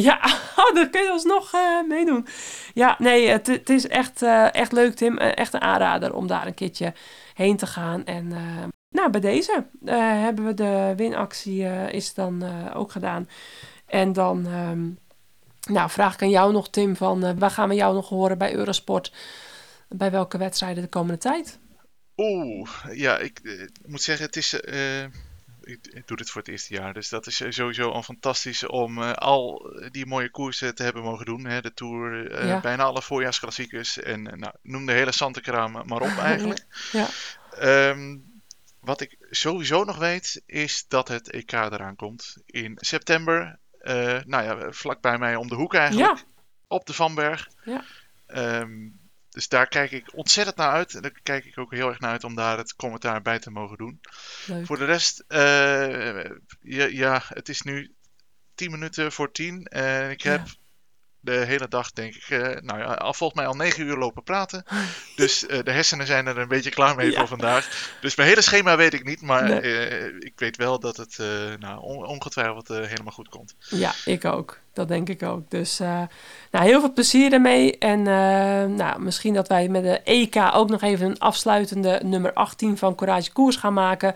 Ja, 0.01 0.19
oh, 0.55 0.75
daar 0.75 0.89
kun 0.89 1.03
je 1.03 1.09
alsnog 1.09 1.53
eh 1.53 1.87
meedoen. 1.87 2.27
Ja, 2.73 2.95
nee, 2.99 3.27
het, 3.27 3.69
is 3.69 3.87
echt, 3.87 4.21
eh, 4.21 4.53
echt 4.53 4.71
leuk, 4.71 4.95
Tim. 4.95 5.17
Eh, 5.17 5.37
echt 5.37 5.53
een 5.53 5.61
aanrader 5.61 6.13
om 6.13 6.27
daar 6.27 6.47
een 6.47 6.53
keertje 6.53 6.93
heen 7.33 7.57
te 7.57 7.67
gaan. 7.67 8.05
En 8.05 8.27
nou, 8.89 9.09
bij 9.09 9.21
deze 9.21 9.65
hebben 9.85 10.45
we 10.45 10.53
de 10.53 10.93
winactie 10.95 11.63
is 11.91 12.13
dan 12.13 12.43
ook 12.73 12.91
gedaan. 12.91 13.29
En 13.85 14.13
dan 14.13 14.45
ehm, 14.45 14.89
nou, 15.73 15.89
vraag 15.89 16.13
ik 16.13 16.21
aan 16.21 16.29
jou 16.29 16.51
nog, 16.51 16.69
Tim, 16.69 16.95
van 16.95 17.39
waar 17.39 17.51
gaan 17.51 17.69
we 17.69 17.75
jou 17.75 17.93
nog 17.93 18.09
horen 18.09 18.37
bij 18.37 18.53
Eurosport? 18.53 19.13
Bij 19.89 20.11
welke 20.11 20.37
wedstrijden 20.37 20.83
de 20.83 20.89
komende 20.89 21.17
tijd? 21.17 21.59
Oeh, 22.17 22.69
ja, 22.91 23.17
ik 23.17 23.41
moet 23.85 24.01
zeggen, 24.01 24.25
het 24.25 24.35
is. 24.35 24.59
Ik, 25.63 26.07
doe 26.07 26.17
dit 26.17 26.29
voor 26.29 26.41
het 26.41 26.49
eerste 26.49 26.73
jaar, 26.73 26.93
dus 26.93 27.09
dat 27.09 27.27
is 27.27 27.41
sowieso 27.49 27.89
al 27.91 28.03
fantastisch 28.03 28.65
om 28.65 29.01
eh, 29.01 29.13
al 29.13 29.71
die 29.91 30.05
mooie 30.05 30.29
koersen 30.29 30.75
te 30.75 30.83
hebben 30.83 31.03
mogen 31.03 31.25
doen. 31.25 31.45
Hè? 31.45 31.61
De 31.61 31.73
Tour, 31.73 32.31
eh, 32.31 32.47
Ja. 32.47 32.59
bijna 32.59 32.83
alle 32.83 33.01
voorjaarsklassiekers 33.01 33.99
en 33.99 34.31
eh, 34.31 34.37
nou, 34.37 34.53
noem 34.61 34.85
de 34.85 34.91
hele 34.91 35.11
Santekraam 35.11 35.71
maar 35.71 36.01
op 36.01 36.17
eigenlijk. 36.31 36.65
Ja. 36.91 37.07
Ehm, 37.57 38.17
wat 38.79 39.01
ik 39.01 39.17
sowieso 39.29 39.83
nog 39.83 39.97
weet, 39.97 40.41
is 40.45 40.85
dat 40.87 41.07
het 41.07 41.29
EK 41.29 41.51
eraan 41.51 41.95
komt 41.95 42.37
in 42.45 42.77
september. 42.81 43.59
Nou 44.25 44.43
ja, 44.43 44.71
vlak 44.71 45.01
bij 45.01 45.17
mij 45.17 45.35
om 45.35 45.47
de 45.47 45.55
hoek 45.55 45.73
eigenlijk. 45.73 46.17
Ja. 46.17 46.23
Op 46.67 46.85
de 46.85 46.93
Vanberg. 46.93 47.47
Ja. 47.63 47.83
Ehm, 48.25 48.89
dus 49.33 49.47
daar 49.47 49.67
kijk 49.67 49.91
ik 49.91 50.17
ontzettend 50.17 50.57
naar 50.57 50.71
uit. 50.71 50.93
En 50.93 51.01
daar 51.01 51.19
kijk 51.23 51.45
ik 51.45 51.57
ook 51.57 51.71
heel 51.71 51.89
erg 51.89 51.99
naar 51.99 52.11
uit 52.11 52.23
om 52.23 52.35
daar 52.35 52.57
het 52.57 52.75
commentaar 52.75 53.21
bij 53.21 53.39
te 53.39 53.51
mogen 53.51 53.77
doen. 53.77 54.01
Leuk. 54.45 54.65
Voor 54.65 54.77
de 54.77 54.85
rest, 54.85 55.23
eh, 55.27 56.23
ja, 56.61 56.85
ja, 56.85 57.21
het 57.27 57.49
is 57.49 57.61
nu 57.61 57.95
10 58.55 58.71
minuten 58.71 59.11
voor 59.11 59.31
10. 59.31 59.65
En 59.65 60.09
ik 60.09 60.21
Ja. 60.21 60.43
De 61.23 61.31
hele 61.45 61.67
dag, 61.67 61.91
denk 61.91 62.15
ik, 62.15 62.29
eh, 62.29 62.39
nou 62.61 62.79
ja, 62.79 62.85
al 62.85 63.13
volgens 63.13 63.39
mij 63.39 63.47
al 63.49 63.55
9 63.55 63.85
uur 63.85 63.97
lopen 63.97 64.23
praten. 64.23 64.63
Dus 65.15 65.45
eh, 65.45 65.59
de 65.63 65.71
hersenen 65.71 66.05
zijn 66.07 66.27
er 66.27 66.37
een 66.37 66.47
beetje 66.47 66.69
klaar 66.69 66.95
mee 66.95 67.11
Ja. 67.11 67.17
voor 67.19 67.27
vandaag. 67.27 67.95
Dus 68.01 68.15
mijn 68.15 68.29
hele 68.29 68.41
schema 68.41 68.75
weet 68.77 68.93
ik 68.93 69.03
niet. 69.05 69.21
Maar 69.21 69.43
Nee. 69.43 69.59
eh, 69.61 70.05
ik 70.19 70.33
weet 70.35 70.57
wel 70.57 70.79
dat 70.79 70.97
het 70.97 71.17
nou, 71.59 71.79
on- 71.81 72.05
ongetwijfeld 72.05 72.67
helemaal 72.67 73.13
goed 73.13 73.29
komt. 73.29 73.55
Ja, 73.59 73.91
ik 74.05 74.25
ook. 74.25 74.59
Dat 74.73 74.87
denk 74.87 75.09
ik 75.09 75.23
ook. 75.23 75.49
Dus 75.49 75.77
nou, 76.51 76.65
heel 76.65 76.79
veel 76.79 76.93
plezier 76.93 77.33
ermee. 77.33 77.77
En 77.77 78.01
nou, 78.75 78.99
misschien 79.01 79.33
dat 79.33 79.47
wij 79.47 79.67
met 79.67 79.83
de 79.83 80.01
EK 80.03 80.35
ook 80.53 80.69
nog 80.69 80.81
even 80.81 81.05
een 81.09 81.19
afsluitende 81.19 82.01
nummer 82.03 82.33
18 82.33 82.77
van 82.77 82.95
Courage 82.95 83.31
Koers 83.31 83.55
gaan 83.55 83.73
maken. 83.73 84.15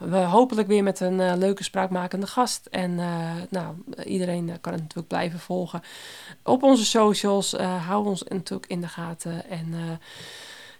We 0.00 0.16
hopelijk 0.16 0.68
weer 0.68 0.82
met 0.82 1.00
een 1.00 1.20
eh, 1.20 1.32
leuke 1.36 1.64
spraakmakende 1.64 2.26
gast. 2.26 2.66
En 2.70 2.98
eh, 2.98 3.06
nou, 3.48 3.74
iedereen 4.04 4.48
eh, 4.48 4.54
kan 4.60 4.72
het 4.72 4.80
natuurlijk 4.80 5.08
blijven 5.08 5.38
volgen 5.38 5.82
op 6.42 6.62
onze 6.62 6.84
socials. 6.84 7.52
Hou 7.86 8.06
ons 8.06 8.22
natuurlijk 8.28 8.70
in 8.70 8.80
de 8.80 8.88
gaten. 8.88 9.50
En 9.50 10.00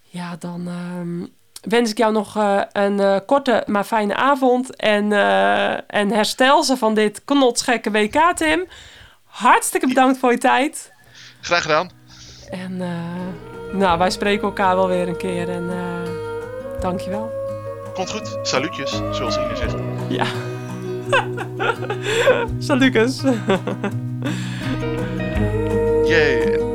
ja, 0.03 0.37
dan 0.39 0.69
ehm, 0.69 1.27
wens 1.71 1.91
ik 1.91 1.99
jou 1.99 2.13
nog 2.13 2.35
een 2.73 3.25
korte 3.25 3.63
maar 3.67 3.85
fijne 3.85 4.15
avond. 4.15 4.77
En, 4.77 5.13
en 5.87 6.11
herstel 6.11 6.65
ze 6.65 6.77
van 6.77 6.95
dit 6.95 7.25
knotsgekke 7.25 7.91
WK, 7.91 8.33
Tim. 8.35 8.67
Hartstikke 9.25 9.87
bedankt 9.87 10.19
voor 10.19 10.31
je 10.31 10.39
tijd. 10.39 10.93
Graag 11.41 11.63
gedaan. 11.63 11.91
En 12.51 12.77
nou, 13.73 13.99
wij 13.99 14.11
spreken 14.11 14.43
elkaar 14.43 14.77
wel 14.77 14.89
weer 14.89 15.09
een 15.09 15.17
keer. 15.17 15.49
En 15.49 15.71
dankjewel 16.81 17.40
komt 18.07 18.11
goed. 18.11 18.39
Salutjes, 18.43 19.01
zoals 19.11 19.37
Ine 19.37 19.57
zegt. 19.57 19.75
Ja. 20.09 20.27
Salutjes. 22.59 23.21
Jee. 26.05 26.70